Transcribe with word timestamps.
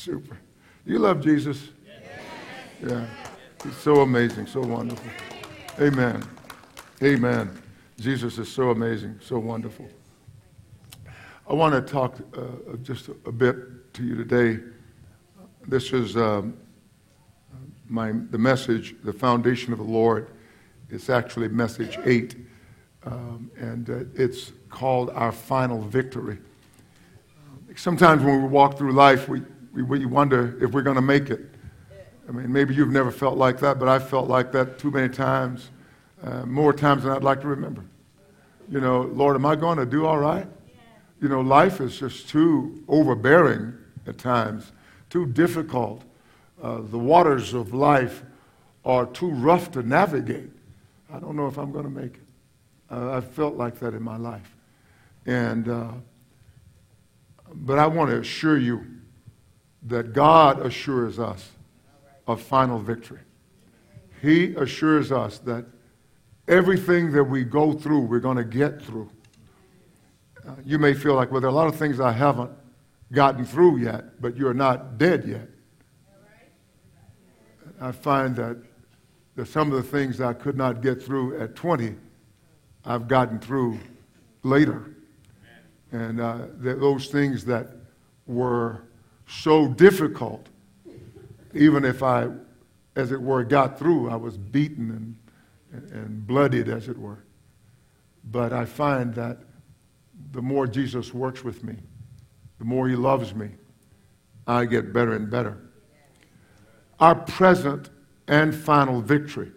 Super. 0.00 0.38
You 0.86 0.98
love 0.98 1.20
Jesus? 1.20 1.72
Yeah. 2.82 3.04
He's 3.62 3.76
so 3.76 3.96
amazing, 3.96 4.46
so 4.46 4.62
wonderful. 4.62 5.10
Amen. 5.78 6.24
Amen. 7.02 7.62
Jesus 7.98 8.38
is 8.38 8.50
so 8.50 8.70
amazing, 8.70 9.20
so 9.22 9.38
wonderful. 9.38 9.86
I 11.46 11.52
want 11.52 11.74
to 11.74 11.92
talk 11.92 12.16
uh, 12.34 12.76
just 12.82 13.10
a 13.26 13.30
bit 13.30 13.92
to 13.92 14.02
you 14.02 14.16
today. 14.16 14.60
This 15.68 15.92
is 15.92 16.16
um, 16.16 16.56
my, 17.86 18.12
the 18.30 18.38
message, 18.38 18.96
the 19.04 19.12
foundation 19.12 19.74
of 19.74 19.80
the 19.80 19.84
Lord. 19.84 20.28
It's 20.88 21.10
actually 21.10 21.48
message 21.48 21.98
eight, 22.06 22.36
um, 23.04 23.50
and 23.58 23.90
uh, 23.90 24.04
it's 24.14 24.52
called 24.70 25.10
Our 25.10 25.30
Final 25.30 25.82
Victory. 25.82 26.38
Sometimes 27.76 28.22
when 28.22 28.40
we 28.40 28.48
walk 28.48 28.78
through 28.78 28.92
life, 28.92 29.28
we, 29.28 29.42
we, 29.72 29.82
we 29.82 30.06
wonder 30.06 30.58
if 30.62 30.72
we're 30.72 30.82
going 30.82 30.96
to 30.96 31.02
make 31.02 31.30
it. 31.30 31.40
I 32.28 32.32
mean, 32.32 32.52
maybe 32.52 32.74
you've 32.74 32.92
never 32.92 33.10
felt 33.10 33.36
like 33.36 33.58
that, 33.60 33.78
but 33.78 33.88
I've 33.88 34.08
felt 34.08 34.28
like 34.28 34.52
that 34.52 34.78
too 34.78 34.90
many 34.90 35.08
times, 35.08 35.70
uh, 36.22 36.44
more 36.46 36.72
times 36.72 37.02
than 37.02 37.12
I'd 37.12 37.24
like 37.24 37.40
to 37.40 37.48
remember. 37.48 37.84
You 38.70 38.80
know, 38.80 39.02
Lord, 39.02 39.34
am 39.34 39.44
I 39.44 39.56
going 39.56 39.78
to 39.78 39.86
do 39.86 40.06
all 40.06 40.18
right? 40.18 40.46
You 41.20 41.28
know, 41.28 41.40
life 41.40 41.80
is 41.80 41.98
just 41.98 42.28
too 42.28 42.84
overbearing 42.88 43.74
at 44.06 44.16
times, 44.16 44.72
too 45.08 45.26
difficult. 45.26 46.02
Uh, 46.62 46.80
the 46.82 46.98
waters 46.98 47.52
of 47.52 47.74
life 47.74 48.22
are 48.84 49.06
too 49.06 49.30
rough 49.30 49.72
to 49.72 49.82
navigate. 49.82 50.50
I 51.12 51.18
don't 51.18 51.36
know 51.36 51.46
if 51.46 51.58
I'm 51.58 51.72
going 51.72 51.84
to 51.84 51.90
make 51.90 52.14
it. 52.14 52.22
Uh, 52.90 53.12
I 53.12 53.20
felt 53.20 53.56
like 53.56 53.78
that 53.80 53.92
in 53.94 54.02
my 54.02 54.16
life. 54.16 54.56
And, 55.26 55.68
uh, 55.68 55.92
but 57.52 57.78
I 57.78 57.86
want 57.86 58.10
to 58.10 58.20
assure 58.20 58.56
you 58.56 58.84
that 59.84 60.12
God 60.12 60.64
assures 60.64 61.18
us 61.18 61.50
of 62.26 62.40
final 62.40 62.78
victory. 62.78 63.20
He 64.20 64.54
assures 64.54 65.10
us 65.10 65.38
that 65.40 65.64
everything 66.46 67.12
that 67.12 67.24
we 67.24 67.44
go 67.44 67.72
through, 67.72 68.00
we're 68.00 68.20
going 68.20 68.36
to 68.36 68.44
get 68.44 68.82
through. 68.82 69.10
Uh, 70.46 70.52
you 70.64 70.78
may 70.78 70.94
feel 70.94 71.14
like, 71.14 71.30
well, 71.30 71.40
there 71.40 71.48
are 71.48 71.52
a 71.52 71.56
lot 71.56 71.68
of 71.68 71.76
things 71.76 72.00
I 72.00 72.12
haven't 72.12 72.50
gotten 73.12 73.44
through 73.44 73.78
yet, 73.78 74.20
but 74.20 74.36
you're 74.36 74.54
not 74.54 74.98
dead 74.98 75.24
yet. 75.26 75.48
I 77.80 77.92
find 77.92 78.36
that, 78.36 78.58
that 79.36 79.48
some 79.48 79.72
of 79.72 79.82
the 79.82 79.88
things 79.88 80.20
I 80.20 80.34
could 80.34 80.56
not 80.56 80.82
get 80.82 81.02
through 81.02 81.40
at 81.40 81.56
20, 81.56 81.94
I've 82.84 83.08
gotten 83.08 83.38
through 83.38 83.78
later. 84.42 84.90
And 85.92 86.20
uh, 86.20 86.46
those 86.58 87.08
things 87.08 87.44
that 87.46 87.68
were 88.26 88.82
so 89.30 89.68
difficult, 89.68 90.48
even 91.54 91.84
if 91.84 92.02
I, 92.02 92.28
as 92.96 93.12
it 93.12 93.20
were, 93.20 93.44
got 93.44 93.78
through, 93.78 94.10
I 94.10 94.16
was 94.16 94.36
beaten 94.36 95.16
and, 95.72 95.90
and 95.92 96.26
bloodied, 96.26 96.68
as 96.68 96.88
it 96.88 96.98
were. 96.98 97.24
But 98.24 98.52
I 98.52 98.64
find 98.64 99.14
that 99.14 99.38
the 100.32 100.42
more 100.42 100.66
Jesus 100.66 101.14
works 101.14 101.44
with 101.44 101.62
me, 101.64 101.76
the 102.58 102.64
more 102.64 102.88
he 102.88 102.96
loves 102.96 103.34
me, 103.34 103.50
I 104.46 104.64
get 104.64 104.92
better 104.92 105.14
and 105.14 105.30
better. 105.30 105.58
Our 106.98 107.14
present 107.14 107.88
and 108.26 108.54
final 108.54 109.00
victory 109.00 109.52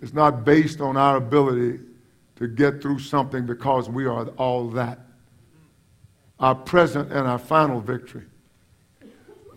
is 0.00 0.12
not 0.12 0.44
based 0.44 0.80
on 0.80 0.96
our 0.96 1.16
ability 1.16 1.80
to 2.36 2.48
get 2.48 2.82
through 2.82 2.98
something 2.98 3.46
because 3.46 3.88
we 3.88 4.06
are 4.06 4.26
all 4.30 4.68
that. 4.70 4.98
Our 6.40 6.54
present 6.54 7.12
and 7.12 7.28
our 7.28 7.38
final 7.38 7.80
victory 7.80 8.24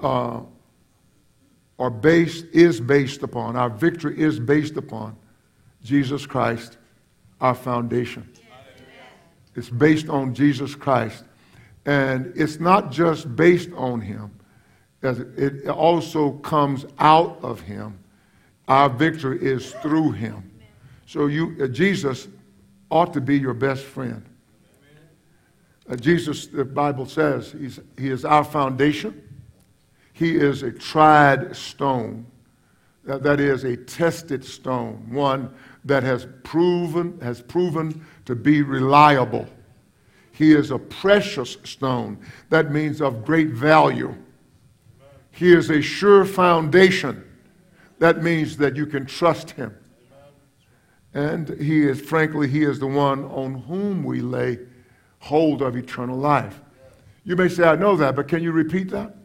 uh, 0.05 0.41
are 1.79 1.89
based, 1.89 2.45
is 2.53 2.79
based 2.79 3.23
upon, 3.23 3.55
our 3.55 3.69
victory 3.69 4.19
is 4.19 4.39
based 4.39 4.77
upon 4.77 5.17
Jesus 5.83 6.25
Christ, 6.25 6.77
our 7.41 7.55
foundation. 7.55 8.29
It's 9.55 9.69
based 9.69 10.07
on 10.09 10.33
Jesus 10.33 10.75
Christ. 10.75 11.23
And 11.85 12.31
it's 12.35 12.59
not 12.59 12.91
just 12.91 13.35
based 13.35 13.71
on 13.75 13.99
him, 13.99 14.31
it 15.01 15.67
also 15.67 16.31
comes 16.31 16.85
out 16.99 17.39
of 17.43 17.61
him. 17.61 17.99
Our 18.67 18.89
victory 18.89 19.39
is 19.41 19.73
through 19.73 20.11
him. 20.11 20.51
So 21.05 21.27
you, 21.27 21.55
uh, 21.61 21.67
Jesus 21.67 22.27
ought 22.89 23.13
to 23.13 23.21
be 23.21 23.37
your 23.37 23.53
best 23.53 23.83
friend. 23.83 24.25
Uh, 25.87 25.95
Jesus, 25.95 26.47
the 26.47 26.65
Bible 26.65 27.05
says, 27.05 27.51
he's, 27.51 27.79
he 27.95 28.09
is 28.09 28.25
our 28.25 28.43
foundation. 28.43 29.24
He 30.15 30.37
is 30.37 30.63
a 30.63 30.71
tried 30.71 31.53
stone. 31.53 32.25
That, 33.03 33.39
is 33.39 33.65
a 33.65 33.75
tested 33.75 34.43
stone, 34.43 35.07
one 35.11 35.53
that 35.83 36.01
has 36.01 36.25
proven, 36.43 37.19
has 37.19 37.39
proven 37.41 38.03
to 38.23 38.33
be 38.33 38.63
reliable. 38.63 39.45
He 40.31 40.53
is 40.53 40.71
a 40.71 40.79
precious 40.79 41.57
stone. 41.65 42.17
That 42.49 42.71
means 42.71 43.01
of 43.01 43.25
great 43.25 43.49
value. 43.49 44.15
He 45.31 45.53
is 45.53 45.69
a 45.69 45.81
sure 45.81 46.25
foundation. 46.25 47.23
That 47.99 48.23
means 48.23 48.57
that 48.57 48.75
you 48.75 48.85
can 48.85 49.05
trust 49.05 49.51
him. 49.51 49.77
And 51.13 51.49
he 51.61 51.85
is, 51.85 52.01
frankly, 52.01 52.47
he 52.47 52.63
is 52.63 52.79
the 52.79 52.87
one 52.87 53.25
on 53.25 53.55
whom 53.55 54.03
we 54.03 54.21
lay 54.21 54.59
hold 55.19 55.61
of 55.61 55.75
eternal 55.75 56.17
life. 56.17 56.61
You 57.25 57.35
may 57.35 57.49
say, 57.49 57.65
I 57.65 57.75
know 57.75 57.97
that, 57.97 58.15
but 58.15 58.29
can 58.29 58.41
you 58.41 58.53
repeat 58.53 58.89
that? 58.91 59.15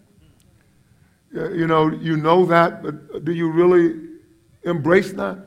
You 1.33 1.67
know, 1.67 1.91
you 1.93 2.17
know 2.17 2.45
that, 2.47 2.83
but 2.83 3.25
do 3.25 3.33
you 3.33 3.51
really 3.51 4.09
embrace 4.65 5.13
that? 5.13 5.39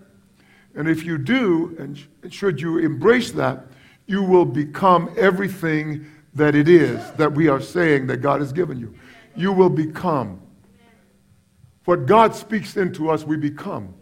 And 0.75 0.87
if 0.87 1.03
you 1.03 1.17
do, 1.17 1.75
and 1.77 2.33
should 2.33 2.59
you 2.59 2.79
embrace 2.79 3.31
that, 3.33 3.65
you 4.07 4.23
will 4.23 4.45
become 4.45 5.13
everything 5.17 6.05
that 6.33 6.55
it 6.55 6.67
is 6.67 7.11
that 7.11 7.31
we 7.31 7.47
are 7.47 7.61
saying 7.61 8.07
that 8.07 8.17
God 8.17 8.39
has 8.39 8.51
given 8.51 8.79
you. 8.79 8.93
You 9.35 9.51
will 9.51 9.69
become. 9.69 10.41
What 11.85 12.05
God 12.05 12.33
speaks 12.33 12.77
into 12.77 13.09
us, 13.09 13.23
we 13.23 13.37
become. 13.37 13.93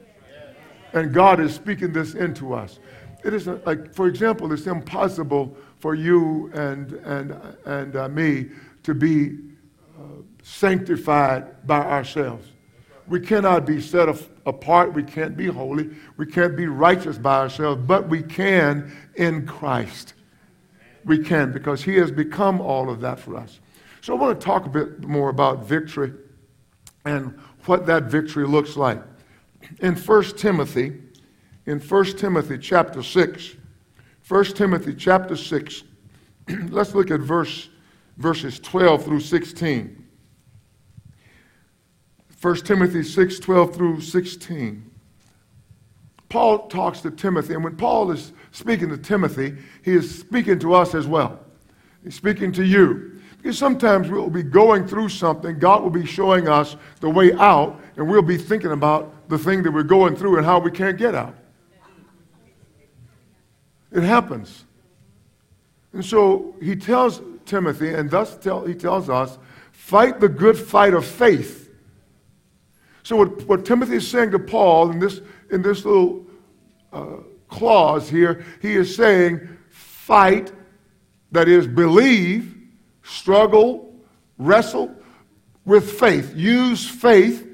And 0.94 1.13
God 1.13 1.40
is 1.40 1.53
speaking 1.53 1.92
this 1.92 2.13
into 2.13 2.53
us. 2.53 2.80
It 3.24 3.34
isn't 3.34 3.66
like, 3.66 3.94
for 3.94 4.08
example, 4.08 4.52
it's 4.52 4.68
impossible 4.68 5.56
for 5.80 5.96
you 5.96 6.52
and, 6.53 6.94
and, 6.94 7.31
and 7.66 7.96
uh, 7.96 8.09
me 8.09 8.48
to 8.84 8.94
be 8.94 9.38
uh, 9.98 10.22
sanctified 10.41 11.66
by 11.68 11.79
ourselves. 11.79 12.47
We 13.07 13.19
cannot 13.19 13.66
be 13.66 13.81
set 13.81 14.09
apart. 14.46 14.94
We 14.94 15.03
can't 15.03 15.35
be 15.35 15.47
holy. 15.47 15.90
We 16.18 16.25
can't 16.25 16.56
be 16.56 16.68
righteous 16.68 17.18
by 17.18 17.40
ourselves, 17.40 17.81
but 17.85 18.07
we 18.07 18.24
can 18.24 18.96
in 19.16 19.46
Christ. 19.46 20.13
We 21.03 21.19
can 21.19 21.51
because 21.51 21.84
He 21.84 21.96
has 21.96 22.12
become 22.12 22.62
all 22.62 22.90
of 22.90 23.01
that 23.01 23.19
for 23.19 23.35
us. 23.35 23.59
So 24.01 24.16
I 24.16 24.19
want 24.19 24.40
to 24.40 24.46
talk 24.46 24.66
a 24.66 24.69
bit 24.69 25.01
more 25.01 25.30
about 25.30 25.66
victory 25.66 26.13
and 27.06 27.38
what 27.66 27.85
that 27.88 28.03
victory 28.03 28.47
looks 28.47 28.78
like. 28.78 29.01
In 29.80 29.96
1 29.96 30.24
Timothy, 30.38 31.01
in 31.66 31.80
1 31.80 32.06
Timothy 32.18 32.57
chapter 32.57 33.03
6, 33.03 33.56
1 34.28 34.44
Timothy 34.46 34.96
chapter 34.96 35.35
6, 35.35 35.84
let's 36.69 36.96
look 36.96 37.12
at 37.12 37.19
verse, 37.19 37.69
verses 38.18 38.59
12 38.59 39.06
through 39.06 39.19
16. 39.19 40.00
1 42.41 42.56
Timothy 42.57 43.03
6 43.03 43.40
12 43.40 43.75
through 43.75 44.02
16. 44.02 44.91
Paul 46.29 46.68
talks 46.68 47.02
to 47.02 47.12
Timothy, 47.12 47.53
and 47.53 47.63
when 47.63 47.75
Paul 47.75 48.09
is 48.12 48.34
speaking 48.52 48.90
to 48.90 48.97
Timothy, 48.97 49.57
he 49.84 49.94
is 49.94 50.19
speaking 50.19 50.57
to 50.59 50.74
us 50.74 50.96
as 50.96 51.06
well. 51.06 51.40
He's 52.03 52.16
speaking 52.16 52.51
to 52.53 52.66
you. 52.66 53.19
Because 53.38 53.57
sometimes 53.57 54.09
we'll 54.09 54.30
be 54.30 54.44
going 54.44 54.88
through 54.88 55.09
something, 55.09 55.57
God 55.59 55.81
will 55.81 55.90
be 55.90 56.06
showing 56.06 56.47
us 56.47 56.75
the 57.00 57.10
way 57.10 57.33
out, 57.33 57.80
and 57.98 58.07
we'll 58.07 58.21
be 58.21 58.38
thinking 58.38 58.71
about 58.71 59.13
the 59.30 59.38
thing 59.38 59.63
that 59.63 59.71
we're 59.71 59.83
going 59.83 60.15
through 60.15 60.38
and 60.38 60.45
how 60.45 60.60
we 60.60 60.71
can't 60.71 60.98
get 60.98 61.15
out. 61.15 61.36
It 63.92 64.04
happens. 64.04 64.65
And 65.92 66.06
so 66.06 66.56
he 66.62 66.75
tells 66.75 67.21
Timothy, 67.45 67.94
and 67.94 68.10
thus 68.10 68.38
tell, 68.38 68.65
he 68.65 68.74
tells 68.75 69.10
us, 69.10 69.38
fight 69.71 70.19
the 70.19 70.30
good 70.30 70.57
fight 70.57 70.94
of 70.94 71.06
faith. 71.06 71.70
So, 73.03 73.15
what, 73.15 73.48
what 73.48 73.65
Timothy 73.65 73.95
is 73.95 74.07
saying 74.07 74.31
to 74.31 74.39
Paul 74.39 74.92
in 74.92 75.00
this, 75.00 75.21
in 75.50 75.62
this 75.62 75.86
little 75.86 76.25
uh, 76.94 77.18
clause 77.48 78.09
here, 78.09 78.45
he 78.62 78.74
is 78.74 78.95
saying, 78.95 79.48
fight, 79.69 80.51
that 81.31 81.48
is, 81.48 81.68
believe, 81.68 82.56
struggle, 83.03 83.95
wrestle 84.38 84.94
with 85.65 86.00
faith. 86.00 86.33
Use 86.36 86.88
faith 86.88 87.48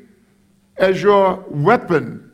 as 0.77 1.01
your 1.01 1.43
weapon. 1.49 2.31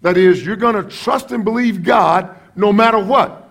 That 0.00 0.16
is, 0.16 0.44
you're 0.44 0.56
going 0.56 0.76
to 0.76 0.88
trust 0.88 1.32
and 1.32 1.44
believe 1.44 1.82
God 1.82 2.36
no 2.54 2.72
matter 2.72 2.98
what. 2.98 3.48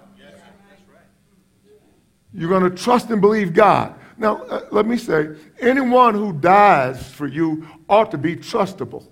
You're 2.34 2.50
going 2.50 2.63
to 2.63 2.69
trust 2.69 3.10
and 3.10 3.19
believe 3.19 3.54
God. 3.54 3.97
Now, 4.18 4.44
uh, 4.44 4.66
let 4.72 4.86
me 4.88 4.98
say, 4.98 5.30
anyone 5.60 6.16
who 6.16 6.34
dies 6.34 7.12
for 7.12 7.28
you 7.28 7.68
ought 7.88 8.12
to 8.12 8.18
be 8.18 8.36
trustable. 8.36 9.08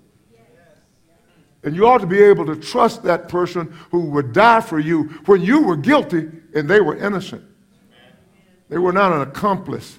And 1.62 1.74
you 1.74 1.86
ought 1.86 1.98
to 1.98 2.06
be 2.06 2.22
able 2.22 2.46
to 2.46 2.56
trust 2.56 3.02
that 3.04 3.28
person 3.28 3.72
who 3.90 4.10
would 4.10 4.32
die 4.32 4.60
for 4.60 4.78
you 4.78 5.04
when 5.26 5.42
you 5.42 5.62
were 5.62 5.76
guilty 5.76 6.28
and 6.54 6.68
they 6.68 6.80
were 6.80 6.96
innocent. 6.96 7.44
They 8.68 8.78
were 8.78 8.92
not 8.92 9.12
an 9.12 9.22
accomplice. 9.22 9.98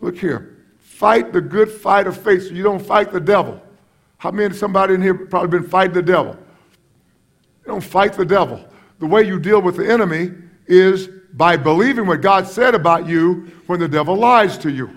Look 0.00 0.18
here. 0.18 0.66
Fight 0.78 1.32
the 1.32 1.40
good 1.40 1.70
fight 1.70 2.06
of 2.06 2.16
faith 2.16 2.48
so 2.48 2.54
you 2.54 2.62
don't 2.62 2.84
fight 2.84 3.10
the 3.10 3.20
devil. 3.20 3.60
How 4.18 4.30
many 4.30 4.54
somebody 4.54 4.94
in 4.94 5.02
here 5.02 5.14
probably 5.14 5.58
been 5.58 5.68
fighting 5.68 5.94
the 5.94 6.02
devil? 6.02 6.36
You 7.60 7.72
don't 7.72 7.84
fight 7.84 8.12
the 8.12 8.24
devil. 8.24 8.64
The 9.00 9.06
way 9.06 9.26
you 9.26 9.40
deal 9.40 9.60
with 9.60 9.76
the 9.76 9.90
enemy 9.90 10.30
is 10.66 11.08
by 11.32 11.56
believing 11.56 12.06
what 12.06 12.20
God 12.20 12.46
said 12.46 12.74
about 12.74 13.06
you 13.06 13.50
when 13.66 13.80
the 13.80 13.88
devil 13.88 14.14
lies 14.14 14.58
to 14.58 14.70
you. 14.70 14.90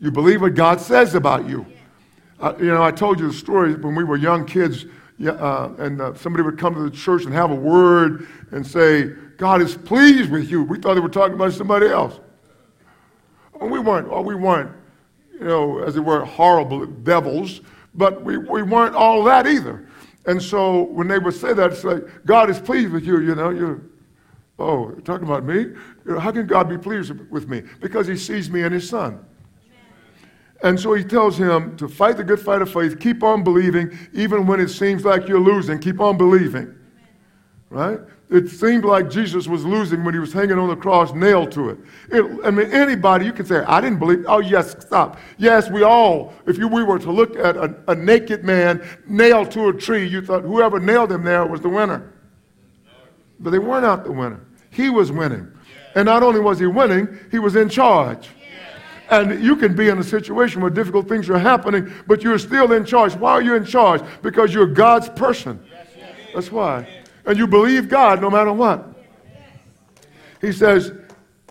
You 0.00 0.10
believe 0.10 0.40
what 0.40 0.54
God 0.54 0.80
says 0.80 1.14
about 1.14 1.48
you. 1.48 1.66
Uh, 2.40 2.54
you 2.58 2.66
know, 2.66 2.82
I 2.82 2.92
told 2.92 3.18
you 3.18 3.26
the 3.28 3.34
story 3.34 3.74
when 3.74 3.94
we 3.94 4.04
were 4.04 4.16
young 4.16 4.46
kids, 4.46 4.86
uh, 5.26 5.70
and 5.78 6.00
uh, 6.00 6.14
somebody 6.14 6.44
would 6.44 6.58
come 6.58 6.74
to 6.74 6.82
the 6.82 6.90
church 6.90 7.24
and 7.24 7.34
have 7.34 7.50
a 7.50 7.54
word 7.54 8.28
and 8.52 8.64
say, 8.64 9.10
God 9.36 9.60
is 9.60 9.76
pleased 9.76 10.30
with 10.30 10.50
you. 10.50 10.62
We 10.62 10.78
thought 10.78 10.94
they 10.94 11.00
were 11.00 11.08
talking 11.08 11.34
about 11.34 11.52
somebody 11.52 11.86
else. 11.86 12.20
And 13.60 13.70
we 13.70 13.80
weren't, 13.80 14.08
well, 14.08 14.22
we 14.22 14.36
weren't, 14.36 14.70
you 15.32 15.46
know, 15.46 15.78
as 15.80 15.96
it 15.96 16.00
were, 16.00 16.24
horrible 16.24 16.86
devils, 16.86 17.60
but 17.94 18.22
we, 18.22 18.38
we 18.38 18.62
weren't 18.62 18.94
all 18.94 19.24
that 19.24 19.46
either. 19.46 19.88
And 20.26 20.40
so 20.40 20.82
when 20.82 21.08
they 21.08 21.18
would 21.18 21.34
say 21.34 21.54
that, 21.54 21.72
it's 21.72 21.84
like, 21.84 22.04
God 22.24 22.50
is 22.50 22.60
pleased 22.60 22.92
with 22.92 23.04
you, 23.04 23.20
you 23.20 23.34
know, 23.34 23.50
you're, 23.50 23.80
oh, 24.58 24.90
talking 25.04 25.26
about 25.26 25.44
me? 25.44 25.72
How 26.18 26.32
can 26.32 26.46
God 26.46 26.68
be 26.68 26.78
pleased 26.78 27.12
with 27.30 27.48
me? 27.48 27.62
Because 27.80 28.06
he 28.06 28.16
sees 28.16 28.50
me 28.50 28.62
in 28.62 28.72
his 28.72 28.88
son. 28.88 29.24
And 30.62 30.78
so 30.78 30.92
he 30.94 31.04
tells 31.04 31.38
him 31.38 31.76
to 31.76 31.86
fight 31.86 32.16
the 32.16 32.24
good 32.24 32.40
fight 32.40 32.62
of 32.62 32.72
faith, 32.72 32.98
keep 32.98 33.22
on 33.22 33.44
believing, 33.44 33.96
even 34.12 34.46
when 34.46 34.58
it 34.60 34.68
seems 34.68 35.04
like 35.04 35.28
you're 35.28 35.40
losing, 35.40 35.78
keep 35.78 36.00
on 36.00 36.18
believing. 36.18 36.74
Right? 37.70 38.00
It 38.30 38.48
seemed 38.48 38.84
like 38.84 39.08
Jesus 39.08 39.46
was 39.46 39.64
losing 39.64 40.04
when 40.04 40.14
he 40.14 40.20
was 40.20 40.32
hanging 40.32 40.58
on 40.58 40.68
the 40.68 40.76
cross, 40.76 41.14
nailed 41.14 41.52
to 41.52 41.70
it. 41.70 41.78
it. 42.10 42.24
I 42.44 42.50
mean, 42.50 42.70
anybody, 42.72 43.24
you 43.24 43.32
can 43.32 43.46
say, 43.46 43.60
I 43.60 43.80
didn't 43.80 43.98
believe. 43.98 44.24
Oh, 44.28 44.40
yes, 44.40 44.72
stop. 44.80 45.18
Yes, 45.38 45.70
we 45.70 45.82
all, 45.82 46.34
if 46.46 46.58
you, 46.58 46.68
we 46.68 46.82
were 46.82 46.98
to 46.98 47.10
look 47.10 47.36
at 47.36 47.56
a, 47.56 47.74
a 47.88 47.94
naked 47.94 48.44
man 48.44 48.86
nailed 49.06 49.50
to 49.52 49.68
a 49.68 49.72
tree, 49.72 50.06
you 50.06 50.20
thought 50.20 50.42
whoever 50.42 50.78
nailed 50.78 51.12
him 51.12 51.24
there 51.24 51.46
was 51.46 51.60
the 51.60 51.68
winner. 51.68 52.12
But 53.40 53.50
they 53.50 53.58
weren't 53.58 54.04
the 54.04 54.12
winner. 54.12 54.44
He 54.78 54.88
was 54.88 55.12
winning. 55.12 55.52
And 55.94 56.06
not 56.06 56.22
only 56.22 56.40
was 56.40 56.58
he 56.58 56.66
winning, 56.66 57.18
he 57.30 57.38
was 57.38 57.56
in 57.56 57.68
charge. 57.68 58.28
And 59.10 59.42
you 59.42 59.56
can 59.56 59.74
be 59.74 59.88
in 59.88 59.98
a 59.98 60.04
situation 60.04 60.60
where 60.60 60.70
difficult 60.70 61.08
things 61.08 61.28
are 61.28 61.38
happening, 61.38 61.92
but 62.06 62.22
you're 62.22 62.38
still 62.38 62.72
in 62.72 62.84
charge. 62.84 63.14
Why 63.14 63.32
are 63.32 63.42
you 63.42 63.56
in 63.56 63.64
charge? 63.64 64.02
Because 64.22 64.54
you're 64.54 64.66
God's 64.66 65.08
person. 65.10 65.62
That's 66.34 66.50
why 66.50 66.86
and 67.28 67.38
you 67.38 67.46
believe 67.46 67.90
God 67.90 68.22
no 68.22 68.30
matter 68.30 68.52
what. 68.52 68.88
He 70.40 70.50
says, 70.50 70.92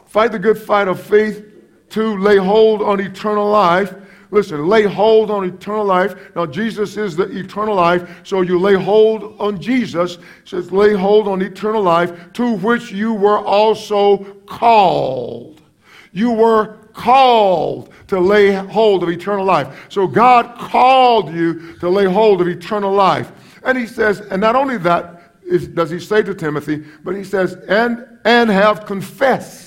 fight 0.08 0.32
the 0.32 0.40
good 0.40 0.58
fight 0.58 0.88
of 0.88 1.00
faith 1.00 1.46
to 1.92 2.18
lay 2.18 2.38
hold 2.38 2.82
on 2.82 3.00
eternal 3.00 3.48
life. 3.48 3.94
Listen, 4.32 4.68
lay 4.68 4.84
hold 4.84 5.32
on 5.32 5.46
eternal 5.46 5.86
life. 5.86 6.16
Now, 6.36 6.46
Jesus 6.46 6.98
is 6.98 7.16
the 7.16 7.26
eternal 7.38 7.76
life, 7.76 8.22
so 8.24 8.42
you 8.42 8.60
lay 8.60 8.74
hold 8.74 9.40
on 9.40 9.60
Jesus. 9.60 10.16
It 10.16 10.22
says, 10.46 10.72
lay 10.72 10.94
hold 10.94 11.28
on 11.28 11.42
eternal 11.42 11.82
life, 11.82 12.34
to 12.34 12.56
which 12.58 12.92
you 12.92 13.14
were 13.14 13.40
also 13.40 14.18
called. 14.46 15.62
You 16.12 16.32
were 16.32 16.78
called 16.94 17.94
to 18.08 18.20
lay 18.20 18.54
hold 18.54 19.04
of 19.04 19.10
eternal 19.10 19.46
life. 19.46 19.88
So, 19.90 20.08
God 20.08 20.58
called 20.58 21.34
you 21.34 21.78
to 21.80 21.90
lay 21.90 22.06
hold 22.06 22.42
of 22.42 22.48
eternal 22.48 22.92
life. 22.92 23.32
And 23.64 23.78
He 23.78 23.88
says, 23.88 24.22
and 24.22 24.42
not 24.42 24.56
only 24.56 24.78
that, 24.80 25.18
is, 25.48 25.68
does 25.68 25.90
he 25.90 26.00
say 26.00 26.22
to 26.24 26.36
Timothy, 26.36 26.84
but 27.04 27.16
he 27.16 27.24
says, 27.24 27.54
and, 27.68 28.06
and 28.26 28.50
have 28.50 28.86
confessed. 28.86 29.67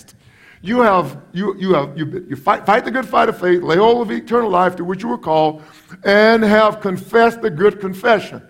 You 0.62 0.81
have, 0.81 1.23
you, 1.33 1.57
you 1.59 1.73
have, 1.73 1.97
you, 1.97 2.27
you 2.29 2.37
fight, 2.37 2.67
fight 2.67 2.85
the 2.85 2.91
good 2.91 3.09
fight 3.09 3.31
of 3.31 3.41
faith, 3.41 3.62
lay 3.62 3.77
hold 3.77 4.03
of 4.03 4.11
eternal 4.11 4.51
life 4.51 4.77
to 4.77 4.85
which 4.85 5.03
you 5.03 5.09
were 5.09 5.19
called, 5.19 5.62
and 6.05 6.43
have 6.43 6.81
confessed 6.81 7.41
the 7.41 7.49
good 7.49 7.81
confession. 7.81 8.47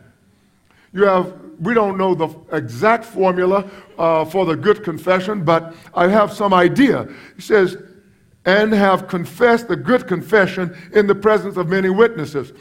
You 0.93 1.05
have, 1.05 1.33
we 1.61 1.73
don't 1.73 1.97
know 1.97 2.17
the 2.17 2.29
exact 2.51 3.05
formula 3.05 3.71
uh, 3.97 4.25
for 4.25 4.45
the 4.45 4.57
good 4.57 4.83
confession, 4.83 5.45
but 5.45 5.73
I 5.95 6.09
have 6.09 6.33
some 6.33 6.53
idea. 6.53 7.09
He 7.37 7.43
says, 7.43 7.77
and 8.45 8.73
have 8.73 9.07
confessed 9.07 9.69
the 9.69 9.77
good 9.77 10.09
confession 10.09 10.77
in 10.93 11.07
the 11.07 11.15
presence 11.15 11.57
of 11.57 11.69
many 11.69 11.91
witnesses. 11.91 12.53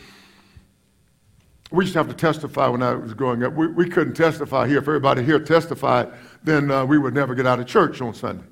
We 1.71 1.85
used 1.85 1.93
to 1.93 1.99
have 1.99 2.07
to 2.09 2.13
testify 2.13 2.67
when 2.67 2.83
I 2.83 2.93
was 2.93 3.15
growing 3.15 3.43
up. 3.43 3.53
We, 3.53 3.67
we 3.67 3.89
couldn't 3.89 4.13
testify 4.13 4.67
here. 4.67 4.77
If 4.77 4.83
everybody 4.83 5.23
here 5.23 5.39
testified, 5.39 6.11
then 6.43 6.69
uh, 6.69 6.85
we 6.85 6.99
would 6.99 7.15
never 7.15 7.33
get 7.33 7.47
out 7.47 7.59
of 7.59 7.65
church 7.65 8.01
on 8.01 8.13
Sunday. 8.13 8.43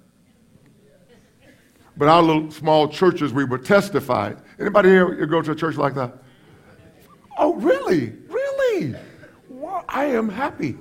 But 1.97 2.09
our 2.09 2.21
little 2.21 2.51
small 2.51 2.87
churches, 2.87 3.33
we 3.33 3.43
would 3.43 3.65
testify. 3.65 4.33
Anybody 4.59 4.89
here 4.89 5.19
you 5.19 5.25
go 5.25 5.41
to 5.41 5.51
a 5.51 5.55
church 5.55 5.77
like 5.77 5.95
that? 5.95 6.13
Oh, 7.37 7.55
really? 7.55 8.13
Really? 8.29 8.95
Well, 9.49 9.83
I 9.89 10.05
am 10.05 10.29
happy. 10.29 10.77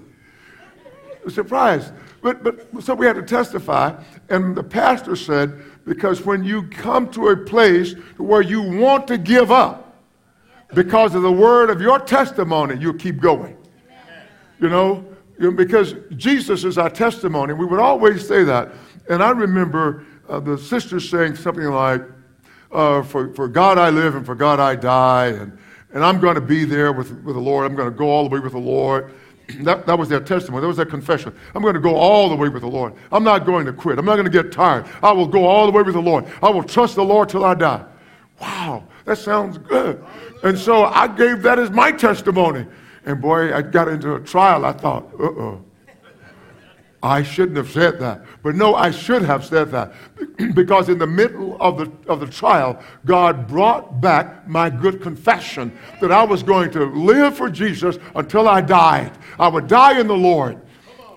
Surprised. 1.28 1.92
But, 2.22 2.42
but 2.42 2.82
so 2.82 2.94
we 2.94 3.06
had 3.06 3.16
to 3.16 3.22
testify, 3.22 4.00
and 4.28 4.56
the 4.56 4.62
pastor 4.62 5.16
said, 5.16 5.62
because 5.84 6.24
when 6.24 6.44
you 6.44 6.64
come 6.68 7.10
to 7.12 7.28
a 7.28 7.36
place 7.36 7.94
where 8.16 8.42
you 8.42 8.62
want 8.62 9.06
to 9.08 9.18
give 9.18 9.50
up, 9.50 9.82
because 10.74 11.14
of 11.14 11.22
the 11.22 11.32
word 11.32 11.70
of 11.70 11.80
your 11.80 11.98
testimony, 11.98 12.76
you'll 12.78 12.94
keep 12.94 13.20
going. 13.20 13.56
You 14.60 14.68
know, 14.68 15.04
because 15.38 15.94
Jesus 16.16 16.64
is 16.64 16.78
our 16.78 16.90
testimony. 16.90 17.52
We 17.52 17.66
would 17.66 17.80
always 17.80 18.26
say 18.26 18.42
that. 18.44 18.72
And 19.08 19.22
I 19.22 19.30
remember 19.30 20.04
uh, 20.28 20.40
the 20.40 20.58
sisters 20.58 21.08
saying 21.08 21.36
something 21.36 21.64
like, 21.64 22.02
uh, 22.72 23.02
for, 23.02 23.32
for 23.34 23.48
God 23.48 23.78
I 23.78 23.90
live 23.90 24.14
and 24.14 24.26
for 24.26 24.34
God 24.34 24.60
I 24.60 24.76
die, 24.76 25.26
and, 25.26 25.56
and 25.92 26.04
I'm 26.04 26.20
going 26.20 26.34
to 26.34 26.40
be 26.40 26.64
there 26.64 26.92
with, 26.92 27.10
with 27.22 27.34
the 27.36 27.40
Lord. 27.40 27.64
I'm 27.64 27.76
going 27.76 27.90
to 27.90 27.96
go 27.96 28.08
all 28.08 28.24
the 28.24 28.30
way 28.30 28.40
with 28.40 28.52
the 28.52 28.58
Lord. 28.58 29.14
That, 29.60 29.86
that 29.86 29.96
was 29.96 30.08
their 30.08 30.18
testimony. 30.18 30.60
That 30.60 30.66
was 30.66 30.76
their 30.76 30.84
confession. 30.84 31.32
I'm 31.54 31.62
going 31.62 31.74
to 31.74 31.80
go 31.80 31.94
all 31.94 32.28
the 32.28 32.34
way 32.34 32.48
with 32.48 32.62
the 32.62 32.68
Lord. 32.68 32.94
I'm 33.12 33.22
not 33.22 33.46
going 33.46 33.64
to 33.66 33.72
quit. 33.72 33.96
I'm 33.96 34.04
not 34.04 34.16
going 34.16 34.24
to 34.26 34.42
get 34.42 34.50
tired. 34.50 34.86
I 35.04 35.12
will 35.12 35.28
go 35.28 35.46
all 35.46 35.66
the 35.66 35.72
way 35.72 35.82
with 35.82 35.94
the 35.94 36.02
Lord. 36.02 36.24
I 36.42 36.50
will 36.50 36.64
trust 36.64 36.96
the 36.96 37.04
Lord 37.04 37.28
till 37.28 37.44
I 37.44 37.54
die. 37.54 37.84
Wow, 38.40 38.82
that 39.04 39.18
sounds 39.18 39.58
good. 39.58 40.04
And 40.42 40.58
so 40.58 40.86
I 40.86 41.06
gave 41.06 41.42
that 41.42 41.60
as 41.60 41.70
my 41.70 41.92
testimony. 41.92 42.66
And 43.04 43.22
boy, 43.22 43.54
I 43.54 43.62
got 43.62 43.86
into 43.86 44.16
a 44.16 44.20
trial. 44.20 44.64
I 44.64 44.72
thought, 44.72 45.04
uh 45.14 45.22
oh. 45.22 45.64
I 47.02 47.22
shouldn't 47.22 47.56
have 47.56 47.70
said 47.70 47.98
that. 48.00 48.24
But 48.42 48.56
no, 48.56 48.74
I 48.74 48.90
should 48.90 49.22
have 49.22 49.44
said 49.44 49.70
that. 49.70 49.92
because 50.54 50.88
in 50.88 50.98
the 50.98 51.06
middle 51.06 51.56
of 51.60 51.78
the, 51.78 51.92
of 52.10 52.20
the 52.20 52.26
trial, 52.26 52.82
God 53.04 53.46
brought 53.46 54.00
back 54.00 54.48
my 54.48 54.70
good 54.70 55.00
confession 55.02 55.76
that 56.00 56.10
I 56.10 56.24
was 56.24 56.42
going 56.42 56.70
to 56.72 56.84
live 56.86 57.36
for 57.36 57.50
Jesus 57.50 57.98
until 58.14 58.48
I 58.48 58.60
died. 58.60 59.12
I 59.38 59.48
would 59.48 59.66
die 59.66 60.00
in 60.00 60.06
the 60.06 60.16
Lord. 60.16 60.60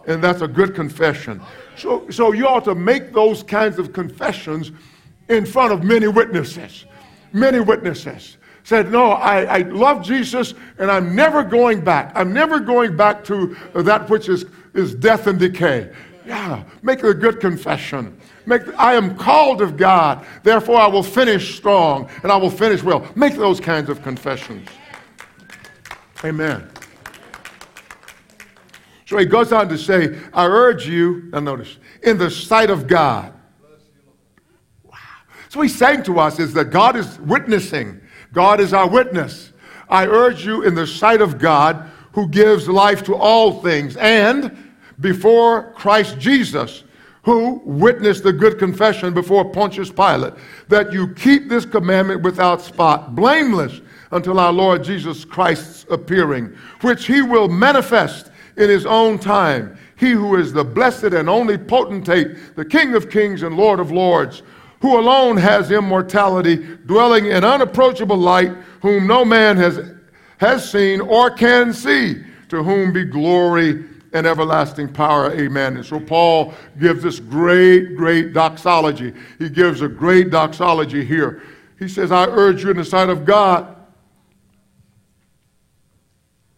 And 0.08 0.24
that's 0.24 0.42
a 0.42 0.48
good 0.48 0.76
confession. 0.76 1.42
So, 1.78 2.10
so 2.10 2.34
you 2.34 2.48
ought 2.48 2.66
to 2.66 2.76
make 2.76 3.14
those 3.14 3.44
kinds 3.44 3.80
of 3.80 3.94
confessions 3.94 4.72
in 5.30 5.46
front 5.46 5.72
of 5.72 5.84
many 5.84 6.08
witnesses 6.08 6.86
many 7.34 7.60
witnesses 7.60 8.38
said, 8.64 8.92
No, 8.92 9.12
I, 9.12 9.44
I 9.44 9.58
love 9.60 10.04
Jesus 10.04 10.54
and 10.78 10.92
I'm 10.92 11.16
never 11.16 11.44
going 11.44 11.82
back. 11.82 12.12
I'm 12.16 12.34
never 12.34 12.60
going 12.60 12.96
back 12.96 13.24
to 13.26 13.56
that 13.74 14.10
which 14.10 14.30
is, 14.30 14.46
is 14.74 14.96
death 14.96 15.28
and 15.28 15.40
decay. 15.40 15.92
Yeah, 16.26 16.64
make 16.84 17.04
a 17.04 17.14
good 17.14 17.40
confession. 17.40 18.16
Make, 18.46 18.62
I 18.78 18.94
am 18.94 19.18
called 19.18 19.62
of 19.62 19.78
God, 19.78 20.26
therefore 20.44 20.78
I 20.78 20.88
will 20.88 21.04
finish 21.04 21.56
strong 21.56 22.10
and 22.24 22.32
I 22.32 22.38
will 22.38 22.52
finish 22.52 22.84
well. 22.84 23.08
Make 23.16 23.36
those 23.36 23.60
kinds 23.60 23.90
of 23.90 24.04
confessions. 24.04 24.68
Amen. 26.24 26.70
So 29.06 29.18
he 29.18 29.26
goes 29.26 29.52
on 29.52 29.70
to 29.70 29.78
say, 29.78 30.20
I 30.34 30.46
urge 30.46 30.88
you, 30.88 31.30
now 31.32 31.40
notice, 31.40 31.78
in 32.04 32.20
the 32.20 32.30
sight 32.30 32.70
of 32.70 32.86
God 32.86 33.34
Wow. 34.84 34.98
so 35.50 35.62
he's 35.62 35.76
saying 35.76 36.04
to 36.04 36.20
us 36.20 36.40
is 36.40 36.54
that 36.54 36.66
God 36.66 36.96
is 36.96 37.20
witnessing. 37.22 38.00
God 38.34 38.60
is 38.60 38.74
our 38.74 38.88
witness. 38.88 39.52
I 39.90 40.06
urge 40.06 40.46
you 40.46 40.62
in 40.64 40.76
the 40.76 40.86
sight 40.86 41.22
of 41.22 41.40
God 41.40 41.90
who 42.14 42.28
gives 42.28 42.68
life 42.68 43.04
to 43.04 43.16
all 43.16 43.62
things 43.62 43.96
and 43.98 44.56
before 45.00 45.72
Christ 45.74 46.20
Jesus 46.20 46.84
who 47.24 47.62
witnessed 47.66 48.24
the 48.24 48.34
good 48.34 48.58
confession 48.58 49.14
before 49.14 49.50
Pontius 49.52 49.92
Pilate 49.92 50.34
that 50.68 50.92
you 50.92 51.14
keep 51.14 51.50
this 51.50 51.66
commandment 51.66 52.22
without 52.22 52.62
spot, 52.62 53.14
blameless 53.16 53.82
until 54.12 54.40
our 54.40 54.52
Lord 54.52 54.84
Jesus 54.84 55.26
Christ's 55.26 55.86
appearing, 55.92 56.56
which 56.82 57.06
he 57.06 57.22
will 57.22 57.48
manifest 57.48 58.32
in 58.58 58.70
his 58.70 58.86
own 58.86 59.20
time. 59.20 59.78
he 59.96 60.12
who 60.12 60.38
is 60.38 60.54
the 60.54 60.64
blessed 60.64 61.14
and 61.14 61.30
only 61.30 61.58
potentate, 61.58 62.56
the 62.56 62.66
King 62.66 62.96
of 62.96 63.10
kings 63.10 63.44
and 63.44 63.58
Lord 63.58 63.80
of 63.80 63.92
lords, 63.92 64.44
who 64.82 64.98
alone 64.98 65.36
has 65.36 65.72
immortality, 65.72 66.56
dwelling 66.86 67.26
in 67.26 67.44
unapproachable 67.44 68.18
light, 68.18 68.54
whom 68.82 69.06
no 69.08 69.26
man 69.26 69.58
has, 69.58 69.78
has 70.40 70.70
seen 70.70 71.00
or 71.02 71.30
can 71.30 71.72
see, 71.72 72.24
to 72.50 72.64
whom 72.64 72.92
be 72.92 73.06
glory 73.06 73.86
and 74.14 74.26
everlasting 74.26 74.92
power. 74.92 75.32
Amen. 75.34 75.78
And 75.78 75.86
so 75.86 76.00
Paul 76.00 76.54
gives 76.80 77.04
this 77.04 77.20
great, 77.20 77.96
great 77.96 78.34
doxology. 78.34 79.14
He 79.38 79.50
gives 79.50 79.82
a 79.82 79.88
great 79.88 80.32
doxology 80.32 81.06
here. 81.06 81.44
He 81.78 81.88
says, 81.88 82.12
I 82.12 82.26
urge 82.26 82.64
you 82.64 82.72
in 82.72 82.78
the 82.78 82.86
sight 82.86 83.10
of 83.10 83.24
God 83.26 83.76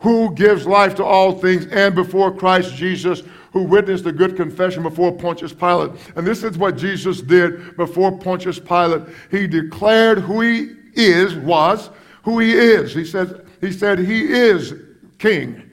who 0.02 0.34
gives 0.34 0.66
life 0.66 0.96
to 0.96 1.06
all 1.06 1.34
things, 1.34 1.68
and 1.68 1.94
before 1.94 2.36
Christ 2.36 2.74
Jesus, 2.74 3.22
who 3.54 3.62
witnessed 3.64 4.06
a 4.08 4.12
good 4.12 4.36
confession 4.36 4.82
before 4.82 5.12
Pontius 5.12 5.54
Pilate. 5.54 5.92
And 6.16 6.26
this 6.26 6.44
is 6.44 6.58
what 6.58 6.76
Jesus 6.76 7.22
did 7.22 7.78
before 7.78 8.18
Pontius 8.18 8.58
Pilate. 8.58 9.04
He 9.30 9.46
declared 9.46 10.18
who 10.18 10.42
he 10.42 10.72
is, 10.96 11.36
was, 11.36 11.92
who 12.24 12.40
he 12.40 12.54
is. 12.54 12.96
He 12.96 13.06
said, 13.06 13.41
he 13.62 13.72
said 13.72 14.00
he 14.00 14.24
is 14.24 14.74
king. 15.20 15.68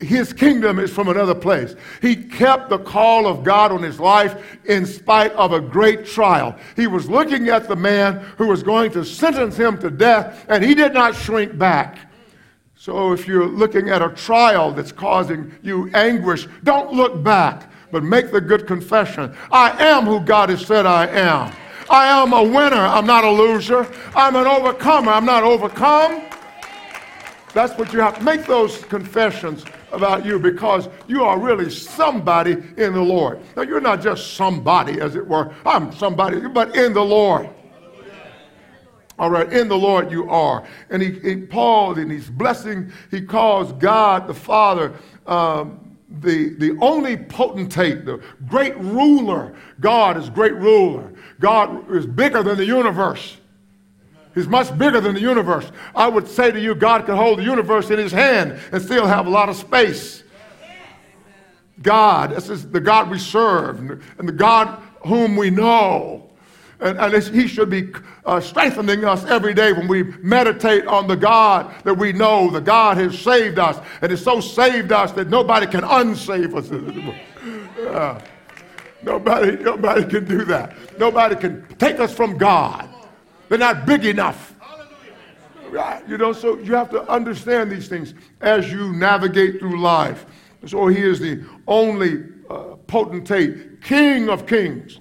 His 0.00 0.32
kingdom 0.32 0.80
is 0.80 0.90
from 0.90 1.08
another 1.08 1.34
place. 1.34 1.76
He 2.00 2.16
kept 2.16 2.68
the 2.68 2.78
call 2.78 3.28
of 3.28 3.44
God 3.44 3.70
on 3.70 3.82
his 3.82 4.00
life 4.00 4.58
in 4.64 4.84
spite 4.84 5.32
of 5.34 5.52
a 5.52 5.60
great 5.60 6.04
trial. 6.04 6.56
He 6.74 6.88
was 6.88 7.08
looking 7.08 7.48
at 7.48 7.68
the 7.68 7.76
man 7.76 8.18
who 8.36 8.48
was 8.48 8.64
going 8.64 8.90
to 8.92 9.04
sentence 9.04 9.56
him 9.56 9.78
to 9.78 9.90
death, 9.90 10.44
and 10.48 10.64
he 10.64 10.74
did 10.74 10.92
not 10.92 11.14
shrink 11.14 11.56
back. 11.56 12.10
So 12.74 13.12
if 13.12 13.28
you're 13.28 13.46
looking 13.46 13.90
at 13.90 14.02
a 14.02 14.08
trial 14.08 14.72
that's 14.72 14.90
causing 14.90 15.54
you 15.62 15.88
anguish, 15.94 16.48
don't 16.64 16.92
look 16.92 17.22
back, 17.22 17.70
but 17.92 18.02
make 18.02 18.32
the 18.32 18.40
good 18.40 18.66
confession. 18.66 19.36
I 19.52 19.70
am 19.84 20.04
who 20.04 20.18
God 20.18 20.48
has 20.48 20.66
said 20.66 20.84
I 20.84 21.06
am. 21.06 21.54
I 21.88 22.06
am 22.06 22.32
a 22.32 22.42
winner. 22.42 22.74
I'm 22.74 23.06
not 23.06 23.22
a 23.22 23.30
loser. 23.30 23.86
I'm 24.16 24.34
an 24.34 24.48
overcomer. 24.48 25.12
I'm 25.12 25.24
not 25.24 25.44
overcome. 25.44 26.22
That's 27.54 27.76
what 27.78 27.92
you 27.92 28.00
have 28.00 28.22
make 28.22 28.46
those 28.46 28.78
confessions 28.84 29.64
about 29.92 30.24
you 30.24 30.38
because 30.38 30.88
you 31.06 31.22
are 31.24 31.38
really 31.38 31.70
somebody 31.70 32.52
in 32.52 32.94
the 32.94 33.02
Lord. 33.02 33.40
Now, 33.56 33.62
you're 33.62 33.80
not 33.80 34.00
just 34.00 34.34
somebody, 34.34 35.00
as 35.00 35.16
it 35.16 35.26
were. 35.26 35.54
I'm 35.66 35.92
somebody, 35.92 36.40
but 36.48 36.74
in 36.74 36.94
the 36.94 37.04
Lord. 37.04 37.50
All 39.18 39.30
right, 39.30 39.52
in 39.52 39.68
the 39.68 39.76
Lord 39.76 40.10
you 40.10 40.28
are. 40.30 40.66
And 40.88 41.02
he, 41.02 41.12
he 41.20 41.36
Paul, 41.36 41.98
in 41.98 42.08
his 42.08 42.30
blessing, 42.30 42.90
he 43.10 43.20
calls 43.20 43.72
God 43.74 44.26
the 44.26 44.34
Father 44.34 44.94
um, 45.26 45.96
the, 46.20 46.54
the 46.58 46.76
only 46.80 47.16
potentate, 47.16 48.04
the 48.04 48.22
great 48.48 48.76
ruler. 48.78 49.54
God 49.80 50.16
is 50.16 50.28
great 50.30 50.54
ruler. 50.54 51.12
God 51.40 51.90
is 51.94 52.06
bigger 52.06 52.42
than 52.42 52.56
the 52.56 52.64
universe. 52.64 53.36
He's 54.34 54.48
much 54.48 54.76
bigger 54.78 55.00
than 55.00 55.14
the 55.14 55.20
universe. 55.20 55.70
I 55.94 56.08
would 56.08 56.26
say 56.26 56.50
to 56.50 56.60
you, 56.60 56.74
God 56.74 57.04
could 57.06 57.16
hold 57.16 57.38
the 57.38 57.44
universe 57.44 57.90
in 57.90 57.98
his 57.98 58.12
hand 58.12 58.58
and 58.72 58.82
still 58.82 59.06
have 59.06 59.26
a 59.26 59.30
lot 59.30 59.48
of 59.48 59.56
space. 59.56 60.22
God, 61.82 62.30
this 62.30 62.48
is 62.48 62.70
the 62.70 62.80
God 62.80 63.10
we 63.10 63.18
serve 63.18 63.78
and 64.18 64.28
the 64.28 64.32
God 64.32 64.80
whom 65.06 65.36
we 65.36 65.50
know. 65.50 66.30
And, 66.80 66.98
and 66.98 67.22
he 67.22 67.46
should 67.46 67.70
be 67.70 67.92
uh, 68.24 68.40
strengthening 68.40 69.04
us 69.04 69.24
every 69.24 69.54
day 69.54 69.72
when 69.72 69.86
we 69.86 70.02
meditate 70.02 70.86
on 70.86 71.06
the 71.06 71.16
God 71.16 71.72
that 71.84 71.94
we 71.94 72.12
know. 72.12 72.50
The 72.50 72.60
God 72.60 72.96
has 72.96 73.18
saved 73.18 73.58
us 73.58 73.78
and 74.00 74.10
has 74.10 74.22
so 74.22 74.40
saved 74.40 74.92
us 74.92 75.12
that 75.12 75.28
nobody 75.28 75.66
can 75.66 75.82
unsave 75.82 76.56
us. 76.56 76.70
Nobody, 79.02 79.56
nobody 79.62 80.04
can 80.04 80.24
do 80.24 80.44
that. 80.44 80.74
Nobody 80.98 81.36
can 81.36 81.66
take 81.78 81.98
us 82.00 82.14
from 82.14 82.38
God. 82.38 82.91
They're 83.52 83.58
not 83.58 83.84
big 83.84 84.06
enough. 84.06 84.54
Right? 85.68 86.02
You 86.08 86.16
know, 86.16 86.32
so 86.32 86.58
you 86.60 86.74
have 86.74 86.88
to 86.88 87.06
understand 87.06 87.70
these 87.70 87.86
things 87.86 88.14
as 88.40 88.72
you 88.72 88.94
navigate 88.94 89.58
through 89.58 89.78
life. 89.78 90.24
So 90.64 90.86
he 90.86 91.02
is 91.02 91.20
the 91.20 91.44
only 91.66 92.24
uh, 92.48 92.76
potentate, 92.86 93.82
King 93.82 94.30
of 94.30 94.46
kings. 94.46 95.00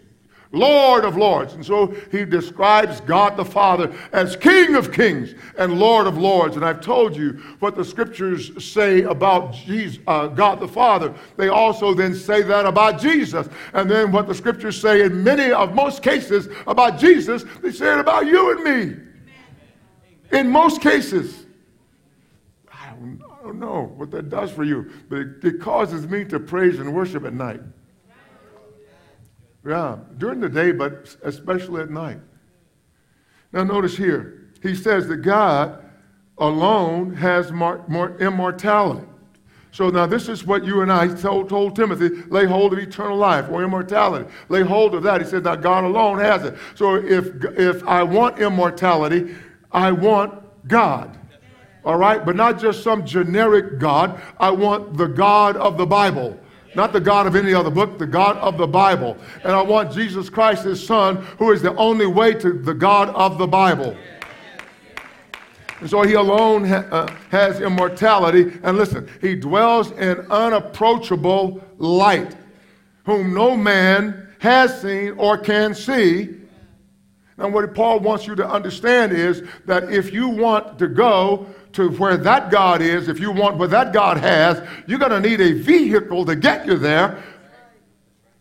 Lord 0.51 1.05
of 1.05 1.15
lords. 1.15 1.53
And 1.53 1.65
so 1.65 1.87
he 2.11 2.25
describes 2.25 2.99
God 3.01 3.37
the 3.37 3.45
Father 3.45 3.93
as 4.11 4.35
King 4.35 4.75
of 4.75 4.91
kings 4.91 5.33
and 5.57 5.79
Lord 5.79 6.07
of 6.07 6.17
lords. 6.17 6.55
And 6.57 6.65
I've 6.65 6.81
told 6.81 7.15
you 7.15 7.41
what 7.59 7.75
the 7.75 7.85
scriptures 7.85 8.51
say 8.63 9.03
about 9.03 9.53
Jesus, 9.53 10.01
uh, 10.07 10.27
God 10.27 10.59
the 10.59 10.67
Father. 10.67 11.13
They 11.37 11.47
also 11.47 11.93
then 11.93 12.13
say 12.13 12.41
that 12.41 12.65
about 12.65 12.99
Jesus. 12.99 13.47
And 13.73 13.89
then 13.89 14.11
what 14.11 14.27
the 14.27 14.35
scriptures 14.35 14.79
say 14.79 15.03
in 15.03 15.23
many 15.23 15.51
of 15.51 15.73
most 15.73 16.03
cases 16.03 16.49
about 16.67 16.99
Jesus, 16.99 17.45
they 17.61 17.71
say 17.71 17.93
it 17.93 17.99
about 17.99 18.25
you 18.25 18.51
and 18.51 18.63
me. 18.63 18.97
In 20.31 20.49
most 20.49 20.81
cases. 20.81 21.45
I 22.71 22.89
don't, 22.89 23.21
I 23.29 23.43
don't 23.43 23.59
know 23.59 23.93
what 23.95 24.11
that 24.11 24.29
does 24.29 24.51
for 24.51 24.63
you, 24.63 24.91
but 25.09 25.19
it, 25.19 25.43
it 25.43 25.61
causes 25.61 26.07
me 26.07 26.25
to 26.25 26.39
praise 26.39 26.79
and 26.79 26.93
worship 26.93 27.25
at 27.25 27.33
night. 27.33 27.61
Yeah, 29.65 29.97
during 30.17 30.39
the 30.39 30.49
day, 30.49 30.71
but 30.71 31.15
especially 31.23 31.81
at 31.81 31.89
night. 31.89 32.19
Now, 33.53 33.63
notice 33.63 33.95
here, 33.95 34.49
he 34.63 34.75
says 34.75 35.07
that 35.07 35.17
God 35.17 35.83
alone 36.37 37.13
has 37.13 37.51
mar- 37.51 37.83
more 37.87 38.17
immortality. 38.17 39.05
So 39.71 39.89
now 39.89 40.05
this 40.05 40.27
is 40.27 40.45
what 40.45 40.65
you 40.65 40.81
and 40.81 40.91
I 40.91 41.07
told, 41.07 41.47
told 41.47 41.75
Timothy, 41.75 42.09
lay 42.29 42.45
hold 42.45 42.73
of 42.73 42.79
eternal 42.79 43.17
life 43.17 43.49
or 43.49 43.63
immortality. 43.63 44.29
Lay 44.49 44.63
hold 44.63 44.93
of 44.95 45.03
that. 45.03 45.21
He 45.21 45.27
said 45.27 45.45
that 45.45 45.61
God 45.61 45.85
alone 45.85 46.19
has 46.19 46.43
it. 46.43 46.55
So 46.75 46.95
if, 46.95 47.27
if 47.57 47.83
I 47.87 48.03
want 48.03 48.39
immortality, 48.39 49.33
I 49.71 49.93
want 49.93 50.33
God. 50.67 51.17
All 51.85 51.95
right? 51.95 52.23
But 52.25 52.35
not 52.35 52.59
just 52.59 52.83
some 52.83 53.05
generic 53.05 53.79
God. 53.79 54.21
I 54.39 54.51
want 54.51 54.97
the 54.97 55.07
God 55.07 55.55
of 55.55 55.77
the 55.77 55.85
Bible. 55.85 56.37
Not 56.73 56.93
the 56.93 57.01
God 57.01 57.27
of 57.27 57.35
any 57.35 57.53
other 57.53 57.69
book, 57.69 57.97
the 57.97 58.07
God 58.07 58.37
of 58.37 58.57
the 58.57 58.67
Bible. 58.67 59.17
And 59.43 59.51
I 59.51 59.61
want 59.61 59.91
Jesus 59.91 60.29
Christ, 60.29 60.63
his 60.63 60.85
son, 60.85 61.17
who 61.37 61.51
is 61.51 61.61
the 61.61 61.75
only 61.75 62.05
way 62.05 62.33
to 62.35 62.53
the 62.53 62.73
God 62.73 63.09
of 63.09 63.37
the 63.37 63.47
Bible. 63.47 63.95
And 65.81 65.89
so 65.89 66.03
he 66.03 66.13
alone 66.13 66.63
ha- 66.63 66.85
uh, 66.91 67.11
has 67.29 67.59
immortality. 67.59 68.57
And 68.63 68.77
listen, 68.77 69.09
he 69.19 69.35
dwells 69.35 69.91
in 69.91 70.19
unapproachable 70.31 71.61
light, 71.77 72.35
whom 73.03 73.33
no 73.33 73.57
man 73.57 74.29
has 74.39 74.81
seen 74.81 75.13
or 75.17 75.37
can 75.37 75.73
see. 75.73 76.37
And 77.37 77.53
what 77.53 77.73
Paul 77.73 77.99
wants 77.99 78.27
you 78.27 78.35
to 78.35 78.47
understand 78.47 79.11
is 79.11 79.43
that 79.65 79.91
if 79.91 80.13
you 80.13 80.29
want 80.29 80.77
to 80.79 80.87
go 80.87 81.47
to 81.73 81.89
where 81.91 82.17
that 82.17 82.51
God 82.51 82.81
is, 82.81 83.07
if 83.07 83.19
you 83.19 83.31
want 83.31 83.57
what 83.57 83.69
that 83.69 83.93
God 83.93 84.17
has, 84.17 84.61
you're 84.87 84.99
going 84.99 85.11
to 85.11 85.21
need 85.21 85.39
a 85.39 85.53
vehicle 85.53 86.25
to 86.25 86.35
get 86.35 86.65
you 86.65 86.77
there. 86.77 87.23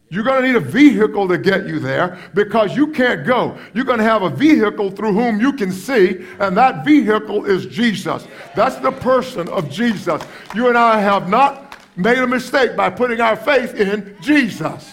You're 0.08 0.24
going 0.24 0.42
to 0.42 0.48
need 0.48 0.56
a 0.56 0.60
vehicle 0.60 1.28
to 1.28 1.38
get 1.38 1.68
you 1.68 1.78
there 1.78 2.18
because 2.34 2.76
you 2.76 2.88
can't 2.88 3.24
go. 3.24 3.56
You're 3.74 3.84
going 3.84 3.98
to 3.98 4.04
have 4.04 4.22
a 4.22 4.30
vehicle 4.30 4.90
through 4.90 5.12
whom 5.12 5.40
you 5.40 5.52
can 5.52 5.70
see, 5.70 6.26
and 6.40 6.56
that 6.56 6.84
vehicle 6.84 7.44
is 7.44 7.66
Jesus. 7.66 8.26
That's 8.56 8.76
the 8.76 8.90
person 8.90 9.48
of 9.48 9.70
Jesus. 9.70 10.20
You 10.52 10.68
and 10.68 10.76
I 10.76 11.00
have 11.00 11.28
not 11.28 11.78
made 11.96 12.18
a 12.18 12.26
mistake 12.26 12.74
by 12.74 12.90
putting 12.90 13.20
our 13.20 13.36
faith 13.36 13.74
in 13.74 14.16
Jesus. 14.20 14.92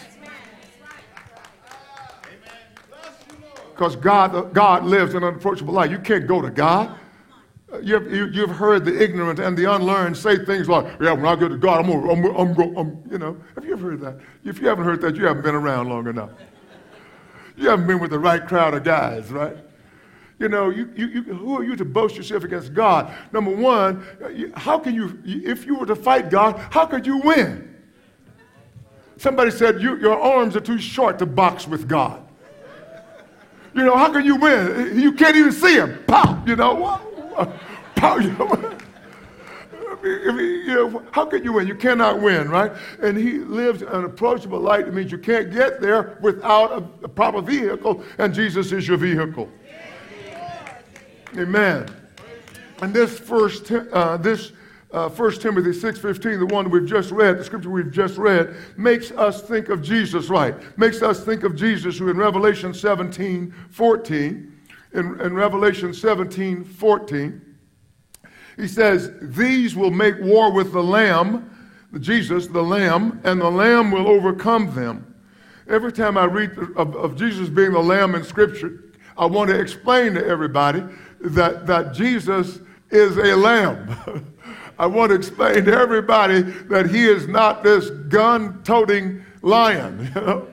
Because 3.74 3.96
God, 3.96 4.54
God 4.54 4.86
lives 4.86 5.16
an 5.16 5.24
unapproachable 5.24 5.74
light. 5.74 5.90
You 5.90 6.00
can't 6.00 6.28
go 6.28 6.42
to 6.42 6.52
God. 6.52 6.96
You've, 7.84 8.34
you, 8.34 8.48
have 8.48 8.56
heard 8.56 8.86
the 8.86 9.04
ignorant 9.04 9.40
and 9.40 9.58
the 9.58 9.70
unlearned 9.70 10.16
say 10.16 10.38
things 10.46 10.70
like, 10.70 10.86
yeah, 11.02 11.12
when 11.12 11.26
I 11.26 11.36
get 11.36 11.50
to 11.50 11.58
God, 11.58 11.86
I'm 11.86 11.92
going 11.92 12.10
I'm, 12.10 12.36
I'm, 12.38 12.58
I'm, 12.58 12.78
I'm, 12.78 13.04
you 13.12 13.18
know. 13.18 13.36
Have 13.56 13.66
you 13.66 13.74
ever 13.74 13.92
heard 13.92 14.02
that? 14.02 14.20
If 14.46 14.62
you 14.62 14.68
haven't 14.68 14.86
heard 14.86 15.02
that, 15.02 15.18
you 15.18 15.26
haven't 15.26 15.44
been 15.44 15.56
around 15.56 15.90
long 15.90 16.08
enough. 16.08 16.30
You 17.58 17.70
haven't 17.70 17.86
been 17.88 18.00
with 18.00 18.12
the 18.12 18.20
right 18.20 18.46
crowd 18.48 18.74
of 18.74 18.86
guys, 18.86 19.32
right? 19.32 19.58
You 20.40 20.48
know, 20.48 20.70
you, 20.70 20.90
you, 20.96 21.08
you, 21.08 21.24
who 21.24 21.58
are 21.58 21.64
you 21.64 21.76
to 21.76 21.84
boast 21.84 22.16
yourself 22.16 22.46
against 22.46 22.74
God? 22.74 23.14
Number 23.34 23.54
one, 23.54 24.06
how 24.56 24.80
can 24.80 24.96
you, 24.96 25.20
if 25.26 25.66
you 25.66 25.76
were 25.76 25.88
to 25.88 25.96
fight 25.96 26.30
God, 26.30 26.58
how 26.72 26.86
could 26.86 27.06
you 27.06 27.18
win? 27.18 27.76
Somebody 29.18 29.52
said, 29.52 29.82
you, 29.82 29.98
your 29.98 30.18
arms 30.18 30.56
are 30.56 30.62
too 30.62 30.78
short 30.78 31.20
to 31.20 31.26
box 31.26 31.68
with 31.68 31.90
God. 31.90 32.24
You 33.74 33.84
know, 33.84 33.98
how 33.98 34.12
can 34.14 34.24
you 34.24 34.38
win? 34.38 35.00
You 35.00 35.12
can't 35.14 35.36
even 35.36 35.52
see 35.52 35.76
him. 35.76 36.04
Pop, 36.08 36.48
you 36.48 36.56
know. 36.56 36.76
Power, 36.76 37.07
you 37.38 38.32
know, 40.68 41.04
how 41.12 41.26
can 41.26 41.44
you 41.44 41.54
win? 41.54 41.68
You 41.68 41.76
cannot 41.76 42.22
win, 42.22 42.50
right? 42.50 42.72
And 43.02 43.18
he 43.18 43.40
lives 43.40 43.82
an 43.82 44.06
approachable 44.06 44.60
light. 44.60 44.88
It 44.88 44.94
means 44.94 45.12
you 45.12 45.18
can't 45.18 45.52
get 45.52 45.82
there 45.82 46.18
without 46.22 46.72
a, 46.72 47.06
a 47.06 47.08
proper 47.08 47.42
vehicle, 47.42 48.04
and 48.18 48.34
Jesus 48.34 48.72
is 48.72 48.88
your 48.88 48.98
vehicle. 48.98 49.50
Amen. 51.38 51.88
And 52.82 52.94
this 52.94 53.20
first, 53.20 53.72
uh, 53.72 54.18
this 54.18 54.52
uh, 54.92 55.10
1 55.10 55.32
Timothy 55.40 55.72
6.15, 55.72 56.48
the 56.48 56.54
one 56.54 56.70
we've 56.70 56.86
just 56.86 57.12
read, 57.12 57.38
the 57.38 57.44
scripture 57.44 57.70
we've 57.70 57.92
just 57.92 58.18
read, 58.18 58.56
makes 58.78 59.12
us 59.12 59.42
think 59.42 59.70
of 59.70 59.82
Jesus 59.82 60.30
right. 60.30 60.56
Makes 60.78 61.02
us 61.02 61.24
think 61.24 61.44
of 61.44 61.56
Jesus 61.56 61.98
who 61.98 62.10
in 62.10 62.18
Revelation 62.18 62.74
17, 62.74 63.54
14, 63.70 64.57
in, 64.98 65.20
in 65.22 65.34
Revelation 65.34 65.94
17, 65.94 66.64
14, 66.64 67.42
he 68.58 68.68
says, 68.68 69.12
These 69.22 69.76
will 69.76 69.92
make 69.92 70.16
war 70.20 70.52
with 70.52 70.74
the 70.74 70.84
Lamb, 70.84 71.50
Jesus, 72.00 72.48
the 72.48 72.64
Lamb, 72.64 73.22
and 73.24 73.40
the 73.40 73.50
Lamb 73.50 73.92
will 73.92 74.08
overcome 74.08 74.74
them. 74.76 75.16
Every 75.70 75.92
time 75.92 76.18
I 76.18 76.26
read 76.26 76.58
of, 76.76 76.96
of 76.96 77.16
Jesus 77.16 77.50
being 77.50 77.72
the 77.72 77.80
Lamb 77.80 78.16
in 78.16 78.24
Scripture, 78.24 78.84
I 79.18 79.26
want 79.26 79.50
to 79.50 79.60
explain 79.60 80.14
to 80.14 80.26
everybody 80.26 80.84
that, 81.22 81.66
that 81.68 81.94
Jesus 81.94 82.60
is 82.90 83.18
a 83.18 83.36
lamb. 83.36 83.96
I 84.80 84.86
want 84.86 85.10
to 85.10 85.16
explain 85.16 85.66
to 85.66 85.74
everybody 85.74 86.42
that 86.42 86.90
he 86.90 87.06
is 87.06 87.28
not 87.28 87.64
this 87.64 87.90
gun 87.90 88.62
toting 88.64 89.24
lion. 89.42 90.12
You 90.16 90.22
know? 90.22 90.48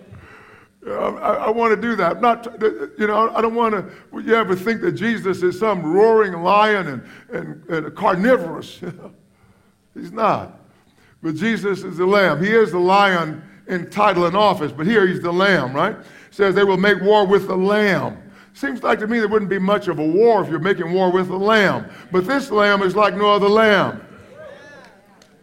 I, 0.87 1.47
I, 1.47 1.51
want 1.51 1.75
to 1.75 1.81
do 1.81 1.97
that. 1.97 2.17
I'm 2.17 2.21
not, 2.21 2.47
you 2.99 3.07
know, 3.07 3.31
I 3.35 3.41
don't 3.41 3.55
want 3.55 3.75
to. 3.75 4.21
You 4.23 4.35
ever 4.35 4.55
think 4.55 4.83
that 4.83 4.93
Jesus 4.93 5.43
is 5.43 5.59
some 5.59 5.83
roaring 5.83 6.43
lion 6.43 6.87
and, 6.89 7.03
and, 7.33 7.69
and 7.71 7.95
carnivorous? 7.97 8.81
He's 9.95 10.13
not. 10.13 10.61
But 11.23 11.37
Jesus 11.37 11.85
is 11.85 11.97
the 11.97 12.07
lamb. 12.07 12.45
He 12.45 12.51
is 12.51 12.73
the 12.73 12.79
lion 12.79 13.43
in 13.67 13.89
title 13.89 14.27
and 14.27 14.37
office, 14.37 14.73
but 14.73 14.87
here 14.87 15.07
he's 15.07 15.23
the 15.23 15.33
lamb, 15.33 15.73
right? 15.73 15.97
says 16.35 16.55
they 16.55 16.65
will 16.65 16.77
make 16.77 17.01
war 17.01 17.25
with 17.25 17.47
the 17.47 17.57
lamb. 17.57 18.19
Seems 18.55 18.83
like 18.83 18.99
to 18.99 19.07
me 19.07 19.21
there 19.21 19.29
wouldn't 19.29 19.51
be 19.51 19.59
much 19.59 19.89
of 19.89 19.99
a 19.99 20.07
war 20.07 20.43
if 20.43 20.51
you're 20.51 20.59
making 20.59 20.93
war 20.93 21.11
with 21.11 21.29
the 21.29 21.39
lamb. 21.39 21.89
But 22.11 22.27
this 22.27 22.51
lamb 22.51 22.83
is 22.83 22.95
like 22.97 23.17
no 23.17 23.33
other 23.33 23.49
lamb. 23.49 24.05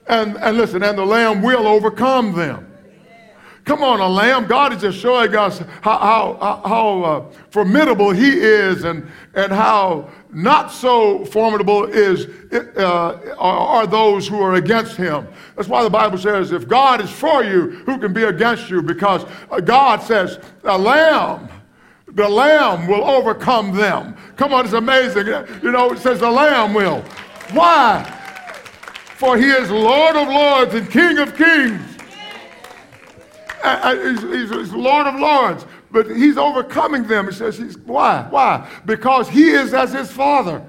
And, 0.08 0.36
and 0.38 0.58
listen, 0.58 0.84
and 0.84 0.98
the 0.98 1.06
lamb 1.06 1.42
will 1.42 1.66
overcome 1.66 2.34
them. 2.34 2.71
Come 3.64 3.84
on, 3.84 4.00
a 4.00 4.08
lamb. 4.08 4.48
God 4.48 4.74
is 4.74 4.82
just 4.82 4.98
showing 4.98 5.36
us 5.36 5.60
how, 5.82 5.98
how, 5.98 6.62
how 6.66 7.04
uh, 7.04 7.32
formidable 7.52 8.12
he 8.12 8.32
is 8.40 8.84
and, 8.84 9.08
and 9.36 9.52
how 9.52 10.10
not 10.34 10.72
so 10.72 11.26
formidable 11.26 11.86
is, 11.86 12.28
uh, 12.52 13.36
are, 13.38 13.86
those 13.86 14.28
who 14.28 14.42
are 14.42 14.56
against 14.56 14.96
him. 14.98 15.28
That's 15.56 15.68
why 15.68 15.84
the 15.84 15.90
Bible 15.90 16.18
says, 16.18 16.52
if 16.52 16.68
God 16.68 17.02
is 17.02 17.12
for 17.12 17.44
you, 17.44 17.70
who 17.86 18.00
can 18.00 18.14
be 18.14 18.24
against 18.24 18.70
you? 18.70 18.82
Because 18.82 19.26
uh, 19.52 19.60
God 19.60 20.02
says, 20.02 20.40
a 20.64 20.78
lamb, 20.78 21.48
the 22.08 22.28
lamb 22.28 22.88
will 22.88 23.04
overcome 23.04 23.76
them. 23.76 24.18
Come 24.38 24.54
on, 24.54 24.66
it's 24.66 24.74
amazing. 24.74 25.28
You 25.62 25.72
know, 25.72 25.92
it 25.92 26.00
says 26.00 26.20
the 26.20 26.32
lamb 26.32 26.74
will. 26.74 27.04
Why? 27.52 28.04
For 29.18 29.38
he 29.38 29.50
is 29.52 29.70
Lord 29.70 30.16
of 30.16 30.28
lords 30.28 30.74
and 30.74 30.90
King 30.90 31.20
of 31.20 31.36
kings. 31.36 31.91
He's, 33.64 34.22
he's, 34.22 34.50
he's 34.50 34.74
Lord 34.74 35.08
of 35.08 35.20
lords 35.20 35.66
but 35.92 36.10
he's 36.10 36.38
overcoming 36.38 37.06
them. 37.06 37.28
He 37.28 37.34
says, 37.34 37.58
he's, 37.58 37.78
why? 37.78 38.26
Why? 38.30 38.70
Because 38.86 39.30
he 39.30 39.50
is 39.50 39.74
as 39.74 39.92
his 39.94 40.12
father. 40.12 40.66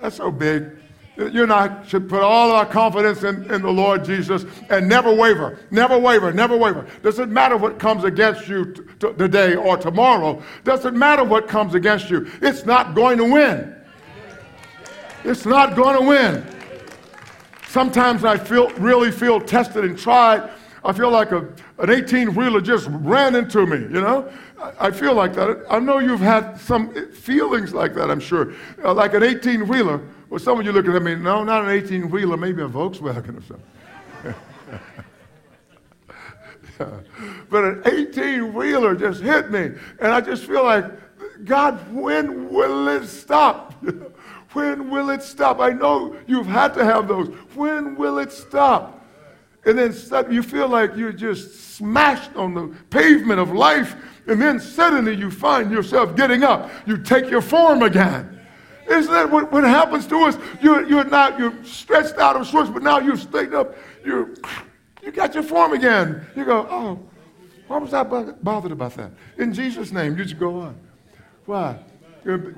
That's 0.00 0.16
so 0.16 0.30
big. 0.30 0.76
You 1.16 1.42
and 1.42 1.52
I 1.52 1.84
should 1.84 2.08
put 2.08 2.22
all 2.22 2.50
our 2.50 2.64
confidence 2.64 3.24
in, 3.24 3.52
in 3.52 3.60
the 3.60 3.70
Lord 3.70 4.04
Jesus 4.04 4.46
and 4.70 4.88
never 4.88 5.14
waver, 5.14 5.58
never 5.70 5.98
waver, 5.98 6.32
never 6.32 6.56
waver. 6.56 6.86
Doesn't 7.02 7.30
matter 7.30 7.58
what 7.58 7.78
comes 7.78 8.04
against 8.04 8.48
you 8.48 8.72
t- 8.72 8.82
t- 8.98 9.12
today 9.18 9.54
or 9.54 9.76
tomorrow. 9.76 10.42
Doesn't 10.64 10.96
matter 10.96 11.22
what 11.22 11.46
comes 11.46 11.74
against 11.74 12.08
you. 12.08 12.30
It's 12.40 12.64
not 12.64 12.94
going 12.94 13.18
to 13.18 13.24
win. 13.24 13.76
It's 15.24 15.44
not 15.44 15.76
going 15.76 16.00
to 16.00 16.06
win. 16.06 16.46
Sometimes 17.68 18.24
I 18.24 18.38
feel 18.38 18.70
really 18.70 19.10
feel 19.10 19.42
tested 19.42 19.84
and 19.84 19.98
tried 19.98 20.50
I 20.84 20.92
feel 20.92 21.10
like 21.10 21.32
a, 21.32 21.46
an 21.78 21.90
18 21.90 22.34
wheeler 22.34 22.60
just 22.60 22.86
ran 22.90 23.34
into 23.36 23.66
me, 23.66 23.78
you 23.78 24.00
know? 24.00 24.30
I, 24.78 24.90
feel 24.90 25.14
like 25.14 25.34
that. 25.34 25.64
I 25.70 25.78
know 25.78 25.98
you've 25.98 26.20
had 26.20 26.58
some 26.58 26.92
feelings 27.12 27.72
like 27.74 27.94
that, 27.94 28.10
I'm 28.10 28.20
sure. 28.20 28.54
Uh, 28.82 28.94
like 28.94 29.14
an 29.14 29.22
18 29.22 29.66
wheeler. 29.68 30.00
Well, 30.28 30.38
some 30.38 30.60
of 30.60 30.66
you 30.66 30.72
looking 30.72 30.94
at 30.94 31.02
me, 31.02 31.14
no, 31.16 31.44
not 31.44 31.64
an 31.64 31.70
18 31.70 32.10
wheeler, 32.10 32.36
maybe 32.36 32.62
a 32.62 32.68
Volkswagen 32.68 33.38
or 33.38 33.42
something. 33.42 34.34
But 37.50 37.64
an 37.64 37.82
18 37.84 38.54
wheeler 38.54 38.94
just 38.94 39.20
hit 39.20 39.50
me. 39.50 39.72
And 40.00 40.12
I 40.12 40.20
just 40.20 40.44
feel 40.44 40.64
like, 40.64 40.86
God, 41.44 41.92
when 41.92 42.48
will 42.48 42.88
it 42.88 43.06
stop? 43.06 43.74
when 44.52 44.88
will 44.88 45.10
it 45.10 45.22
stop? 45.22 45.60
I 45.60 45.70
know 45.70 46.16
you've 46.26 46.46
had 46.46 46.74
to 46.74 46.84
have 46.84 47.08
those. 47.08 47.28
When 47.54 47.96
will 47.96 48.18
it 48.18 48.32
stop? 48.32 48.99
And 49.64 49.78
then 49.78 49.92
suddenly 49.92 50.36
you 50.36 50.42
feel 50.42 50.68
like 50.68 50.96
you're 50.96 51.12
just 51.12 51.74
smashed 51.76 52.34
on 52.36 52.54
the 52.54 52.74
pavement 52.90 53.40
of 53.40 53.52
life, 53.52 53.96
and 54.26 54.40
then 54.40 54.60
suddenly 54.60 55.14
you 55.14 55.30
find 55.30 55.70
yourself 55.70 56.16
getting 56.16 56.42
up. 56.42 56.70
You 56.86 56.98
take 56.98 57.30
your 57.30 57.42
form 57.42 57.82
again. 57.82 58.40
Isn't 58.88 59.12
that 59.12 59.30
what, 59.30 59.52
what 59.52 59.64
happens 59.64 60.06
to 60.08 60.24
us? 60.24 60.36
You're, 60.60 60.86
you're 60.86 61.04
not, 61.04 61.38
you're 61.38 61.54
stretched 61.64 62.18
out 62.18 62.36
of 62.36 62.46
sorts, 62.46 62.70
but 62.70 62.82
now 62.82 62.98
you're 62.98 63.16
straightened 63.16 63.54
up. 63.54 63.76
You're, 64.04 64.30
you 65.02 65.12
got 65.12 65.34
your 65.34 65.42
form 65.42 65.72
again. 65.72 66.26
You 66.34 66.44
go, 66.44 66.66
oh, 66.68 66.98
why 67.68 67.78
was 67.78 67.94
I 67.94 68.02
bothered 68.02 68.72
about 68.72 68.94
that? 68.94 69.12
In 69.38 69.52
Jesus' 69.52 69.92
name, 69.92 70.16
you 70.18 70.24
just 70.24 70.38
go 70.40 70.60
on. 70.60 70.76
Why? 71.46 71.78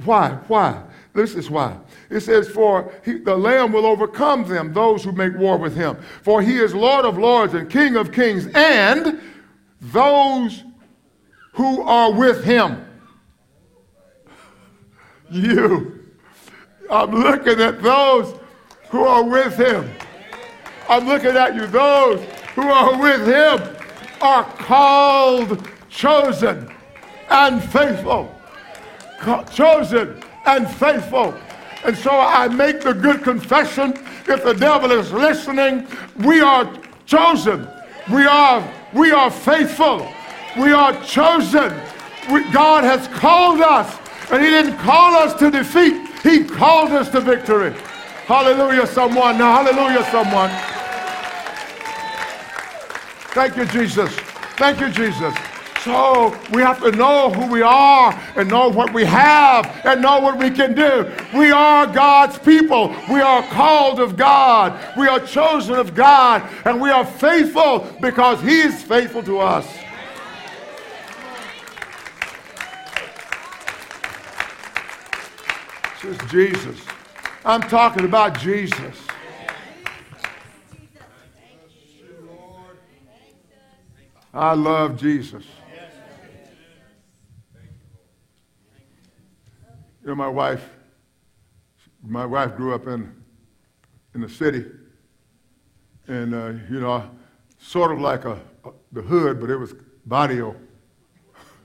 Why? 0.04 0.38
Why? 0.48 0.82
This 1.14 1.34
is 1.34 1.50
why. 1.50 1.76
It 2.10 2.20
says, 2.20 2.48
For 2.48 2.92
he, 3.04 3.18
the 3.18 3.36
Lamb 3.36 3.72
will 3.72 3.86
overcome 3.86 4.48
them, 4.48 4.72
those 4.72 5.04
who 5.04 5.12
make 5.12 5.36
war 5.36 5.58
with 5.58 5.76
him. 5.76 5.96
For 6.22 6.40
he 6.40 6.56
is 6.56 6.74
Lord 6.74 7.04
of 7.04 7.18
lords 7.18 7.54
and 7.54 7.70
King 7.70 7.96
of 7.96 8.12
kings, 8.12 8.48
and 8.54 9.20
those 9.80 10.64
who 11.52 11.82
are 11.82 12.12
with 12.12 12.44
him. 12.44 12.84
You. 15.30 16.00
I'm 16.90 17.10
looking 17.10 17.60
at 17.60 17.82
those 17.82 18.34
who 18.90 19.04
are 19.04 19.24
with 19.24 19.56
him. 19.56 19.90
I'm 20.88 21.06
looking 21.06 21.36
at 21.36 21.54
you. 21.54 21.66
Those 21.66 22.20
who 22.54 22.62
are 22.62 23.00
with 23.00 23.26
him 23.26 23.76
are 24.20 24.44
called, 24.44 25.68
chosen, 25.88 26.72
and 27.30 27.62
faithful. 27.62 28.34
Chosen 29.52 30.22
and 30.46 30.68
faithful. 30.68 31.34
And 31.84 31.96
so 31.96 32.10
I 32.10 32.48
make 32.48 32.80
the 32.80 32.94
good 32.94 33.22
confession 33.22 33.94
if 34.28 34.44
the 34.44 34.54
devil 34.54 34.92
is 34.92 35.12
listening, 35.12 35.86
we 36.18 36.40
are 36.40 36.72
chosen. 37.06 37.68
We 38.12 38.24
are, 38.24 38.72
we 38.92 39.10
are 39.10 39.30
faithful. 39.30 40.08
We 40.56 40.72
are 40.72 40.92
chosen. 41.04 41.72
We, 42.30 42.48
God 42.52 42.84
has 42.84 43.08
called 43.08 43.60
us, 43.60 43.98
and 44.30 44.42
He 44.42 44.48
didn't 44.48 44.78
call 44.78 45.14
us 45.14 45.34
to 45.40 45.50
defeat, 45.50 46.08
He 46.22 46.44
called 46.44 46.92
us 46.92 47.08
to 47.10 47.20
victory. 47.20 47.72
Hallelujah, 48.26 48.86
someone. 48.86 49.38
Now, 49.38 49.62
hallelujah, 49.62 50.04
someone. 50.10 50.50
Thank 53.34 53.56
you, 53.56 53.66
Jesus. 53.66 54.14
Thank 54.56 54.78
you, 54.80 54.90
Jesus. 54.90 55.34
So 55.84 56.38
we 56.52 56.62
have 56.62 56.80
to 56.82 56.92
know 56.92 57.30
who 57.30 57.50
we 57.50 57.60
are 57.60 58.14
and 58.36 58.48
know 58.48 58.68
what 58.68 58.92
we 58.92 59.04
have 59.04 59.66
and 59.84 60.00
know 60.00 60.20
what 60.20 60.38
we 60.38 60.48
can 60.48 60.74
do. 60.74 61.12
We 61.34 61.50
are 61.50 61.88
God's 61.88 62.38
people. 62.38 62.94
We 63.10 63.20
are 63.20 63.42
called 63.48 63.98
of 63.98 64.16
God. 64.16 64.78
We 64.96 65.08
are 65.08 65.18
chosen 65.18 65.74
of 65.74 65.92
God. 65.92 66.48
And 66.64 66.80
we 66.80 66.90
are 66.90 67.04
faithful 67.04 67.80
because 68.00 68.40
He 68.42 68.60
is 68.60 68.80
faithful 68.80 69.24
to 69.24 69.40
us. 69.40 69.66
This 76.00 76.16
is 76.16 76.30
Jesus. 76.30 76.80
I'm 77.44 77.62
talking 77.62 78.04
about 78.04 78.38
Jesus. 78.38 78.96
I 84.32 84.54
love 84.54 84.96
Jesus. 84.96 85.44
My 90.14 90.28
wife, 90.28 90.68
my 92.02 92.26
wife 92.26 92.56
grew 92.56 92.74
up 92.74 92.86
in, 92.86 93.14
in 94.14 94.20
the 94.20 94.28
city, 94.28 94.66
and, 96.06 96.34
uh, 96.34 96.52
you 96.70 96.80
know, 96.80 97.08
sort 97.58 97.92
of 97.92 98.00
like 98.00 98.24
a, 98.24 98.40
a, 98.64 98.70
the 98.92 99.02
hood, 99.02 99.40
but 99.40 99.50
it 99.50 99.56
was 99.56 99.74
barrio. 100.06 100.56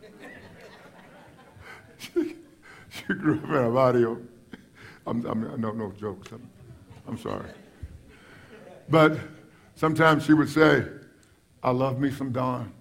she, 1.97 2.36
she 2.89 3.13
grew 3.13 3.39
up 3.39 3.49
in 3.49 3.55
a 3.55 3.71
barrio. 3.71 4.21
I'm, 5.05 5.25
I'm, 5.25 5.62
no, 5.62 5.71
no 5.71 5.91
jokes. 5.91 6.31
I'm, 6.31 6.49
I'm 7.07 7.17
sorry. 7.17 7.49
But 8.89 9.17
sometimes 9.75 10.25
she 10.25 10.33
would 10.33 10.49
say, 10.49 10.86
I 11.63 11.71
love 11.71 11.99
me 11.99 12.12
some 12.12 12.31
Don. 12.31 12.71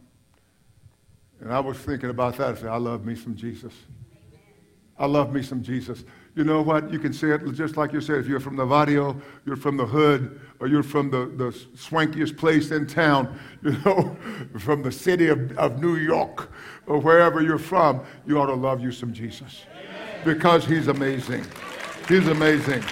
And 1.40 1.52
I 1.52 1.60
was 1.60 1.76
thinking 1.76 2.10
about 2.10 2.36
that. 2.36 2.48
I 2.48 2.54
said, 2.54 2.68
I 2.68 2.76
love 2.76 3.04
me 3.04 3.14
some 3.14 3.34
Jesus. 3.34 3.72
I 4.98 5.06
love 5.06 5.32
me 5.32 5.42
some 5.42 5.62
Jesus. 5.62 6.04
You 6.34 6.44
know 6.44 6.60
what? 6.60 6.92
You 6.92 6.98
can 6.98 7.12
say 7.12 7.28
it 7.30 7.50
just 7.52 7.76
like 7.76 7.92
you 7.92 8.00
said. 8.00 8.18
If 8.18 8.28
you're 8.28 8.40
from 8.40 8.56
the 8.56 9.16
you're 9.44 9.56
from 9.56 9.76
the 9.76 9.86
hood, 9.86 10.40
or 10.60 10.68
you're 10.68 10.82
from 10.82 11.10
the, 11.10 11.26
the 11.36 11.50
swankiest 11.76 12.36
place 12.36 12.70
in 12.70 12.86
town, 12.86 13.38
you 13.62 13.76
know, 13.84 14.16
from 14.58 14.82
the 14.82 14.92
city 14.92 15.28
of, 15.28 15.56
of 15.58 15.80
New 15.80 15.96
York, 15.96 16.50
or 16.86 16.98
wherever 16.98 17.42
you're 17.42 17.58
from, 17.58 18.04
you 18.26 18.38
ought 18.38 18.46
to 18.46 18.54
love 18.54 18.82
you 18.82 18.92
some 18.92 19.12
Jesus. 19.12 19.64
Because 20.24 20.64
he's 20.64 20.88
amazing. 20.88 21.44
He's 22.08 22.26
amazing. 22.28 22.82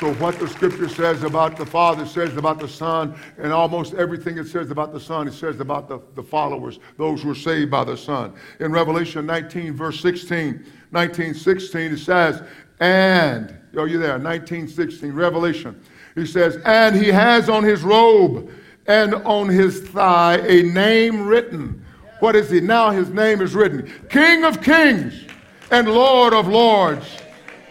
So, 0.00 0.14
what 0.14 0.38
the 0.38 0.48
scripture 0.48 0.88
says 0.88 1.24
about 1.24 1.58
the 1.58 1.66
Father 1.66 2.06
says 2.06 2.34
about 2.38 2.58
the 2.58 2.66
Son, 2.66 3.14
and 3.36 3.52
almost 3.52 3.92
everything 3.92 4.38
it 4.38 4.46
says 4.46 4.70
about 4.70 4.94
the 4.94 4.98
Son, 4.98 5.28
it 5.28 5.34
says 5.34 5.60
about 5.60 5.88
the, 5.88 6.00
the 6.14 6.22
followers, 6.22 6.78
those 6.96 7.20
who 7.20 7.32
are 7.32 7.34
saved 7.34 7.70
by 7.70 7.84
the 7.84 7.98
Son. 7.98 8.32
In 8.60 8.72
Revelation 8.72 9.26
19, 9.26 9.74
verse 9.74 10.00
16, 10.00 10.64
19, 10.90 11.34
16, 11.34 11.92
it 11.92 11.98
says, 11.98 12.42
and, 12.80 13.54
are 13.76 13.86
you 13.86 13.98
there? 13.98 14.18
19, 14.18 14.68
16, 14.68 15.12
Revelation. 15.12 15.78
He 16.14 16.24
says, 16.24 16.56
and 16.64 16.96
he 16.96 17.08
has 17.08 17.50
on 17.50 17.62
his 17.62 17.82
robe 17.82 18.50
and 18.86 19.16
on 19.16 19.50
his 19.50 19.82
thigh 19.82 20.38
a 20.38 20.62
name 20.62 21.26
written. 21.26 21.84
What 22.20 22.36
is 22.36 22.48
he? 22.48 22.60
Now 22.60 22.90
his 22.90 23.10
name 23.10 23.42
is 23.42 23.54
written 23.54 23.92
King 24.08 24.44
of 24.44 24.62
Kings 24.62 25.26
and 25.70 25.86
Lord 25.86 26.32
of 26.32 26.48
Lords. 26.48 27.18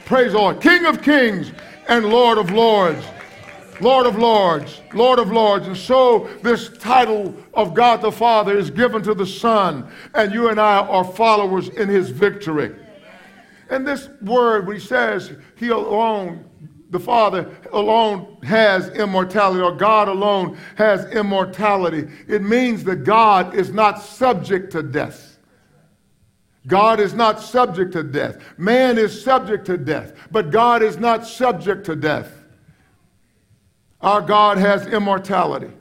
Praise 0.06 0.34
the 0.34 0.38
Lord. 0.38 0.62
King 0.62 0.86
of 0.86 1.02
Kings 1.02 1.52
and 1.90 2.06
Lord 2.06 2.38
of 2.38 2.52
Lords. 2.52 3.06
Lord 3.82 4.06
of 4.06 4.18
Lords, 4.18 4.82
Lord 4.94 5.20
of 5.20 5.32
Lords. 5.32 5.68
And 5.68 5.78
so 5.78 6.30
this 6.42 6.70
title 6.80 7.34
of 7.54 7.74
God 7.74 8.02
the 8.02 8.12
Father 8.12 8.58
is 8.58 8.70
given 8.70 9.02
to 9.04 9.14
the 9.14 9.26
Son, 9.26 9.90
and 10.14 10.34
you 10.34 10.50
and 10.50 10.60
I 10.60 10.80
are 10.80 11.04
followers 11.04 11.70
in 11.70 11.88
his 11.88 12.10
victory. 12.10 12.76
And 13.70 13.88
this 13.88 14.10
word, 14.22 14.68
when 14.68 14.76
he 14.76 14.82
says 14.82 15.32
he 15.56 15.70
alone, 15.70 16.44
the 16.90 17.00
Father 17.00 17.56
alone 17.72 18.38
has 18.44 18.90
immortality, 18.90 19.62
or 19.62 19.72
God 19.72 20.10
alone 20.10 20.58
has 20.76 21.06
immortality, 21.14 22.10
it 22.28 22.42
means 22.42 22.84
that 22.84 23.04
God 23.06 23.56
is 23.56 23.72
not 23.72 24.02
subject 24.02 24.72
to 24.74 24.84
death. 24.84 25.29
God 26.68 27.00
is 27.00 27.14
not 27.14 27.42
subject 27.42 27.94
to 27.94 28.04
death. 28.04 28.38
Man 28.58 28.98
is 28.98 29.24
subject 29.24 29.66
to 29.68 29.78
death, 29.78 30.14
but 30.32 30.52
God 30.52 30.84
is 30.84 30.98
not 30.98 31.26
subject 31.26 31.86
to 31.86 31.96
death. 31.96 32.32
Our 34.02 34.22
God 34.22 34.58
has 34.58 34.88
immortality. 34.88 35.72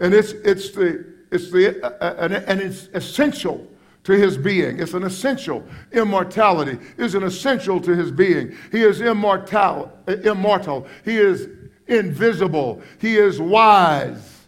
And 0.00 0.12
it's, 0.12 0.32
it's, 0.32 0.70
the, 0.70 1.06
it's, 1.30 1.50
the, 1.50 1.82
uh, 1.84 2.14
and, 2.18 2.34
and 2.34 2.60
it's 2.60 2.88
essential 2.94 3.66
to 4.04 4.12
his 4.12 4.36
being. 4.36 4.78
It's 4.78 4.94
an 4.94 5.02
essential. 5.02 5.64
Immortality 5.92 6.78
is 6.96 7.14
an 7.14 7.22
essential 7.22 7.80
to 7.80 7.96
his 7.96 8.10
being. 8.10 8.56
He 8.70 8.82
is 8.82 9.00
immortal, 9.00 9.92
immortal. 10.06 10.86
He 11.04 11.16
is 11.16 11.48
invisible. 11.86 12.82
He 13.00 13.16
is 13.16 13.40
wise. 13.40 14.46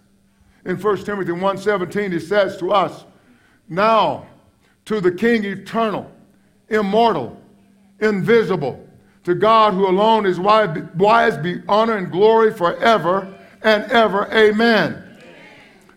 In 0.65 0.77
1 0.77 1.05
Timothy 1.05 1.33
1.17, 1.33 2.13
he 2.13 2.21
says 2.21 2.57
to 2.59 2.73
us, 2.73 3.05
Now 3.69 4.27
to 4.89 5.03
the 5.03 5.13
King 5.13 5.45
eternal, 5.45 6.11
immortal, 6.71 7.39
invisible, 8.01 8.89
to 9.23 9.35
God 9.35 9.75
who 9.75 9.87
alone 9.87 10.25
is 10.25 10.41
wise, 10.41 11.37
be 11.37 11.61
honor 11.69 11.99
and 11.99 12.11
glory 12.11 12.55
forever 12.55 13.31
and 13.63 13.85
ever. 13.93 14.25
Amen. 14.33 14.95
Amen. 14.95 15.19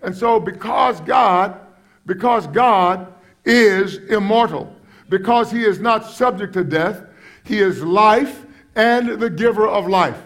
And 0.02 0.14
so, 0.14 0.42
because 0.42 1.00
God, 1.00 1.58
because 2.06 2.48
God 2.48 3.14
is 3.46 3.96
immortal, 4.10 4.76
because 5.08 5.50
he 5.50 5.64
is 5.64 5.80
not 5.80 6.06
subject 6.06 6.52
to 6.56 6.66
death, 6.66 7.02
he 7.46 7.60
is 7.60 7.82
life 7.82 8.46
and 8.76 9.22
the 9.22 9.30
giver 9.30 9.70
of 9.70 9.88
life. 9.88 10.22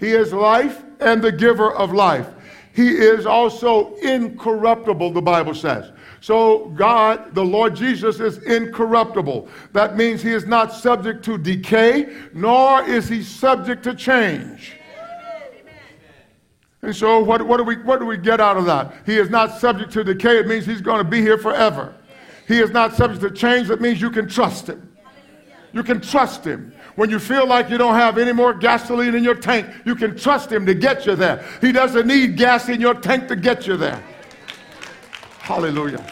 He 0.00 0.12
is 0.12 0.32
life 0.32 0.82
and 1.00 1.20
the 1.20 1.32
giver 1.32 1.70
of 1.70 1.92
life. 1.92 2.28
He 2.76 2.90
is 2.90 3.24
also 3.24 3.94
incorruptible, 3.94 5.10
the 5.12 5.22
Bible 5.22 5.54
says. 5.54 5.92
So, 6.20 6.66
God, 6.76 7.34
the 7.34 7.42
Lord 7.42 7.74
Jesus, 7.74 8.20
is 8.20 8.36
incorruptible. 8.42 9.48
That 9.72 9.96
means 9.96 10.20
he 10.20 10.32
is 10.32 10.44
not 10.44 10.74
subject 10.74 11.24
to 11.24 11.38
decay, 11.38 12.14
nor 12.34 12.82
is 12.82 13.08
he 13.08 13.22
subject 13.22 13.82
to 13.84 13.94
change. 13.94 14.74
And 16.82 16.94
so, 16.94 17.20
what, 17.20 17.46
what, 17.46 17.56
do 17.56 17.64
we, 17.64 17.76
what 17.76 17.98
do 17.98 18.04
we 18.04 18.18
get 18.18 18.42
out 18.42 18.58
of 18.58 18.66
that? 18.66 18.92
He 19.06 19.16
is 19.16 19.30
not 19.30 19.58
subject 19.58 19.90
to 19.92 20.04
decay. 20.04 20.38
It 20.38 20.46
means 20.46 20.66
he's 20.66 20.82
going 20.82 20.98
to 20.98 21.10
be 21.10 21.22
here 21.22 21.38
forever. 21.38 21.94
He 22.46 22.58
is 22.58 22.72
not 22.72 22.94
subject 22.94 23.22
to 23.22 23.30
change. 23.30 23.68
That 23.68 23.80
means 23.80 24.02
you 24.02 24.10
can 24.10 24.28
trust 24.28 24.68
him. 24.68 24.94
You 25.72 25.82
can 25.82 26.02
trust 26.02 26.44
him. 26.44 26.74
When 26.96 27.10
you 27.10 27.18
feel 27.18 27.46
like 27.46 27.70
you 27.70 27.78
don't 27.78 27.94
have 27.94 28.18
any 28.18 28.32
more 28.32 28.52
gasoline 28.54 29.14
in 29.14 29.22
your 29.22 29.34
tank, 29.34 29.66
you 29.84 29.94
can 29.94 30.16
trust 30.16 30.50
him 30.50 30.64
to 30.66 30.74
get 30.74 31.06
you 31.06 31.14
there. 31.14 31.44
He 31.60 31.70
doesn't 31.70 32.06
need 32.06 32.36
gas 32.36 32.68
in 32.68 32.80
your 32.80 32.94
tank 32.94 33.28
to 33.28 33.36
get 33.36 33.66
you 33.66 33.76
there. 33.76 34.02
Hallelujah. 35.38 36.04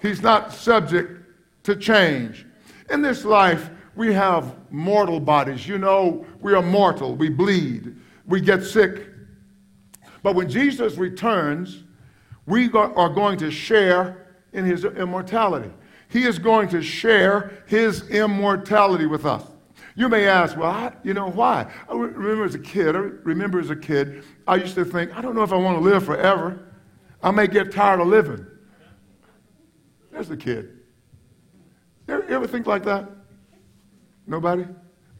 He's 0.00 0.22
not 0.22 0.52
subject 0.52 1.22
to 1.64 1.76
change. 1.76 2.46
In 2.90 3.02
this 3.02 3.24
life, 3.24 3.70
we 3.94 4.12
have 4.14 4.56
mortal 4.70 5.20
bodies. 5.20 5.68
You 5.68 5.78
know, 5.78 6.26
we 6.40 6.54
are 6.54 6.62
mortal. 6.62 7.14
We 7.14 7.28
bleed. 7.28 7.94
We 8.26 8.40
get 8.40 8.64
sick. 8.64 9.08
But 10.22 10.34
when 10.34 10.48
Jesus 10.48 10.96
returns, 10.96 11.84
we 12.46 12.70
are 12.72 13.08
going 13.10 13.38
to 13.38 13.50
share 13.50 14.26
in 14.52 14.64
his 14.64 14.84
immortality. 14.84 15.70
He 16.12 16.24
is 16.24 16.38
going 16.38 16.68
to 16.68 16.82
share 16.82 17.62
his 17.66 18.06
immortality 18.10 19.06
with 19.06 19.24
us. 19.24 19.42
You 19.94 20.10
may 20.10 20.26
ask, 20.26 20.56
well, 20.58 20.70
I, 20.70 20.92
you 21.02 21.14
know, 21.14 21.30
why? 21.30 21.72
I 21.88 21.94
remember 21.94 22.44
as 22.44 22.54
a 22.54 22.58
kid, 22.58 22.94
I 22.94 22.98
remember 22.98 23.58
as 23.58 23.70
a 23.70 23.76
kid, 23.76 24.22
I 24.46 24.56
used 24.56 24.74
to 24.74 24.84
think, 24.84 25.16
I 25.16 25.22
don't 25.22 25.34
know 25.34 25.42
if 25.42 25.52
I 25.52 25.56
want 25.56 25.78
to 25.78 25.82
live 25.82 26.04
forever. 26.04 26.68
I 27.22 27.30
may 27.30 27.46
get 27.46 27.72
tired 27.72 28.00
of 28.00 28.08
living. 28.08 28.46
There's 30.10 30.30
a 30.30 30.36
kid. 30.36 30.80
You 32.06 32.14
ever, 32.14 32.28
you 32.28 32.34
ever 32.34 32.46
think 32.46 32.66
like 32.66 32.84
that? 32.84 33.08
Nobody? 34.26 34.66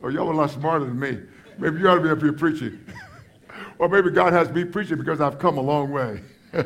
Oh, 0.02 0.08
y'all 0.08 0.28
are 0.28 0.32
a 0.32 0.36
lot 0.36 0.50
smarter 0.50 0.84
than 0.84 0.98
me. 0.98 1.20
Maybe 1.56 1.78
you 1.78 1.88
ought 1.88 1.94
to 1.94 2.02
be 2.02 2.10
up 2.10 2.20
here 2.20 2.34
preaching. 2.34 2.84
or 3.78 3.88
maybe 3.88 4.10
God 4.10 4.34
has 4.34 4.48
to 4.48 4.54
me 4.54 4.64
preaching 4.64 4.98
because 4.98 5.22
I've 5.22 5.38
come 5.38 5.56
a 5.56 5.62
long 5.62 5.90
way. 5.90 6.20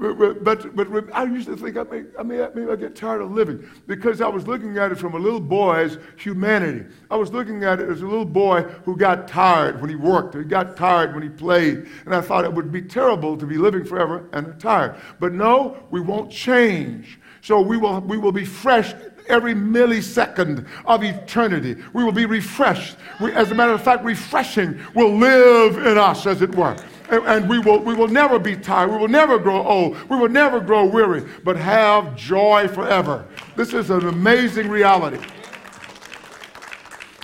but, 0.00 0.74
but, 0.74 1.14
I 1.14 1.24
used 1.24 1.46
to 1.48 1.56
think 1.58 1.76
I 1.76 1.82
may, 1.82 2.04
I 2.18 2.22
may, 2.22 2.48
maybe 2.54 2.72
I 2.72 2.76
get 2.76 2.96
tired 2.96 3.20
of 3.20 3.32
living 3.32 3.68
because 3.86 4.22
I 4.22 4.28
was 4.28 4.46
looking 4.46 4.78
at 4.78 4.90
it 4.90 4.98
from 4.98 5.14
a 5.14 5.18
little 5.18 5.40
boy's 5.40 5.98
humanity. 6.16 6.86
I 7.10 7.16
was 7.16 7.32
looking 7.32 7.64
at 7.64 7.80
it 7.80 7.90
as 7.90 8.00
a 8.00 8.06
little 8.06 8.24
boy 8.24 8.62
who 8.62 8.96
got 8.96 9.28
tired 9.28 9.78
when 9.78 9.90
he 9.90 9.96
worked, 9.96 10.34
he 10.34 10.42
got 10.44 10.74
tired 10.74 11.12
when 11.12 11.22
he 11.22 11.28
played, 11.28 11.86
and 12.06 12.14
I 12.14 12.22
thought 12.22 12.46
it 12.46 12.52
would 12.52 12.72
be 12.72 12.80
terrible 12.80 13.36
to 13.36 13.44
be 13.46 13.58
living 13.58 13.84
forever 13.84 14.26
and 14.32 14.58
tired. 14.58 14.96
But 15.18 15.34
no, 15.34 15.76
we 15.90 16.00
won't 16.00 16.32
change. 16.32 17.20
So 17.42 17.60
we 17.60 17.76
will, 17.76 18.00
we 18.00 18.16
will 18.16 18.32
be 18.32 18.46
fresh 18.46 18.94
every 19.28 19.54
millisecond 19.54 20.66
of 20.86 21.02
eternity. 21.02 21.76
We 21.92 22.04
will 22.04 22.12
be 22.12 22.24
refreshed. 22.24 22.96
We, 23.20 23.32
as 23.32 23.50
a 23.50 23.54
matter 23.54 23.72
of 23.72 23.82
fact, 23.82 24.02
refreshing 24.02 24.80
will 24.94 25.14
live 25.14 25.76
in 25.76 25.98
us, 25.98 26.26
as 26.26 26.40
it 26.40 26.54
were 26.54 26.76
and 27.10 27.48
we 27.48 27.58
will, 27.58 27.80
we 27.80 27.94
will 27.94 28.08
never 28.08 28.38
be 28.38 28.56
tired. 28.56 28.90
We 28.90 28.98
will 28.98 29.08
never 29.08 29.38
grow 29.38 29.62
old. 29.66 29.96
We 30.08 30.16
will 30.16 30.28
never 30.28 30.60
grow 30.60 30.84
weary, 30.84 31.28
but 31.44 31.56
have 31.56 32.16
joy 32.16 32.68
forever. 32.68 33.26
This 33.56 33.74
is 33.74 33.90
an 33.90 34.06
amazing 34.06 34.68
reality. 34.68 35.24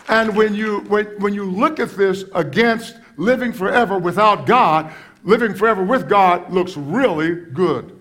And 0.09 0.37
when 0.37 0.55
you, 0.55 0.81
when, 0.89 1.07
when 1.21 1.35
you 1.35 1.45
look 1.45 1.81
at 1.81 1.91
this 1.91 2.25
against 2.35 2.97
living 3.17 3.53
forever 3.53 3.99
without 3.99 4.47
God, 4.47 4.93
living 5.25 5.55
forever 5.55 5.83
with 5.83 6.09
God 6.09 6.53
looks 6.53 6.77
really 6.77 7.35
good. 7.35 7.93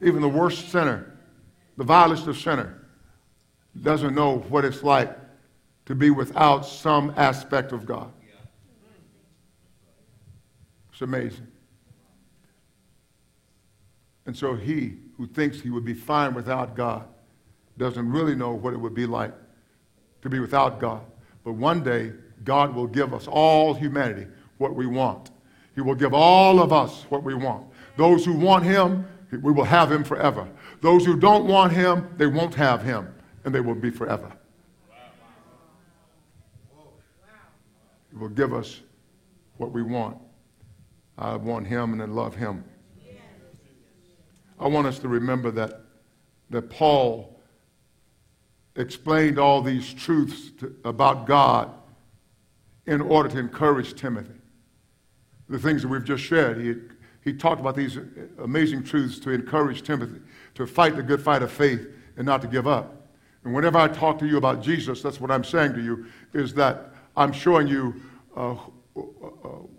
Even 0.00 0.20
the 0.20 0.28
worst 0.28 0.70
sinner, 0.70 1.18
the 1.76 1.84
vilest 1.84 2.26
of 2.26 2.36
sinner, 2.36 2.86
doesn't 3.82 4.14
know 4.14 4.38
what 4.48 4.64
it's 4.64 4.82
like 4.82 5.16
to 5.86 5.94
be 5.94 6.10
without 6.10 6.66
some 6.66 7.12
aspect 7.16 7.72
of 7.72 7.86
God. 7.86 8.10
It's 10.96 11.02
amazing. 11.02 11.46
And 14.24 14.34
so 14.34 14.54
he 14.54 14.94
who 15.18 15.26
thinks 15.26 15.60
he 15.60 15.68
would 15.68 15.84
be 15.84 15.92
fine 15.92 16.32
without 16.32 16.74
God 16.74 17.06
doesn't 17.76 18.10
really 18.10 18.34
know 18.34 18.54
what 18.54 18.72
it 18.72 18.78
would 18.78 18.94
be 18.94 19.04
like 19.04 19.34
to 20.22 20.30
be 20.30 20.40
without 20.40 20.80
God. 20.80 21.02
But 21.44 21.52
one 21.52 21.82
day, 21.82 22.14
God 22.44 22.74
will 22.74 22.86
give 22.86 23.12
us, 23.12 23.28
all 23.28 23.74
humanity, 23.74 24.26
what 24.56 24.74
we 24.74 24.86
want. 24.86 25.32
He 25.74 25.82
will 25.82 25.94
give 25.94 26.14
all 26.14 26.62
of 26.62 26.72
us 26.72 27.04
what 27.10 27.22
we 27.22 27.34
want. 27.34 27.66
Those 27.98 28.24
who 28.24 28.32
want 28.32 28.64
him, 28.64 29.06
we 29.30 29.52
will 29.52 29.64
have 29.64 29.92
him 29.92 30.02
forever. 30.02 30.48
Those 30.80 31.04
who 31.04 31.20
don't 31.20 31.44
want 31.46 31.74
him, 31.74 32.08
they 32.16 32.26
won't 32.26 32.54
have 32.54 32.82
him, 32.82 33.14
and 33.44 33.54
they 33.54 33.60
will 33.60 33.74
be 33.74 33.90
forever. 33.90 34.32
He 38.10 38.16
will 38.16 38.30
give 38.30 38.54
us 38.54 38.80
what 39.58 39.72
we 39.72 39.82
want. 39.82 40.16
I 41.18 41.36
want 41.36 41.66
him 41.66 41.92
and 41.92 42.02
I 42.02 42.06
love 42.06 42.34
him. 42.34 42.64
I 44.58 44.68
want 44.68 44.86
us 44.86 44.98
to 45.00 45.08
remember 45.08 45.50
that, 45.52 45.82
that 46.50 46.70
Paul 46.70 47.40
explained 48.74 49.38
all 49.38 49.62
these 49.62 49.92
truths 49.92 50.50
to, 50.60 50.74
about 50.84 51.26
God 51.26 51.72
in 52.86 53.00
order 53.00 53.28
to 53.30 53.38
encourage 53.38 53.94
Timothy. 53.94 54.32
The 55.48 55.58
things 55.58 55.82
that 55.82 55.88
we've 55.88 56.04
just 56.04 56.22
shared, 56.22 56.60
he, 56.60 56.74
he 57.22 57.36
talked 57.36 57.60
about 57.60 57.76
these 57.76 57.98
amazing 58.42 58.82
truths 58.84 59.18
to 59.20 59.30
encourage 59.30 59.82
Timothy 59.82 60.20
to 60.54 60.66
fight 60.66 60.96
the 60.96 61.02
good 61.02 61.20
fight 61.20 61.42
of 61.42 61.52
faith 61.52 61.86
and 62.16 62.24
not 62.24 62.40
to 62.42 62.48
give 62.48 62.66
up. 62.66 63.08
And 63.44 63.54
whenever 63.54 63.78
I 63.78 63.88
talk 63.88 64.18
to 64.20 64.26
you 64.26 64.38
about 64.38 64.62
Jesus, 64.62 65.02
that's 65.02 65.20
what 65.20 65.30
I'm 65.30 65.44
saying 65.44 65.74
to 65.74 65.82
you, 65.82 66.06
is 66.32 66.54
that 66.54 66.92
I'm 67.16 67.32
showing 67.32 67.68
you 67.68 67.94
uh, 68.36 68.56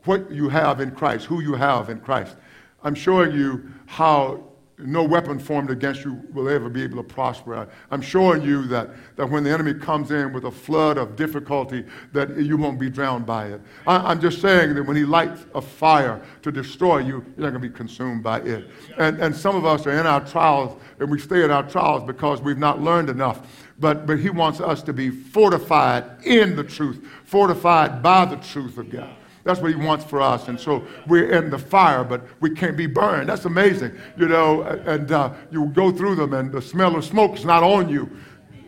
what 0.05 0.29
you 0.31 0.49
have 0.49 0.79
in 0.79 0.91
Christ, 0.91 1.25
who 1.25 1.41
you 1.41 1.55
have 1.55 1.89
in 1.89 1.99
Christ. 1.99 2.35
I'm 2.83 2.95
showing 2.95 3.31
you 3.31 3.71
how 3.85 4.43
no 4.79 5.03
weapon 5.03 5.39
formed 5.39 5.71
against 5.71 6.05
you 6.05 6.21
will 6.33 6.47
ever 6.47 6.69
be 6.69 6.83
able 6.83 6.97
to 6.97 7.03
prosper. 7.03 7.67
I'm 7.89 8.01
showing 8.01 8.43
you 8.43 8.67
that, 8.67 8.91
that 9.15 9.27
when 9.27 9.43
the 9.43 9.49
enemy 9.49 9.73
comes 9.73 10.11
in 10.11 10.31
with 10.33 10.45
a 10.45 10.51
flood 10.51 10.99
of 10.99 11.15
difficulty, 11.15 11.83
that 12.13 12.37
you 12.37 12.57
won't 12.57 12.79
be 12.79 12.89
drowned 12.89 13.25
by 13.25 13.47
it. 13.47 13.61
I, 13.87 14.11
am 14.11 14.21
just 14.21 14.39
saying 14.39 14.75
that 14.75 14.83
when 14.83 14.95
he 14.95 15.03
lights 15.03 15.45
a 15.55 15.61
fire 15.61 16.21
to 16.43 16.51
destroy 16.51 16.99
you, 16.99 17.25
you're 17.35 17.49
not 17.49 17.49
going 17.49 17.53
to 17.53 17.59
be 17.59 17.69
consumed 17.69 18.21
by 18.23 18.41
it. 18.41 18.69
And, 18.99 19.19
and 19.19 19.35
some 19.35 19.55
of 19.55 19.65
us 19.65 19.87
are 19.87 19.99
in 19.99 20.05
our 20.05 20.23
trials, 20.23 20.79
and 20.99 21.09
we 21.09 21.17
stay 21.17 21.43
in 21.43 21.49
our 21.49 21.67
trials 21.67 22.03
because 22.03 22.41
we've 22.41 22.59
not 22.59 22.79
learned 22.79 23.09
enough. 23.09 23.66
But, 23.79 24.07
but 24.07 24.19
he 24.19 24.29
wants 24.29 24.59
us 24.59 24.81
to 24.83 24.93
be 24.93 25.11
fortified 25.11 26.25
in 26.25 26.55
the 26.55 26.63
truth, 26.63 27.05
fortified 27.25 28.01
by 28.01 28.25
the 28.25 28.37
truth 28.37 28.77
of 28.77 28.89
God. 28.89 29.15
That's 29.43 29.61
what 29.61 29.71
he 29.71 29.77
wants 29.77 30.03
for 30.03 30.19
us. 30.19 30.49
And 30.49 30.59
so 30.59 30.85
we're 31.07 31.31
in 31.31 31.49
the 31.49 31.57
fire, 31.57 32.03
but 32.03 32.21
we 32.41 32.49
can't 32.49 32.75
be 32.75 32.87
burned. 32.87 33.29
That's 33.29 33.45
amazing. 33.45 33.97
You 34.17 34.27
know, 34.27 34.63
and 34.63 35.09
uh, 35.11 35.33
you 35.51 35.67
go 35.67 35.91
through 35.91 36.15
them, 36.15 36.33
and 36.33 36.51
the 36.51 36.61
smell 36.61 36.95
of 36.97 37.05
smoke 37.05 37.37
is 37.37 37.45
not 37.45 37.63
on 37.63 37.87
you. 37.87 38.09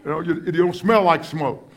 You 0.06 0.12
know, 0.12 0.20
you, 0.22 0.36
you 0.46 0.52
don't 0.54 0.76
smell 0.76 1.04
like 1.04 1.26
smoke. 1.26 1.70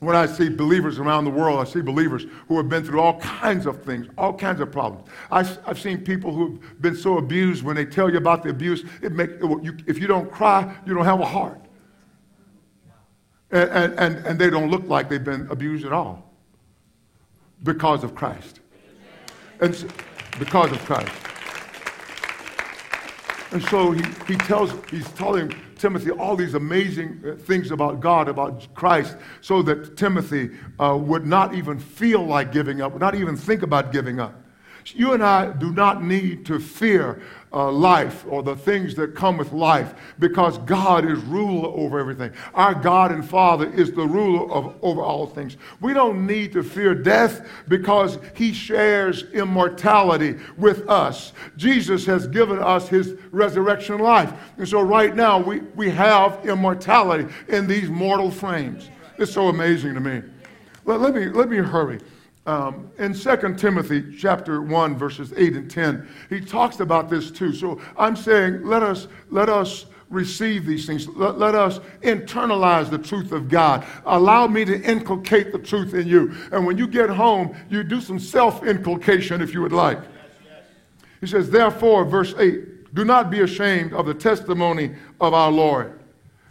When 0.00 0.14
I 0.14 0.26
see 0.26 0.48
believers 0.48 1.00
around 1.00 1.24
the 1.24 1.32
world, 1.32 1.58
I 1.58 1.64
see 1.64 1.80
believers 1.80 2.26
who 2.46 2.56
have 2.58 2.68
been 2.68 2.84
through 2.84 3.00
all 3.00 3.18
kinds 3.18 3.66
of 3.66 3.82
things, 3.82 4.06
all 4.16 4.32
kinds 4.32 4.60
of 4.60 4.70
problems. 4.70 5.08
I've, 5.28 5.58
I've 5.66 5.80
seen 5.80 6.04
people 6.04 6.32
who've 6.32 6.80
been 6.80 6.94
so 6.94 7.18
abused 7.18 7.64
when 7.64 7.74
they 7.74 7.84
tell 7.84 8.08
you 8.08 8.18
about 8.18 8.44
the 8.44 8.50
abuse, 8.50 8.84
it 9.02 9.10
make, 9.10 9.30
you, 9.40 9.76
if 9.88 9.98
you 9.98 10.06
don't 10.06 10.30
cry, 10.30 10.72
you 10.86 10.94
don't 10.94 11.04
have 11.04 11.18
a 11.18 11.26
heart. 11.26 11.60
And, 13.50 13.94
and, 13.98 14.26
and, 14.26 14.38
they 14.38 14.50
don't 14.50 14.70
look 14.70 14.86
like 14.88 15.08
they've 15.08 15.24
been 15.24 15.48
abused 15.50 15.86
at 15.86 15.92
all 15.92 16.30
because 17.62 18.04
of 18.04 18.14
Christ. 18.14 18.60
And 19.60 19.74
so, 19.74 19.88
because 20.38 20.70
of 20.70 20.78
Christ. 20.84 21.12
And 23.50 23.62
so 23.64 23.92
he, 23.92 24.02
he 24.26 24.36
tells, 24.36 24.74
he's 24.90 25.08
telling 25.12 25.54
Timothy 25.76 26.10
all 26.10 26.36
these 26.36 26.54
amazing 26.54 27.22
uh, 27.24 27.36
things 27.36 27.70
about 27.70 28.00
God, 28.00 28.28
about 28.28 28.72
Christ, 28.74 29.16
so 29.40 29.62
that 29.62 29.96
Timothy 29.96 30.50
uh, 30.78 30.98
would 31.00 31.26
not 31.26 31.54
even 31.54 31.78
feel 31.78 32.22
like 32.24 32.52
giving 32.52 32.82
up, 32.82 32.92
would 32.92 33.00
not 33.00 33.14
even 33.14 33.36
think 33.36 33.62
about 33.62 33.92
giving 33.92 34.20
up. 34.20 34.34
You 34.96 35.12
and 35.12 35.22
I 35.22 35.52
do 35.52 35.72
not 35.72 36.02
need 36.02 36.46
to 36.46 36.58
fear 36.58 37.20
uh, 37.52 37.70
life 37.70 38.24
or 38.28 38.42
the 38.42 38.56
things 38.56 38.94
that 38.96 39.14
come 39.14 39.38
with 39.38 39.52
life 39.52 39.94
because 40.18 40.58
God 40.58 41.04
is 41.04 41.18
ruler 41.20 41.68
over 41.68 41.98
everything. 41.98 42.32
Our 42.54 42.74
God 42.74 43.10
and 43.10 43.26
Father 43.26 43.72
is 43.72 43.92
the 43.92 44.06
ruler 44.06 44.50
of, 44.52 44.74
over 44.82 45.02
all 45.02 45.26
things. 45.26 45.56
We 45.80 45.94
don't 45.94 46.26
need 46.26 46.52
to 46.52 46.62
fear 46.62 46.94
death 46.94 47.48
because 47.68 48.18
He 48.34 48.52
shares 48.52 49.24
immortality 49.32 50.36
with 50.56 50.88
us. 50.88 51.32
Jesus 51.56 52.04
has 52.06 52.26
given 52.26 52.58
us 52.58 52.88
His 52.88 53.14
resurrection 53.30 53.98
life. 53.98 54.32
And 54.58 54.68
so 54.68 54.80
right 54.80 55.14
now 55.14 55.38
we, 55.38 55.60
we 55.74 55.90
have 55.90 56.44
immortality 56.46 57.32
in 57.48 57.66
these 57.66 57.88
mortal 57.88 58.30
frames. 58.30 58.90
It's 59.16 59.32
so 59.32 59.48
amazing 59.48 59.94
to 59.94 60.00
me. 60.00 60.22
Let, 60.84 61.00
let, 61.00 61.14
me, 61.14 61.26
let 61.26 61.48
me 61.48 61.56
hurry. 61.56 62.00
Um, 62.48 62.90
in 62.98 63.12
2 63.12 63.56
Timothy 63.58 64.16
chapter 64.16 64.62
1, 64.62 64.96
verses 64.96 65.34
8 65.36 65.52
and 65.52 65.70
10, 65.70 66.08
he 66.30 66.40
talks 66.40 66.80
about 66.80 67.10
this 67.10 67.30
too. 67.30 67.52
So 67.52 67.78
I'm 67.98 68.16
saying, 68.16 68.64
let 68.64 68.82
us, 68.82 69.06
let 69.28 69.50
us 69.50 69.84
receive 70.08 70.64
these 70.64 70.86
things. 70.86 71.06
Let, 71.08 71.38
let, 71.38 71.54
us 71.54 71.78
internalize 72.00 72.88
the 72.88 72.96
truth 72.96 73.32
of 73.32 73.50
God. 73.50 73.86
Allow 74.06 74.46
me 74.46 74.64
to 74.64 74.80
inculcate 74.80 75.52
the 75.52 75.58
truth 75.58 75.92
in 75.92 76.06
you. 76.06 76.34
And 76.50 76.64
when 76.64 76.78
you 76.78 76.86
get 76.86 77.10
home, 77.10 77.54
you 77.68 77.84
do 77.84 78.00
some 78.00 78.18
self 78.18 78.64
inculcation 78.64 79.42
if 79.42 79.52
you 79.52 79.60
would 79.60 79.74
like. 79.74 80.00
He 81.20 81.26
says, 81.26 81.50
therefore, 81.50 82.06
verse 82.06 82.34
8, 82.38 82.94
do 82.94 83.04
not 83.04 83.30
be 83.30 83.40
ashamed 83.40 83.92
of 83.92 84.06
the 84.06 84.14
testimony 84.14 84.94
of 85.20 85.34
our 85.34 85.50
Lord 85.50 85.97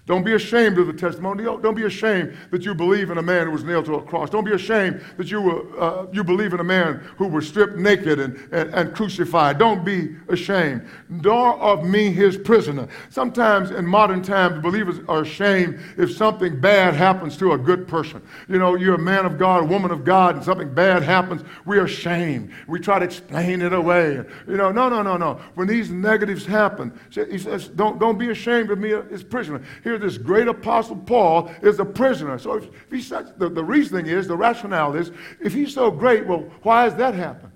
don't 0.08 0.24
be 0.24 0.34
ashamed 0.36 0.78
of 0.78 0.88
the 0.88 0.94
testimony. 0.94 1.44
Don't 1.44 1.76
be 1.76 1.84
ashamed 1.84 2.36
that 2.52 2.64
you 2.64 2.74
believe 2.74 3.12
in 3.12 3.18
a 3.18 3.22
man 3.22 3.48
who 3.48 3.52
was 3.52 3.66
nailed 3.66 3.86
to 3.88 3.96
a 3.96 4.02
cross. 4.02 4.30
Don't 4.30 4.46
be 4.46 4.54
ashamed 4.54 5.02
that 5.18 5.30
you, 5.30 5.42
were, 5.42 5.80
uh, 5.80 6.08
you 6.14 6.24
believe 6.24 6.54
in 6.54 6.62
a 6.62 6.64
man 6.64 7.06
who 7.18 7.28
was 7.28 7.46
stripped 7.46 7.76
naked 7.76 8.18
and, 8.18 8.38
and, 8.54 8.74
and 8.74 8.96
crucified. 8.96 9.58
Don't 9.58 9.84
be 9.84 10.16
ashamed. 10.30 10.88
Nor 11.10 11.60
of 11.60 11.84
me, 11.84 12.10
his 12.10 12.38
prisoner. 12.38 12.88
Sometimes 13.10 13.72
in 13.72 13.86
modern 13.86 14.22
times, 14.22 14.62
believers 14.62 15.02
are 15.10 15.24
ashamed 15.24 15.78
if 15.98 16.16
something 16.16 16.58
bad 16.58 16.94
happens 16.94 17.36
to 17.38 17.52
a 17.52 17.58
good 17.58 17.86
person. 17.86 18.22
You 18.48 18.60
know, 18.60 18.76
you're 18.76 18.96
a 18.96 19.00
man 19.00 19.26
of 19.26 19.38
God, 19.38 19.64
a 19.64 19.68
woman 19.68 19.92
of 19.92 20.06
God, 20.06 20.38
and 20.38 20.44
something 20.44 20.74
bad 20.74 21.04
happens, 21.04 21.44
we're 21.66 21.84
ashamed. 21.84 22.54
We 22.66 22.80
try 22.80 23.00
to 23.00 23.06
explain 23.06 23.62
it 23.62 23.74
away. 23.74 24.24
You 24.48 24.56
know, 24.56 24.72
no, 24.72 24.88
no, 24.88 25.02
no, 25.02 25.18
no. 25.18 25.42
When 25.56 25.68
these 25.68 25.92
negatives 25.92 26.46
happen, 26.46 26.98
he 27.10 27.38
says, 27.38 27.68
don't, 27.68 28.00
don't 28.00 28.18
be 28.18 28.30
ashamed 28.30 28.72
of 28.72 28.80
me, 28.80 28.92
his 29.10 29.22
prisoner. 29.22 29.62
Here 29.84 29.97
here 29.98 30.08
this 30.08 30.18
great 30.18 30.48
apostle 30.48 30.96
Paul 30.96 31.52
is 31.62 31.80
a 31.80 31.86
prisoner. 31.86 32.38
So 32.38 32.56
if, 32.56 32.66
if 32.66 32.92
he's 32.92 33.08
such, 33.08 33.28
the, 33.38 33.50
the 33.50 33.64
reasoning 33.64 34.08
is, 34.08 34.28
the 34.28 34.38
rationale 34.38 34.96
is, 34.96 35.12
if 35.42 35.54
he's 35.54 35.74
so 35.74 35.92
great, 35.92 36.26
well, 36.26 36.46
why 36.64 36.84
has 36.84 36.96
that 36.96 37.14
happened? 37.14 37.52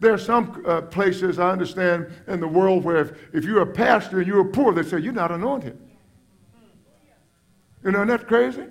There 0.00 0.12
are 0.12 0.18
some 0.18 0.62
uh, 0.66 0.82
places, 0.82 1.38
I 1.38 1.50
understand, 1.50 2.08
in 2.28 2.40
the 2.40 2.46
world 2.46 2.84
where 2.84 2.98
if, 2.98 3.12
if 3.34 3.44
you're 3.44 3.62
a 3.62 3.66
pastor 3.66 4.18
and 4.18 4.26
you're 4.26 4.44
poor, 4.44 4.72
they 4.72 4.84
say, 4.84 4.98
you're 4.98 5.12
not 5.12 5.32
anointed. 5.32 5.76
You 7.84 7.92
know, 7.92 7.98
isn't 7.98 8.08
that 8.08 8.26
crazy? 8.26 8.64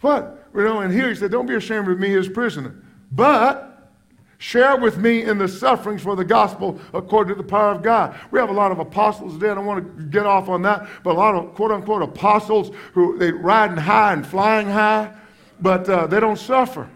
What? 0.00 0.48
You 0.54 0.62
know, 0.62 0.80
and 0.80 0.92
here 0.92 1.08
he 1.08 1.14
said, 1.14 1.30
don't 1.30 1.46
be 1.46 1.54
ashamed 1.54 1.88
of 1.88 1.98
me, 1.98 2.08
his 2.08 2.28
prisoner. 2.28 2.82
But 3.12 3.69
Share 4.40 4.78
with 4.78 4.96
me 4.96 5.24
in 5.24 5.36
the 5.36 5.46
sufferings 5.46 6.00
for 6.00 6.16
the 6.16 6.24
gospel 6.24 6.80
according 6.94 7.36
to 7.36 7.42
the 7.42 7.46
power 7.46 7.72
of 7.72 7.82
God. 7.82 8.18
We 8.30 8.38
have 8.38 8.48
a 8.48 8.54
lot 8.54 8.72
of 8.72 8.78
apostles 8.78 9.34
today. 9.34 9.50
I 9.50 9.54
don't 9.54 9.66
want 9.66 9.98
to 9.98 10.04
get 10.04 10.24
off 10.24 10.48
on 10.48 10.62
that, 10.62 10.88
but 11.04 11.10
a 11.10 11.18
lot 11.18 11.34
of 11.34 11.54
quote 11.54 11.70
unquote 11.70 12.00
apostles 12.00 12.74
who 12.94 13.18
they 13.18 13.32
riding 13.32 13.76
high 13.76 14.14
and 14.14 14.26
flying 14.26 14.66
high, 14.66 15.12
but 15.60 15.86
uh, 15.90 16.06
they 16.06 16.20
don't 16.20 16.38
suffer. 16.38 16.88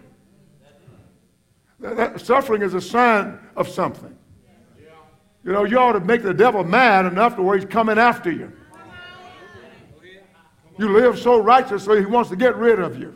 That, 1.81 1.97
that, 1.97 2.21
suffering 2.21 2.63
is 2.63 2.73
a 2.73 2.81
sign 2.81 3.37
of 3.55 3.67
something. 3.67 4.17
You 5.43 5.51
know, 5.51 5.65
you 5.65 5.77
ought 5.77 5.91
to 5.93 5.99
make 5.99 6.23
the 6.23 6.33
devil 6.33 6.63
mad 6.63 7.05
enough 7.05 7.35
to 7.35 7.43
where 7.43 7.59
he's 7.59 7.69
coming 7.69 7.99
after 7.99 8.31
you. 8.31 8.51
You 10.79 10.89
live 10.89 11.19
so 11.19 11.39
righteously, 11.39 11.99
he 11.99 12.07
wants 12.07 12.31
to 12.31 12.35
get 12.35 12.55
rid 12.55 12.79
of 12.79 12.99
you. 12.99 13.15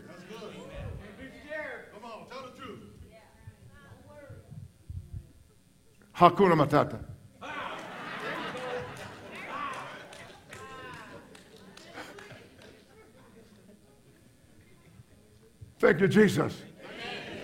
Hakuna 6.19 6.53
Matata. 6.53 6.99
Thank 15.79 16.01
you, 16.01 16.09
Jesus. 16.09 16.61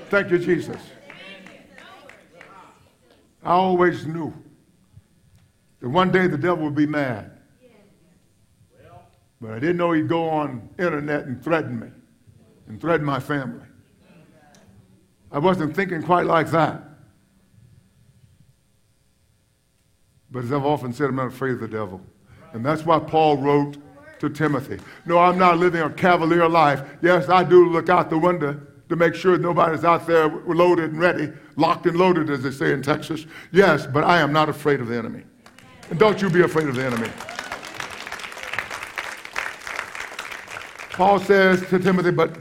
Thank 0.09 0.29
you, 0.29 0.37
Jesus. 0.37 0.75
I 3.41 3.51
always 3.51 4.05
knew 4.05 4.33
that 5.79 5.87
one 5.87 6.11
day 6.11 6.27
the 6.27 6.37
devil 6.37 6.65
would 6.65 6.75
be 6.75 6.85
mad. 6.85 7.31
But 9.39 9.51
I 9.51 9.59
didn't 9.59 9.77
know 9.77 9.93
he'd 9.93 10.09
go 10.09 10.27
on 10.27 10.67
internet 10.77 11.27
and 11.27 11.41
threaten 11.41 11.79
me 11.79 11.87
and 12.67 12.81
threaten 12.81 13.05
my 13.05 13.21
family. 13.21 13.65
I 15.31 15.39
wasn't 15.39 15.73
thinking 15.73 16.03
quite 16.03 16.25
like 16.25 16.51
that. 16.51 16.94
But 20.35 20.43
as 20.43 20.51
I've 20.51 20.65
often 20.65 20.91
said, 20.91 21.07
I'm 21.07 21.15
not 21.15 21.27
afraid 21.27 21.51
of 21.51 21.61
the 21.61 21.67
devil. 21.69 22.01
And 22.51 22.65
that's 22.65 22.85
why 22.85 22.99
Paul 22.99 23.37
wrote 23.37 23.77
to 24.19 24.29
Timothy 24.29 24.79
No, 25.05 25.17
I'm 25.17 25.37
not 25.37 25.59
living 25.59 25.81
a 25.81 25.89
cavalier 25.89 26.49
life. 26.49 26.81
Yes, 27.01 27.29
I 27.29 27.45
do 27.45 27.69
look 27.69 27.87
out 27.87 28.09
the 28.09 28.17
window 28.17 28.59
to 28.89 28.95
make 28.97 29.15
sure 29.15 29.37
nobody's 29.37 29.85
out 29.85 30.05
there 30.05 30.27
loaded 30.27 30.91
and 30.91 30.99
ready, 30.99 31.31
locked 31.55 31.85
and 31.85 31.97
loaded, 31.97 32.29
as 32.29 32.43
they 32.43 32.51
say 32.51 32.73
in 32.73 32.81
Texas. 32.81 33.25
Yes, 33.53 33.87
but 33.87 34.03
I 34.03 34.19
am 34.19 34.33
not 34.33 34.49
afraid 34.49 34.81
of 34.81 34.87
the 34.87 34.97
enemy. 34.97 35.23
And 35.89 35.97
don't 35.97 36.21
you 36.21 36.29
be 36.29 36.41
afraid 36.41 36.67
of 36.67 36.75
the 36.75 36.83
enemy. 36.83 37.09
Paul 40.91 41.19
says 41.19 41.65
to 41.69 41.79
Timothy, 41.79 42.11
but 42.11 42.37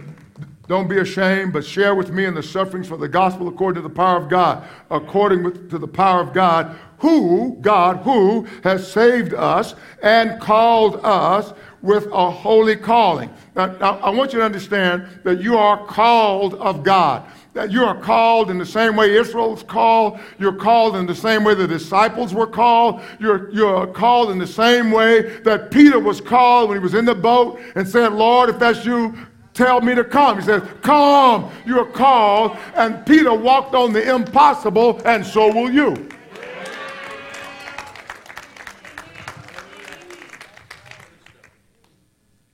Don't 0.67 0.89
be 0.89 0.99
ashamed, 0.99 1.53
but 1.53 1.65
share 1.65 1.95
with 1.95 2.11
me 2.11 2.25
in 2.25 2.35
the 2.35 2.43
sufferings 2.43 2.89
for 2.89 2.97
the 2.97 3.09
gospel 3.09 3.49
according 3.49 3.83
to 3.83 3.89
the 3.89 3.95
power 3.95 4.17
of 4.17 4.31
God, 4.31 4.67
according 4.91 5.69
to 5.69 5.79
the 5.79 5.87
power 5.87 6.23
of 6.23 6.33
God, 6.33 6.77
who, 7.05 7.59
God, 7.61 7.99
who 7.99 8.49
has 8.63 8.91
saved 8.91 9.35
us 9.35 9.75
and 10.03 10.41
called 10.41 11.01
us 11.05 11.53
with 11.83 12.07
a 12.07 12.31
holy 12.31 12.77
calling. 12.77 13.29
Now, 13.55 13.77
I 14.03 14.09
want 14.09 14.33
you 14.33 14.39
to 14.39 14.45
understand 14.47 15.07
that 15.23 15.43
you 15.43 15.59
are 15.59 15.85
called 15.85 16.55
of 16.55 16.83
God. 16.83 17.31
That 17.53 17.71
you 17.71 17.85
are 17.85 18.01
called 18.01 18.51
in 18.51 18.57
the 18.57 18.65
same 18.65 18.97
way 18.97 19.15
Israel 19.15 19.51
was 19.51 19.63
called. 19.63 20.19
You're 20.39 20.55
called 20.55 20.97
in 20.97 21.05
the 21.05 21.15
same 21.15 21.45
way 21.45 21.53
the 21.53 21.69
disciples 21.69 22.33
were 22.33 22.47
called. 22.47 23.03
You're, 23.21 23.51
you're 23.51 23.87
called 23.87 24.31
in 24.31 24.39
the 24.39 24.47
same 24.47 24.91
way 24.91 25.41
that 25.41 25.71
Peter 25.71 26.01
was 26.01 26.23
called 26.23 26.71
when 26.71 26.79
he 26.79 26.83
was 26.83 26.95
in 26.95 27.05
the 27.05 27.15
boat 27.15 27.61
and 27.75 27.87
said, 27.87 28.15
Lord, 28.15 28.49
if 28.49 28.59
that's 28.59 28.87
you, 28.87 29.15
tell 29.53 29.83
me 29.83 29.95
to 29.95 30.05
come. 30.05 30.39
He 30.39 30.45
says, 30.47 30.63
Come, 30.81 31.53
you 31.67 31.79
are 31.79 31.91
called. 31.91 32.57
And 32.75 33.05
Peter 33.05 33.35
walked 33.35 33.75
on 33.75 33.93
the 33.93 34.15
impossible, 34.15 35.03
and 35.05 35.23
so 35.25 35.53
will 35.53 35.71
you. 35.71 36.09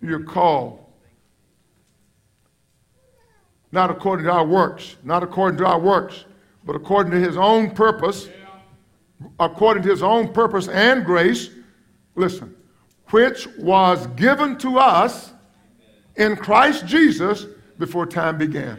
You're 0.00 0.24
called. 0.24 0.84
Not 3.72 3.90
according 3.90 4.26
to 4.26 4.32
our 4.32 4.46
works, 4.46 4.96
not 5.04 5.22
according 5.22 5.58
to 5.58 5.66
our 5.66 5.78
works, 5.78 6.24
but 6.64 6.74
according 6.74 7.12
to 7.12 7.18
his 7.20 7.36
own 7.36 7.70
purpose, 7.70 8.28
according 9.38 9.82
to 9.84 9.90
his 9.90 10.02
own 10.02 10.32
purpose 10.32 10.68
and 10.68 11.04
grace. 11.04 11.50
Listen, 12.16 12.54
which 13.10 13.46
was 13.58 14.06
given 14.08 14.58
to 14.58 14.78
us 14.78 15.32
in 16.16 16.36
Christ 16.36 16.86
Jesus 16.86 17.46
before 17.78 18.06
time 18.06 18.38
began. 18.38 18.78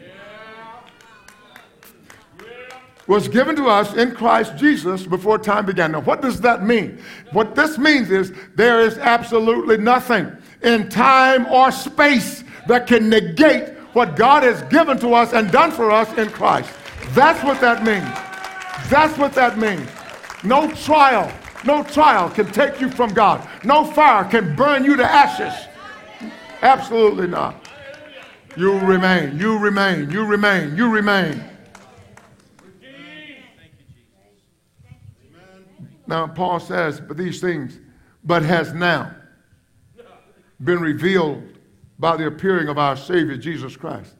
Was 3.08 3.28
given 3.28 3.56
to 3.56 3.66
us 3.66 3.96
in 3.96 4.14
Christ 4.14 4.56
Jesus 4.58 5.06
before 5.06 5.38
time 5.38 5.66
began. 5.66 5.94
Now, 5.94 6.02
what 6.02 6.22
does 6.22 6.40
that 6.42 6.64
mean? 6.64 7.02
What 7.32 7.56
this 7.56 7.78
means 7.78 8.12
is 8.12 8.32
there 8.56 8.80
is 8.82 8.98
absolutely 8.98 9.78
nothing 9.78 10.32
in 10.64 10.90
time 10.90 11.46
or 11.48 11.72
space 11.72 12.44
that 12.68 12.88
can 12.88 13.10
negate 13.10 13.70
what 13.94 14.16
God 14.16 14.44
has 14.44 14.62
given 14.72 14.98
to 15.00 15.14
us 15.14 15.34
and 15.34 15.52
done 15.52 15.72
for 15.72 15.92
us 15.92 16.12
in 16.18 16.30
Christ. 16.30 16.72
That's 17.10 17.44
what 17.44 17.60
that 17.62 17.84
means. 17.84 18.08
That's 18.90 19.18
what 19.18 19.34
that 19.34 19.58
means. 19.58 19.88
No 20.44 20.72
trial, 20.72 21.32
no 21.66 21.84
trial 21.84 22.30
can 22.30 22.48
take 22.48 22.80
you 22.80 22.90
from 22.90 23.14
God. 23.14 23.48
No 23.64 23.86
fire 23.86 24.24
can 24.24 24.56
burn 24.56 24.86
you 24.86 24.96
to 24.96 25.04
ashes. 25.04 25.54
Absolutely 26.62 27.28
not. 27.28 27.68
You 28.56 28.80
remain, 28.80 29.38
you 29.38 29.58
remain, 29.58 30.10
you 30.12 30.26
remain, 30.26 30.76
you 30.76 30.90
remain. 30.90 31.44
Now, 36.08 36.28
Paul 36.28 36.60
says, 36.60 37.00
but 37.00 37.16
these 37.16 37.40
things, 37.40 37.80
but 38.24 38.44
has 38.44 38.74
now 38.74 39.16
been 40.64 40.80
revealed 40.80 41.44
by 42.00 42.18
the 42.18 42.28
appearing 42.28 42.68
of 42.68 42.78
our 42.78 42.96
Savior 42.96 43.38
Jesus 43.38 43.76
Christ. 43.76 44.16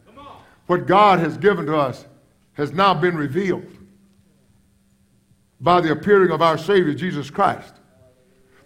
What 0.68 0.88
God 0.88 1.20
has 1.20 1.38
given 1.38 1.66
to 1.66 1.76
us 1.76 2.06
has 2.54 2.72
now 2.72 2.94
been 2.94 3.16
revealed 3.16 3.66
by 5.60 5.82
the 5.82 5.92
appearing 5.92 6.32
of 6.32 6.42
our 6.42 6.58
Savior 6.58 6.94
Jesus 6.94 7.30
Christ. 7.30 7.76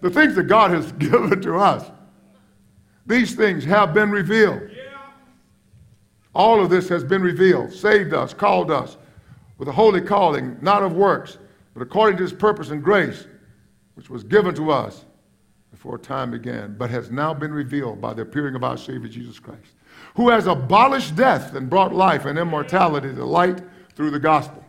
The 0.02 0.10
things 0.10 0.36
that 0.36 0.44
God 0.44 0.72
has 0.72 0.92
given 1.00 1.42
to 1.42 1.58
us 1.58 1.92
these 3.06 3.36
things 3.36 3.64
have 3.66 3.94
been 3.94 4.10
revealed. 4.10 4.62
All 6.34 6.62
of 6.62 6.70
this 6.70 6.90
has 6.90 7.04
been 7.04 7.22
revealed, 7.22 7.72
saved 7.72 8.14
us, 8.14 8.34
called 8.34 8.72
us 8.72 8.98
with 9.58 9.68
a 9.70 9.72
holy 9.72 10.02
calling, 10.02 10.58
not 10.62 10.84
of 10.84 10.94
works, 10.94 11.38
but 11.74 11.82
according 11.82 12.18
to 12.18 12.24
his 12.24 12.34
purpose 12.34 12.72
and 12.72 12.84
grace, 12.84 13.28
which 13.94 14.10
was 14.10 14.24
given 14.24 14.54
to 14.56 14.72
us 14.72 15.06
before 15.76 15.98
time 15.98 16.32
began, 16.32 16.74
but 16.78 16.90
has 16.90 17.12
now 17.12 17.34
been 17.34 17.54
revealed 17.54 18.00
by 18.00 18.14
the 18.14 18.22
appearing 18.22 18.56
of 18.56 18.64
our 18.64 18.78
Savior 18.78 19.10
Jesus 19.10 19.40
Christ, 19.40 19.74
who 20.16 20.30
has 20.30 20.48
abolished 20.48 21.18
death 21.18 21.54
and 21.54 21.70
brought 21.70 21.94
life 21.94 22.24
and 22.24 22.40
immortality 22.40 23.14
to 23.14 23.26
light 23.26 23.62
through 23.94 24.10
the 24.10 24.20
gospel. 24.20 24.64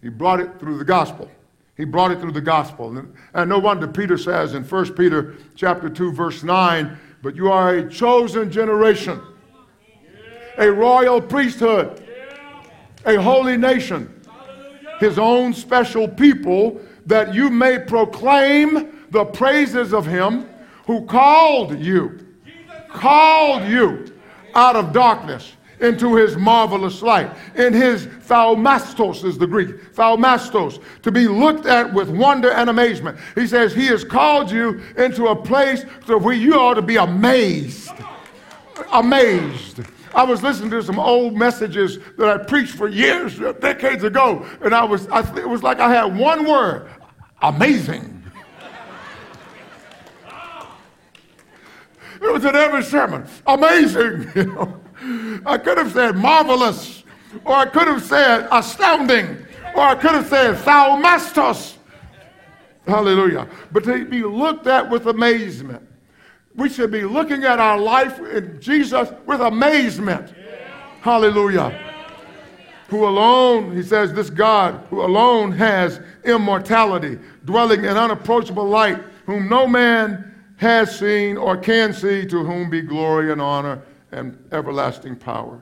He 0.00 0.08
brought 0.08 0.40
it 0.40 0.58
through 0.58 0.78
the 0.78 0.84
gospel. 0.84 1.30
He 1.76 1.84
brought 1.84 2.10
it 2.10 2.20
through 2.20 2.32
the 2.32 2.40
gospel. 2.40 3.04
And 3.34 3.50
no 3.50 3.58
wonder 3.58 3.86
Peter 3.86 4.16
says 4.16 4.54
in 4.54 4.64
1 4.64 4.94
Peter 4.94 5.34
chapter 5.56 5.90
2, 5.90 6.12
verse 6.12 6.42
9, 6.42 6.98
but 7.20 7.36
you 7.36 7.52
are 7.52 7.74
a 7.74 7.90
chosen 7.90 8.50
generation, 8.50 9.20
a 10.56 10.72
royal 10.72 11.20
priesthood, 11.20 12.02
a 13.04 13.20
holy 13.20 13.58
nation, 13.58 14.22
his 15.00 15.18
own 15.18 15.52
special 15.52 16.08
people, 16.08 16.80
that 17.04 17.34
you 17.34 17.50
may 17.50 17.78
proclaim 17.78 18.95
the 19.10 19.24
praises 19.24 19.92
of 19.92 20.06
him 20.06 20.48
who 20.86 21.04
called 21.06 21.78
you, 21.78 22.26
called 22.88 23.64
you 23.64 24.12
out 24.54 24.76
of 24.76 24.92
darkness 24.92 25.52
into 25.80 26.16
his 26.16 26.36
marvelous 26.36 27.02
light. 27.02 27.30
In 27.54 27.72
his 27.72 28.06
thaumastos 28.06 29.24
is 29.24 29.36
the 29.36 29.46
Greek, 29.46 29.92
thaumastos, 29.94 30.82
to 31.02 31.12
be 31.12 31.28
looked 31.28 31.66
at 31.66 31.92
with 31.92 32.08
wonder 32.08 32.50
and 32.50 32.70
amazement. 32.70 33.18
He 33.34 33.46
says 33.46 33.74
he 33.74 33.86
has 33.88 34.04
called 34.04 34.50
you 34.50 34.80
into 34.96 35.26
a 35.26 35.36
place 35.36 35.82
where 36.06 36.34
you 36.34 36.54
ought 36.54 36.74
to 36.74 36.82
be 36.82 36.96
amazed. 36.96 37.90
Amazed. 38.92 39.80
I 40.14 40.22
was 40.22 40.42
listening 40.42 40.70
to 40.70 40.82
some 40.82 40.98
old 40.98 41.36
messages 41.36 41.98
that 42.16 42.28
I 42.28 42.42
preached 42.42 42.74
for 42.74 42.88
years, 42.88 43.38
decades 43.60 44.02
ago, 44.02 44.46
and 44.62 44.74
I 44.74 44.84
was, 44.84 45.06
I, 45.08 45.20
it 45.36 45.48
was 45.48 45.62
like 45.62 45.78
I 45.78 45.92
had 45.92 46.16
one 46.16 46.46
word, 46.46 46.88
amazing. 47.42 48.15
It 52.26 52.32
was 52.32 52.44
in 52.44 52.56
every 52.56 52.82
sermon, 52.82 53.24
amazing. 53.46 54.28
I 55.46 55.58
could 55.58 55.78
have 55.78 55.92
said 55.92 56.16
marvelous, 56.16 57.04
or 57.44 57.54
I 57.54 57.66
could 57.66 57.86
have 57.86 58.02
said 58.02 58.48
astounding, 58.50 59.36
or 59.74 59.82
I 59.82 59.94
could 59.94 60.12
have 60.12 60.26
said 60.26 60.56
thaumastos. 60.56 61.76
Hallelujah. 62.86 63.48
But 63.72 63.84
to 63.84 64.04
be 64.04 64.22
looked 64.22 64.66
at 64.66 64.90
with 64.90 65.06
amazement. 65.06 65.86
We 66.56 66.68
should 66.68 66.90
be 66.90 67.04
looking 67.04 67.44
at 67.44 67.60
our 67.60 67.78
life 67.78 68.18
in 68.18 68.60
Jesus 68.60 69.10
with 69.26 69.40
amazement. 69.40 70.34
Hallelujah. 71.02 71.78
Who 72.88 73.06
alone, 73.06 73.76
he 73.76 73.82
says, 73.82 74.12
this 74.12 74.30
God 74.30 74.84
who 74.88 75.02
alone 75.02 75.52
has 75.52 76.00
immortality, 76.24 77.18
dwelling 77.44 77.80
in 77.80 77.96
unapproachable 77.96 78.66
light, 78.66 78.98
whom 79.26 79.48
no 79.48 79.66
man 79.66 80.35
has 80.56 80.98
seen 80.98 81.36
or 81.36 81.56
can 81.56 81.92
see, 81.92 82.26
to 82.26 82.44
whom 82.44 82.70
be 82.70 82.80
glory 82.80 83.30
and 83.32 83.40
honor 83.40 83.82
and 84.12 84.38
everlasting 84.52 85.16
power. 85.16 85.60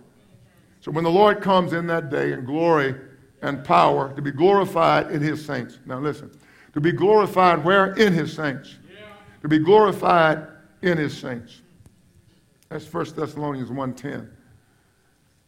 So 0.80 0.90
when 0.90 1.04
the 1.04 1.10
Lord 1.10 1.40
comes 1.40 1.72
in 1.72 1.86
that 1.88 2.10
day 2.10 2.32
in 2.32 2.44
glory 2.44 2.94
and 3.42 3.62
power 3.62 4.12
to 4.14 4.22
be 4.22 4.30
glorified 4.30 5.10
in 5.10 5.20
his 5.20 5.44
saints. 5.44 5.78
Now 5.84 5.98
listen, 5.98 6.30
to 6.72 6.80
be 6.80 6.92
glorified 6.92 7.64
where? 7.64 7.92
In 7.94 8.12
his 8.12 8.32
saints. 8.32 8.76
To 9.42 9.48
be 9.48 9.58
glorified 9.58 10.46
in 10.82 10.96
his 10.96 11.16
saints. 11.16 11.60
That's 12.68 12.90
1 12.90 13.04
Thessalonians 13.14 13.70
1.10. 13.70 14.28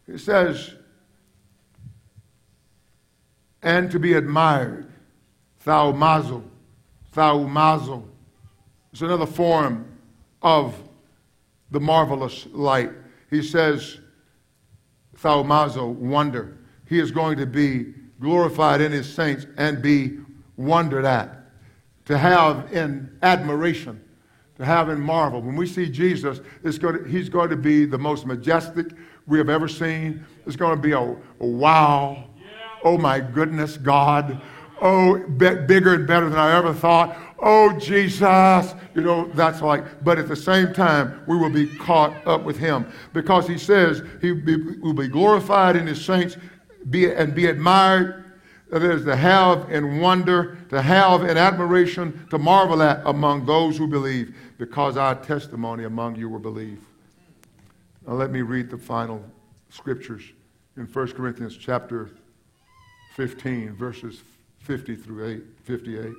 It 0.07 0.19
says, 0.19 0.75
and 3.63 3.91
to 3.91 3.99
be 3.99 4.13
admired. 4.13 4.91
Thaumazo. 5.65 6.43
Thaumazo. 7.13 8.07
It's 8.91 9.01
another 9.01 9.25
form 9.25 9.85
of 10.41 10.75
the 11.71 11.79
marvelous 11.79 12.47
light. 12.51 12.91
He 13.29 13.43
says, 13.43 13.99
Thaumazo, 15.17 15.93
wonder. 15.93 16.57
He 16.87 16.99
is 16.99 17.11
going 17.11 17.37
to 17.37 17.45
be 17.45 17.93
glorified 18.19 18.81
in 18.81 18.91
his 18.91 19.11
saints 19.11 19.45
and 19.57 19.81
be 19.81 20.19
wondered 20.55 21.05
at. 21.05 21.33
To 22.05 22.17
have 22.17 22.73
in 22.73 23.17
admiration, 23.21 24.01
to 24.57 24.65
have 24.65 24.89
in 24.89 24.99
marvel. 24.99 25.41
When 25.41 25.57
we 25.57 25.67
see 25.67 25.89
Jesus, 25.89 26.39
it's 26.63 26.77
going 26.77 27.03
to, 27.03 27.09
he's 27.09 27.27
going 27.27 27.49
to 27.49 27.57
be 27.57 27.85
the 27.85 27.97
most 27.97 28.25
majestic 28.25 28.87
we 29.25 29.37
have 29.37 29.49
ever 29.49 29.67
seen. 29.67 30.25
It's 30.45 30.55
going 30.55 30.75
to 30.77 30.81
be 30.81 30.93
a, 30.93 30.99
a 30.99 31.45
wow. 31.45 32.29
Oh 32.83 32.97
my 32.97 33.19
goodness, 33.19 33.75
God. 33.75 34.41
Oh, 34.79 35.17
be, 35.17 35.55
bigger 35.55 35.95
and 35.95 36.07
better 36.07 36.29
than 36.29 36.39
I 36.39 36.55
ever 36.55 36.73
thought 36.73 37.17
oh, 37.39 37.77
Jesus. 37.77 38.73
You 38.95 39.01
know, 39.01 39.29
that's 39.33 39.61
like, 39.61 40.03
but 40.03 40.17
at 40.17 40.27
the 40.27 40.35
same 40.35 40.73
time, 40.73 41.21
we 41.27 41.37
will 41.37 41.49
be 41.49 41.67
caught 41.77 42.25
up 42.25 42.43
with 42.43 42.57
him 42.57 42.91
because 43.13 43.47
he 43.47 43.57
says 43.57 44.01
he 44.21 44.31
will 44.31 44.93
be 44.93 45.07
glorified 45.07 45.75
in 45.75 45.87
his 45.87 46.03
saints 46.03 46.37
be, 46.89 47.11
and 47.11 47.35
be 47.35 47.47
admired. 47.47 48.23
That 48.69 48.83
is, 48.83 49.05
to 49.05 49.15
have 49.15 49.71
in 49.71 49.99
wonder, 49.99 50.57
to 50.69 50.81
have 50.81 51.23
in 51.23 51.37
admiration, 51.37 52.27
to 52.31 52.37
marvel 52.37 52.81
at 52.81 53.01
among 53.05 53.45
those 53.45 53.77
who 53.77 53.87
believe, 53.87 54.35
because 54.57 54.97
our 54.97 55.15
testimony 55.15 55.85
among 55.85 56.17
you 56.17 56.27
will 56.27 56.39
believe. 56.39 56.81
Now, 58.05 58.13
let 58.13 58.29
me 58.29 58.41
read 58.41 58.69
the 58.69 58.77
final 58.77 59.23
scriptures 59.69 60.23
in 60.75 60.85
1 60.85 61.11
Corinthians 61.13 61.55
chapter 61.55 62.09
15, 63.15 63.73
verses 63.73 64.21
50 64.59 64.95
through 64.97 65.27
8, 65.27 65.43
58. 65.63 66.13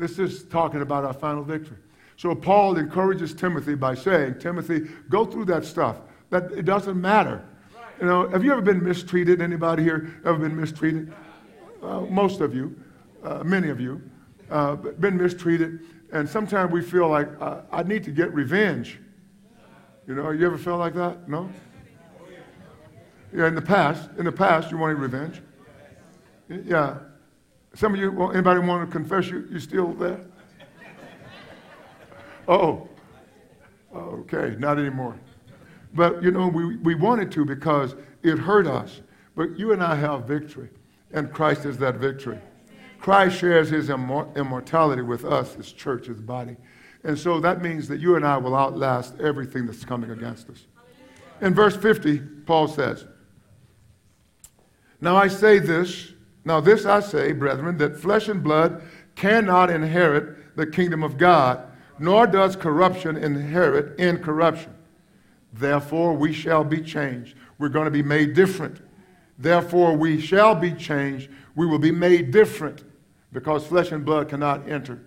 This 0.00 0.18
is 0.18 0.44
talking 0.44 0.80
about 0.80 1.04
our 1.04 1.12
final 1.12 1.42
victory. 1.44 1.76
So 2.16 2.34
Paul 2.34 2.78
encourages 2.78 3.34
Timothy 3.34 3.74
by 3.74 3.94
saying, 3.94 4.38
Timothy, 4.38 4.88
go 5.10 5.26
through 5.26 5.44
that 5.46 5.64
stuff. 5.66 5.98
That 6.30 6.50
it 6.52 6.64
doesn't 6.64 6.98
matter. 6.98 7.44
You 8.00 8.06
know, 8.06 8.28
have 8.30 8.42
you 8.42 8.50
ever 8.50 8.62
been 8.62 8.82
mistreated? 8.82 9.42
Anybody 9.42 9.82
here 9.82 10.18
ever 10.24 10.38
been 10.38 10.58
mistreated? 10.58 11.12
Uh, 11.82 12.00
most 12.00 12.40
of 12.40 12.54
you, 12.54 12.74
uh, 13.22 13.44
many 13.44 13.68
of 13.68 13.78
you, 13.78 14.00
uh, 14.50 14.76
been 14.76 15.18
mistreated, 15.18 15.80
and 16.12 16.26
sometimes 16.26 16.72
we 16.72 16.80
feel 16.80 17.08
like 17.08 17.28
uh, 17.38 17.60
I 17.70 17.82
need 17.82 18.02
to 18.04 18.10
get 18.10 18.32
revenge. 18.32 18.98
You 20.06 20.14
know, 20.14 20.30
you 20.30 20.46
ever 20.46 20.56
felt 20.56 20.78
like 20.78 20.94
that? 20.94 21.28
No. 21.28 21.50
Yeah, 23.34 23.48
in 23.48 23.54
the 23.54 23.62
past, 23.62 24.08
in 24.16 24.24
the 24.24 24.32
past, 24.32 24.70
you 24.70 24.78
wanted 24.78 24.98
revenge. 24.98 25.42
Yeah. 26.48 26.98
Some 27.74 27.94
of 27.94 28.00
you, 28.00 28.30
anybody 28.30 28.60
want 28.60 28.88
to 28.88 28.92
confess 28.92 29.28
you, 29.28 29.46
you 29.50 29.60
still 29.60 29.92
there? 29.92 30.20
Oh, 32.48 32.88
okay, 33.94 34.56
not 34.58 34.78
anymore. 34.78 35.16
But 35.94 36.22
you 36.22 36.30
know, 36.30 36.48
we, 36.48 36.76
we 36.78 36.94
wanted 36.94 37.30
to 37.32 37.44
because 37.44 37.94
it 38.22 38.38
hurt 38.38 38.66
us. 38.66 39.00
But 39.36 39.58
you 39.58 39.72
and 39.72 39.82
I 39.82 39.94
have 39.94 40.24
victory, 40.24 40.68
and 41.12 41.32
Christ 41.32 41.64
is 41.64 41.78
that 41.78 41.96
victory. 41.96 42.38
Christ 42.98 43.38
shares 43.38 43.70
his 43.70 43.88
immor- 43.88 44.34
immortality 44.36 45.02
with 45.02 45.24
us, 45.24 45.54
his 45.54 45.72
church, 45.72 46.06
his 46.06 46.20
body. 46.20 46.56
And 47.04 47.18
so 47.18 47.40
that 47.40 47.62
means 47.62 47.88
that 47.88 48.00
you 48.00 48.16
and 48.16 48.26
I 48.26 48.36
will 48.36 48.54
outlast 48.54 49.18
everything 49.20 49.66
that's 49.66 49.84
coming 49.84 50.10
against 50.10 50.50
us. 50.50 50.66
In 51.40 51.54
verse 51.54 51.76
50, 51.76 52.18
Paul 52.44 52.68
says, 52.68 53.06
Now 55.00 55.16
I 55.16 55.28
say 55.28 55.58
this, 55.58 56.12
now 56.44 56.60
this 56.60 56.86
I 56.86 57.00
say, 57.00 57.32
brethren, 57.32 57.76
that 57.78 57.96
flesh 57.96 58.28
and 58.28 58.42
blood 58.42 58.82
cannot 59.14 59.70
inherit 59.70 60.56
the 60.56 60.66
kingdom 60.66 61.02
of 61.02 61.18
God, 61.18 61.62
nor 61.98 62.26
does 62.26 62.56
corruption 62.56 63.16
inherit 63.16 63.98
incorruption. 63.98 64.74
Therefore, 65.52 66.14
we 66.14 66.32
shall 66.32 66.64
be 66.64 66.80
changed. 66.80 67.36
We're 67.58 67.68
going 67.68 67.84
to 67.84 67.90
be 67.90 68.02
made 68.02 68.34
different. 68.34 68.80
Therefore, 69.38 69.96
we 69.96 70.20
shall 70.20 70.54
be 70.54 70.72
changed. 70.72 71.30
We 71.54 71.66
will 71.66 71.78
be 71.78 71.90
made 71.90 72.30
different 72.30 72.84
because 73.32 73.66
flesh 73.66 73.92
and 73.92 74.04
blood 74.04 74.28
cannot 74.28 74.68
enter. 74.68 75.00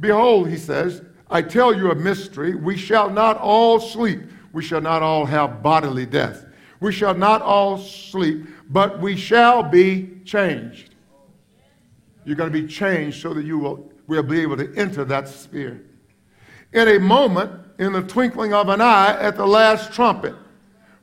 Behold, 0.00 0.48
he 0.48 0.56
says, 0.56 1.02
I 1.30 1.42
tell 1.42 1.74
you 1.74 1.90
a 1.90 1.94
mystery. 1.94 2.54
We 2.54 2.76
shall 2.76 3.10
not 3.10 3.36
all 3.38 3.78
sleep. 3.80 4.22
We 4.52 4.62
shall 4.62 4.80
not 4.80 5.02
all 5.02 5.26
have 5.26 5.62
bodily 5.62 6.06
death. 6.06 6.46
We 6.80 6.92
shall 6.92 7.14
not 7.14 7.42
all 7.42 7.78
sleep, 7.78 8.46
but 8.68 9.00
we 9.00 9.16
shall 9.16 9.62
be 9.62 10.20
changed. 10.24 10.94
You're 12.24 12.36
going 12.36 12.52
to 12.52 12.62
be 12.62 12.68
changed 12.68 13.22
so 13.22 13.32
that 13.32 13.44
you 13.44 13.58
will, 13.58 13.90
will 14.06 14.22
be 14.22 14.40
able 14.40 14.56
to 14.58 14.74
enter 14.76 15.04
that 15.06 15.28
sphere. 15.28 15.82
In 16.72 16.88
a 16.88 16.98
moment, 16.98 17.50
in 17.78 17.92
the 17.92 18.02
twinkling 18.02 18.52
of 18.52 18.68
an 18.68 18.80
eye, 18.80 19.16
at 19.18 19.36
the 19.36 19.46
last 19.46 19.92
trumpet. 19.92 20.34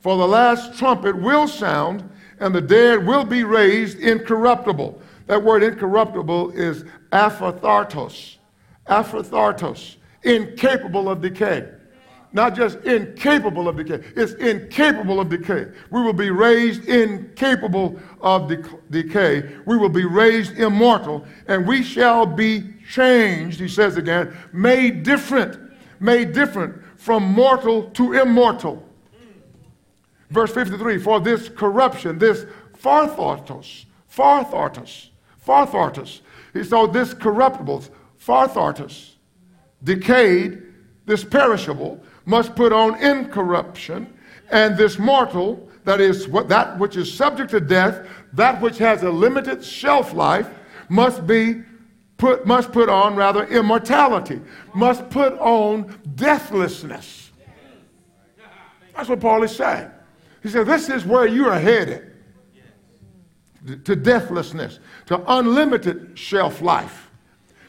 For 0.00 0.16
the 0.16 0.28
last 0.28 0.78
trumpet 0.78 1.20
will 1.20 1.48
sound, 1.48 2.08
and 2.38 2.54
the 2.54 2.60
dead 2.60 3.04
will 3.04 3.24
be 3.24 3.42
raised 3.42 3.98
incorruptible. 3.98 5.00
That 5.26 5.42
word 5.42 5.64
incorruptible 5.64 6.52
is 6.52 6.84
aphathartos. 7.10 8.36
Aphathartos, 8.88 9.96
incapable 10.22 11.08
of 11.08 11.20
decay. 11.20 11.68
Not 12.32 12.54
just 12.54 12.78
incapable 12.80 13.68
of 13.68 13.76
decay, 13.76 14.04
it's 14.14 14.32
incapable 14.34 15.20
of 15.20 15.28
decay. 15.28 15.66
We 15.90 16.02
will 16.02 16.12
be 16.12 16.30
raised 16.30 16.84
incapable 16.84 17.98
of 18.20 18.48
de- 18.48 18.62
decay. 18.90 19.56
We 19.64 19.76
will 19.76 19.88
be 19.88 20.04
raised 20.04 20.58
immortal, 20.58 21.24
and 21.48 21.66
we 21.66 21.82
shall 21.82 22.26
be 22.26 22.74
changed, 22.90 23.60
he 23.60 23.68
says 23.68 23.96
again, 23.96 24.36
made 24.52 25.02
different, 25.02 25.58
made 26.00 26.32
different 26.32 26.82
from 26.96 27.22
mortal 27.22 27.90
to 27.90 28.14
immortal. 28.14 28.82
Verse 30.30 30.52
53 30.52 30.98
For 30.98 31.20
this 31.20 31.48
corruption, 31.48 32.18
this 32.18 32.44
pharthartos, 32.82 33.84
pharthartos, 34.14 35.08
pharthartos, 35.46 36.20
so 36.64 36.86
this 36.86 37.14
corruptible, 37.14 37.84
pharthartos, 38.18 39.12
decayed, 39.82 40.62
this 41.06 41.22
perishable, 41.22 42.02
must 42.26 42.54
put 42.54 42.72
on 42.72 43.00
incorruption, 43.02 44.12
and 44.50 44.76
this 44.76 44.98
mortal, 44.98 45.68
that 45.84 46.00
is 46.00 46.28
what, 46.28 46.48
that 46.48 46.78
which 46.78 46.96
is 46.96 47.12
subject 47.12 47.50
to 47.52 47.60
death, 47.60 48.06
that 48.34 48.60
which 48.60 48.76
has 48.78 49.02
a 49.02 49.10
limited 49.10 49.64
shelf 49.64 50.12
life, 50.12 50.48
must 50.88 51.26
be 51.26 51.62
put, 52.18 52.46
must 52.46 52.72
put 52.72 52.88
on 52.88 53.16
rather 53.16 53.46
immortality, 53.46 54.40
must 54.74 55.08
put 55.08 55.32
on 55.38 55.98
deathlessness. 56.16 57.30
That's 58.94 59.08
what 59.08 59.20
Paul 59.20 59.42
is 59.42 59.54
saying. 59.54 59.90
He 60.42 60.48
said, 60.48 60.66
This 60.66 60.88
is 60.88 61.04
where 61.04 61.26
you 61.26 61.46
are 61.46 61.58
headed 61.58 62.12
to 63.84 63.96
deathlessness, 63.96 64.78
to 65.06 65.22
unlimited 65.26 66.18
shelf 66.18 66.60
life. 66.60 67.10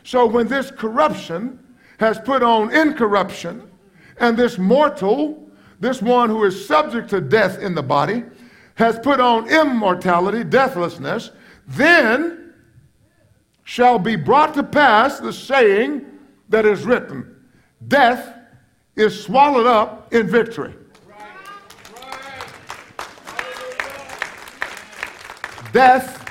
So 0.03 0.25
when 0.25 0.47
this 0.47 0.71
corruption 0.71 1.59
has 1.99 2.19
put 2.19 2.43
on 2.43 2.73
incorruption, 2.73 3.66
and 4.19 4.37
this 4.37 4.57
mortal, 4.57 5.49
this 5.79 6.01
one 6.01 6.29
who 6.29 6.43
is 6.43 6.65
subject 6.65 7.09
to 7.09 7.21
death 7.21 7.59
in 7.59 7.75
the 7.75 7.83
body, 7.83 8.23
has 8.75 8.99
put 8.99 9.19
on 9.19 9.49
immortality, 9.49 10.43
deathlessness, 10.43 11.31
then 11.67 12.53
shall 13.63 13.99
be 13.99 14.15
brought 14.15 14.53
to 14.53 14.63
pass 14.63 15.19
the 15.19 15.33
saying 15.33 16.05
that 16.49 16.65
is 16.65 16.83
written 16.83 17.35
Death 17.87 18.33
is 18.95 19.21
swallowed 19.21 19.67
up 19.67 20.13
in 20.13 20.27
victory. 20.27 20.73
Death 25.73 26.23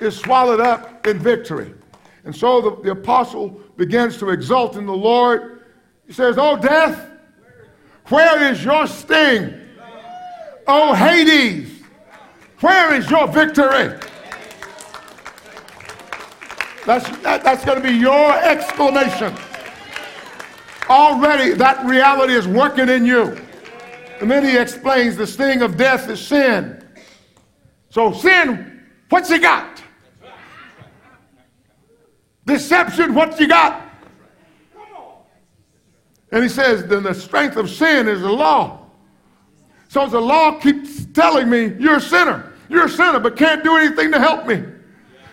is 0.00 0.16
swallowed 0.16 0.60
up 0.60 1.06
in 1.06 1.18
victory. 1.18 1.74
And 2.24 2.34
so 2.34 2.60
the, 2.60 2.82
the 2.82 2.90
apostle 2.92 3.60
begins 3.76 4.18
to 4.18 4.30
exult 4.30 4.76
in 4.76 4.86
the 4.86 4.96
Lord. 4.96 5.64
He 6.06 6.12
says, 6.12 6.36
Oh, 6.38 6.56
death, 6.56 7.10
where 8.08 8.52
is 8.52 8.64
your 8.64 8.86
sting? 8.86 9.60
Oh, 10.66 10.94
Hades, 10.94 11.82
where 12.60 12.94
is 12.94 13.10
your 13.10 13.28
victory? 13.28 13.98
That's, 16.86 17.08
that, 17.18 17.42
that's 17.42 17.64
going 17.64 17.80
to 17.80 17.86
be 17.86 17.94
your 17.94 18.38
exclamation. 18.42 19.34
Already 20.88 21.54
that 21.54 21.84
reality 21.86 22.34
is 22.34 22.46
working 22.46 22.88
in 22.88 23.06
you. 23.06 23.38
And 24.20 24.30
then 24.30 24.44
he 24.44 24.56
explains 24.56 25.16
the 25.16 25.26
sting 25.26 25.62
of 25.62 25.76
death 25.76 26.08
is 26.08 26.20
sin. 26.20 26.86
So, 27.90 28.12
sin, 28.12 28.82
what's 29.08 29.30
you 29.30 29.40
got? 29.40 29.82
Deception, 32.46 33.14
what 33.14 33.40
you 33.40 33.48
got? 33.48 33.83
And 36.34 36.42
he 36.42 36.48
says, 36.48 36.84
then 36.86 37.04
the 37.04 37.14
strength 37.14 37.56
of 37.56 37.70
sin 37.70 38.08
is 38.08 38.20
the 38.20 38.32
law. 38.32 38.80
So 39.86 40.08
the 40.08 40.20
law 40.20 40.58
keeps 40.58 41.04
telling 41.06 41.48
me, 41.48 41.74
you're 41.78 41.98
a 41.98 42.00
sinner. 42.00 42.52
You're 42.68 42.86
a 42.86 42.88
sinner, 42.88 43.20
but 43.20 43.36
can't 43.36 43.62
do 43.62 43.76
anything 43.76 44.10
to 44.10 44.18
help 44.18 44.44
me. 44.44 44.64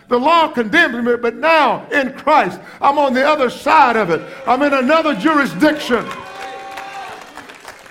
The 0.06 0.16
law 0.16 0.46
condemns 0.46 1.04
me, 1.04 1.16
but 1.16 1.34
now 1.34 1.88
in 1.88 2.12
Christ, 2.12 2.60
I'm 2.80 2.98
on 2.98 3.14
the 3.14 3.26
other 3.26 3.50
side 3.50 3.96
of 3.96 4.10
it. 4.10 4.22
I'm 4.46 4.62
in 4.62 4.72
another 4.72 5.16
jurisdiction. 5.16 6.06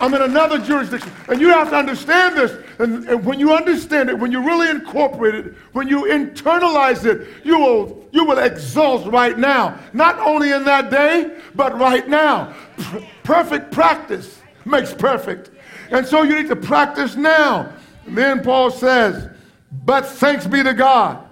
I'm 0.01 0.15
in 0.15 0.23
another 0.23 0.57
jurisdiction. 0.57 1.11
And 1.27 1.39
you 1.39 1.49
have 1.49 1.69
to 1.69 1.75
understand 1.75 2.35
this. 2.35 2.51
And, 2.79 3.07
and, 3.07 3.23
when 3.23 3.39
you 3.39 3.53
understand 3.53 4.09
it, 4.09 4.17
when 4.17 4.31
you 4.31 4.43
really 4.43 4.67
incorporate 4.67 5.35
it, 5.35 5.53
when 5.73 5.87
you 5.87 6.05
internalize 6.05 7.05
it, 7.05 7.27
you 7.45 7.59
will, 7.59 8.07
you 8.11 8.25
will 8.25 8.39
exult 8.39 9.05
right 9.11 9.37
now. 9.37 9.79
Not 9.93 10.17
only 10.17 10.51
in 10.51 10.63
that 10.65 10.89
day, 10.89 11.37
but 11.53 11.77
right 11.77 12.07
now. 12.09 12.55
P- 12.77 13.07
perfect 13.23 13.71
practice 13.71 14.41
makes 14.65 14.91
perfect. 14.91 15.51
And 15.91 16.05
so 16.05 16.23
you 16.23 16.35
need 16.35 16.49
to 16.49 16.55
practice 16.55 17.15
now. 17.15 17.71
And 18.07 18.17
then 18.17 18.43
Paul 18.43 18.71
says, 18.71 19.29
But 19.85 20.07
thanks 20.07 20.47
be 20.47 20.63
to 20.63 20.73
God 20.73 21.27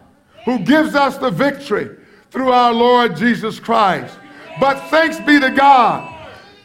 who 0.46 0.60
gives 0.60 0.94
us 0.94 1.18
the 1.18 1.32
victory 1.32 1.98
through 2.30 2.52
our 2.52 2.72
Lord 2.72 3.18
Jesus 3.18 3.60
Christ. 3.60 4.16
But 4.60 4.80
thanks 4.90 5.20
be 5.22 5.40
to 5.40 5.50
God 5.50 6.19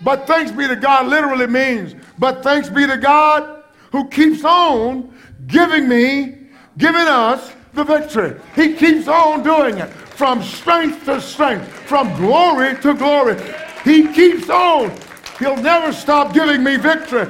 but 0.05 0.27
thanks 0.27 0.53
be 0.53 0.69
to 0.69 0.77
God 0.77 1.07
literally 1.07 1.47
means, 1.47 1.95
but 2.19 2.43
thanks 2.43 2.69
be 2.69 2.87
to 2.87 2.99
God 2.99 3.65
who 3.91 4.09
keeps 4.09 4.45
on 4.45 5.13
giving 5.47 5.89
me, 5.89 6.37
giving 6.79 7.07
us 7.07 7.53
the 7.73 7.85
victory. 7.85 8.39
He 8.55 8.75
keeps 8.75 9.09
on 9.09 9.43
doing 9.43 9.79
it 9.79 9.89
from 9.89 10.43
strength 10.43 11.05
to 11.07 11.21
strength, 11.21 11.67
from 11.87 12.15
glory 12.17 12.77
to 12.83 12.95
glory. 12.95 13.37
He 13.83 14.09
keeps 14.13 14.49
on. 14.49 14.93
He'll 15.39 15.57
never 15.57 15.93
stop 15.93 16.33
giving 16.33 16.63
me 16.63 16.77
victory. 16.77 17.27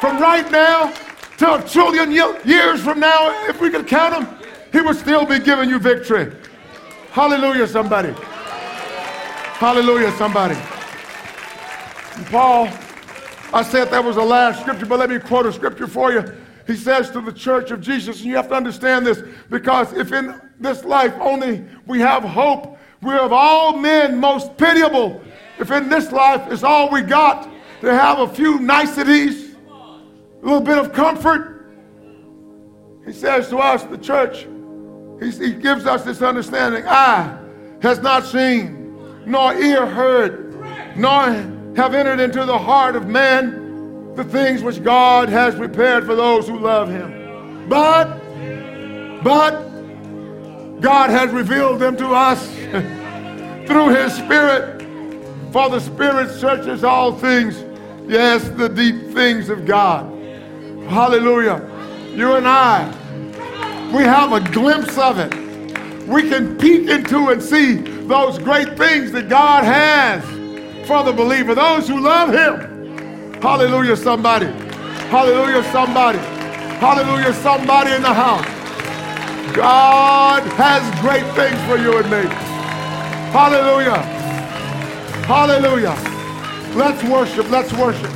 From 0.00 0.20
right 0.20 0.50
now 0.50 0.92
to 1.38 1.54
a 1.54 1.62
trillion 1.62 2.10
years 2.10 2.82
from 2.82 2.98
now, 2.98 3.48
if 3.48 3.60
we 3.60 3.70
could 3.70 3.86
count 3.86 4.14
them, 4.14 4.38
he 4.72 4.80
would 4.80 4.96
still 4.96 5.24
be 5.24 5.38
giving 5.38 5.68
you 5.68 5.78
victory. 5.78 6.32
Hallelujah, 7.12 7.66
somebody. 7.66 8.12
Hallelujah, 9.58 10.12
somebody. 10.12 10.56
Paul, 12.24 12.68
I 13.52 13.62
said 13.62 13.90
that 13.90 14.02
was 14.02 14.16
the 14.16 14.24
last 14.24 14.60
scripture, 14.60 14.86
but 14.86 14.98
let 14.98 15.10
me 15.10 15.18
quote 15.18 15.46
a 15.46 15.52
scripture 15.52 15.86
for 15.86 16.12
you. 16.12 16.24
He 16.66 16.74
says 16.74 17.10
to 17.10 17.20
the 17.20 17.32
church 17.32 17.70
of 17.70 17.80
Jesus, 17.80 18.16
and 18.16 18.26
you 18.26 18.36
have 18.36 18.48
to 18.48 18.54
understand 18.54 19.06
this 19.06 19.22
because 19.50 19.92
if 19.92 20.12
in 20.12 20.40
this 20.58 20.84
life 20.84 21.14
only 21.20 21.64
we 21.86 22.00
have 22.00 22.24
hope, 22.24 22.78
we're 23.02 23.20
of 23.20 23.32
all 23.32 23.76
men 23.76 24.18
most 24.18 24.56
pitiable. 24.56 25.22
If 25.58 25.70
in 25.70 25.88
this 25.88 26.10
life 26.10 26.50
is 26.50 26.64
all 26.64 26.90
we 26.90 27.02
got 27.02 27.48
to 27.82 27.94
have 27.94 28.18
a 28.18 28.28
few 28.28 28.58
niceties, 28.58 29.54
a 29.54 30.44
little 30.44 30.60
bit 30.60 30.78
of 30.78 30.92
comfort, 30.92 31.70
he 33.06 33.12
says 33.12 33.48
to 33.50 33.58
us, 33.58 33.84
the 33.84 33.98
church, 33.98 34.48
he 35.20 35.52
gives 35.52 35.86
us 35.86 36.02
this 36.02 36.20
understanding 36.20 36.84
eye 36.86 37.38
has 37.80 38.00
not 38.00 38.24
seen, 38.24 39.22
nor 39.24 39.54
ear 39.54 39.86
heard, 39.86 40.96
nor 40.96 41.30
have 41.76 41.94
entered 41.94 42.20
into 42.20 42.44
the 42.46 42.58
heart 42.58 42.96
of 42.96 43.06
man 43.06 44.14
the 44.14 44.24
things 44.24 44.62
which 44.62 44.82
God 44.82 45.28
has 45.28 45.54
prepared 45.54 46.06
for 46.06 46.16
those 46.16 46.48
who 46.48 46.58
love 46.58 46.88
him. 46.88 47.68
But, 47.68 48.18
but, 49.22 50.80
God 50.80 51.10
has 51.10 51.30
revealed 51.32 51.78
them 51.80 51.96
to 51.98 52.08
us 52.08 52.46
through 53.66 53.94
his 53.94 54.14
Spirit. 54.14 54.82
For 55.52 55.68
the 55.68 55.80
Spirit 55.80 56.30
searches 56.30 56.82
all 56.82 57.12
things, 57.12 57.62
yes, 58.08 58.48
the 58.50 58.68
deep 58.68 59.12
things 59.12 59.50
of 59.50 59.66
God. 59.66 60.06
Hallelujah. 60.88 61.60
You 62.14 62.36
and 62.36 62.48
I, 62.48 62.86
we 63.94 64.02
have 64.02 64.32
a 64.32 64.40
glimpse 64.50 64.96
of 64.96 65.18
it. 65.18 65.34
We 66.06 66.28
can 66.28 66.56
peek 66.56 66.88
into 66.88 67.28
and 67.28 67.42
see 67.42 67.76
those 68.06 68.38
great 68.38 68.78
things 68.78 69.12
that 69.12 69.28
God 69.28 69.64
has 69.64 70.35
for 70.86 71.02
the 71.02 71.12
believer, 71.12 71.54
those 71.54 71.88
who 71.88 72.00
love 72.00 72.30
Him. 72.30 73.40
Hallelujah, 73.42 73.96
somebody. 73.96 74.46
Hallelujah, 75.10 75.62
somebody. 75.72 76.18
Hallelujah, 76.78 77.32
somebody 77.34 77.92
in 77.92 78.02
the 78.02 78.14
house. 78.14 78.46
God 79.54 80.42
has 80.52 80.82
great 81.00 81.24
things 81.34 81.60
for 81.68 81.76
you 81.76 81.98
and 81.98 82.10
me. 82.10 82.28
Hallelujah. 83.32 84.02
Hallelujah. 85.26 85.96
Let's 86.76 87.02
worship. 87.04 87.50
Let's 87.50 87.72
worship. 87.72 88.15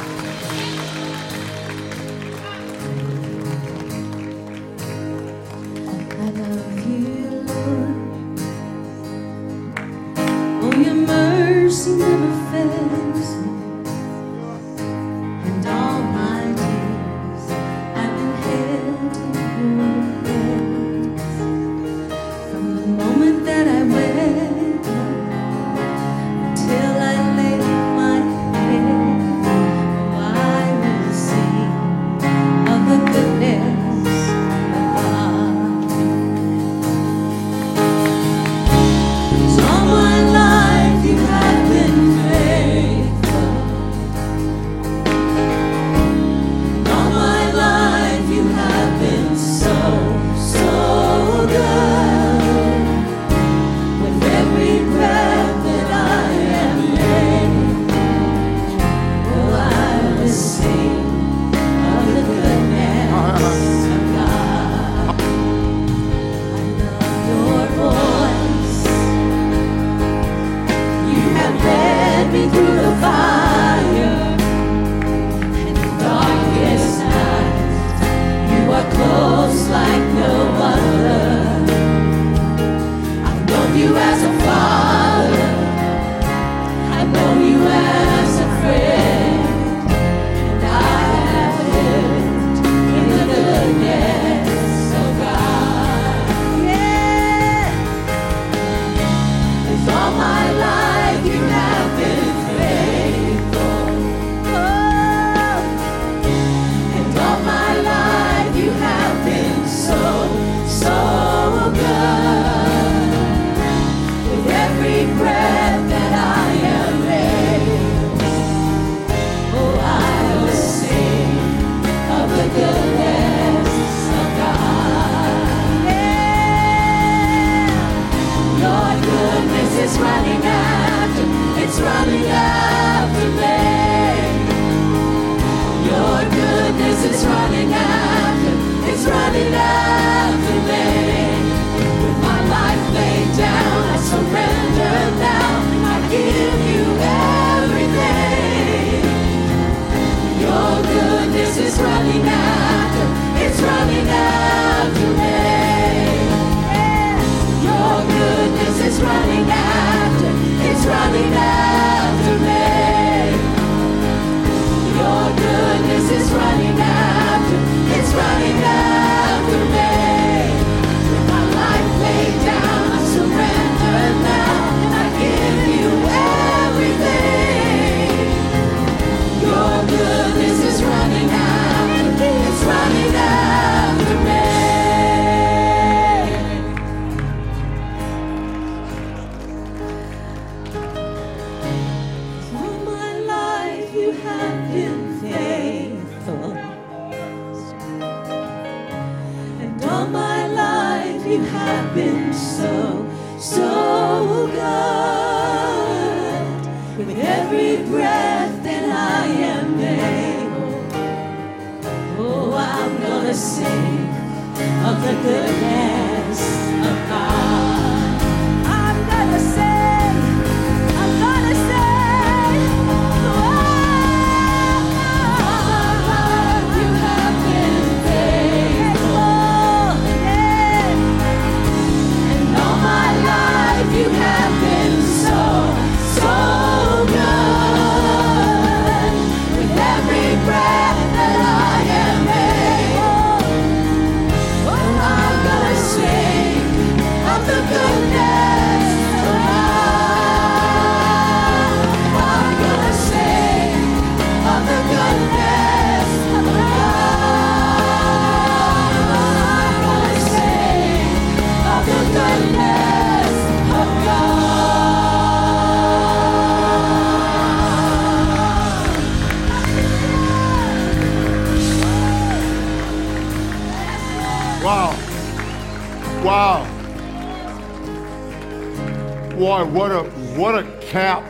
Cap 280.90 281.22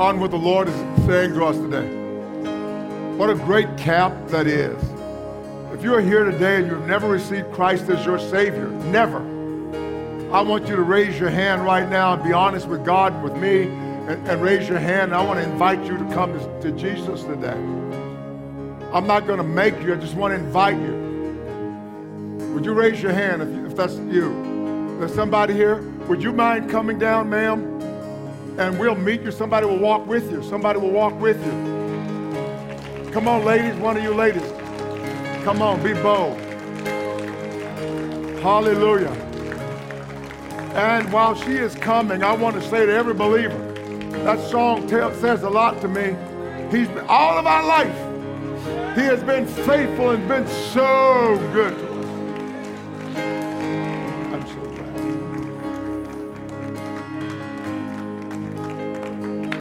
on 0.00 0.18
what 0.18 0.32
the 0.32 0.36
Lord 0.36 0.66
is 0.68 0.74
saying 1.06 1.32
to 1.34 1.44
us 1.44 1.56
today. 1.56 1.86
What 3.16 3.30
a 3.30 3.36
great 3.36 3.78
cap 3.78 4.12
that 4.26 4.48
is. 4.48 4.76
If 5.72 5.84
you're 5.84 6.00
here 6.00 6.24
today 6.24 6.56
and 6.56 6.66
you've 6.66 6.88
never 6.88 7.08
received 7.08 7.52
Christ 7.52 7.88
as 7.88 8.04
your 8.04 8.18
Savior, 8.18 8.68
never, 8.90 9.18
I 10.32 10.40
want 10.40 10.66
you 10.66 10.74
to 10.74 10.82
raise 10.82 11.20
your 11.20 11.30
hand 11.30 11.64
right 11.64 11.88
now 11.88 12.14
and 12.14 12.24
be 12.24 12.32
honest 12.32 12.66
with 12.66 12.84
God 12.84 13.14
and 13.14 13.22
with 13.22 13.36
me 13.36 13.62
and, 13.62 14.28
and 14.28 14.42
raise 14.42 14.68
your 14.68 14.80
hand. 14.80 15.14
I 15.14 15.22
want 15.22 15.38
to 15.38 15.48
invite 15.48 15.84
you 15.84 15.96
to 15.96 16.04
come 16.12 16.32
to, 16.32 16.62
to 16.62 16.72
Jesus 16.72 17.22
today. 17.22 17.56
I'm 18.92 19.06
not 19.06 19.28
going 19.28 19.38
to 19.38 19.44
make 19.44 19.80
you, 19.82 19.94
I 19.94 19.96
just 19.98 20.16
want 20.16 20.32
to 20.32 20.40
invite 20.40 20.76
you. 20.76 22.50
Would 22.54 22.64
you 22.64 22.72
raise 22.72 23.00
your 23.00 23.12
hand 23.12 23.40
if, 23.42 23.70
if 23.70 23.76
that's 23.76 23.94
you? 23.94 24.96
There's 24.98 25.14
somebody 25.14 25.54
here? 25.54 25.80
Would 26.08 26.24
you 26.24 26.32
mind 26.32 26.68
coming 26.70 26.98
down, 26.98 27.30
ma'am? 27.30 27.76
And 28.58 28.78
we'll 28.78 28.94
meet 28.94 29.22
you. 29.22 29.30
Somebody 29.30 29.66
will 29.66 29.78
walk 29.78 30.06
with 30.06 30.30
you. 30.30 30.42
Somebody 30.42 30.78
will 30.78 30.90
walk 30.90 31.18
with 31.20 31.36
you. 31.44 33.12
Come 33.12 33.28
on, 33.28 33.44
ladies, 33.44 33.74
one 33.76 33.96
of 33.96 34.02
you 34.02 34.14
ladies. 34.14 34.50
Come 35.44 35.60
on, 35.62 35.82
be 35.82 35.92
bold. 35.94 36.38
Hallelujah. 38.40 39.12
And 40.74 41.12
while 41.12 41.34
she 41.34 41.52
is 41.52 41.74
coming, 41.74 42.22
I 42.22 42.34
want 42.34 42.56
to 42.56 42.62
say 42.68 42.84
to 42.86 42.92
every 42.92 43.14
believer, 43.14 43.58
that 44.24 44.40
song 44.50 44.86
tell, 44.86 45.14
says 45.14 45.42
a 45.42 45.50
lot 45.50 45.80
to 45.82 45.88
me. 45.88 46.16
He's 46.70 46.88
been, 46.88 47.06
all 47.08 47.38
of 47.38 47.46
our 47.46 47.64
life, 47.64 48.96
he 48.96 49.02
has 49.02 49.22
been 49.22 49.46
faithful 49.46 50.10
and 50.10 50.26
been 50.28 50.46
so 50.46 51.38
good 51.52 51.85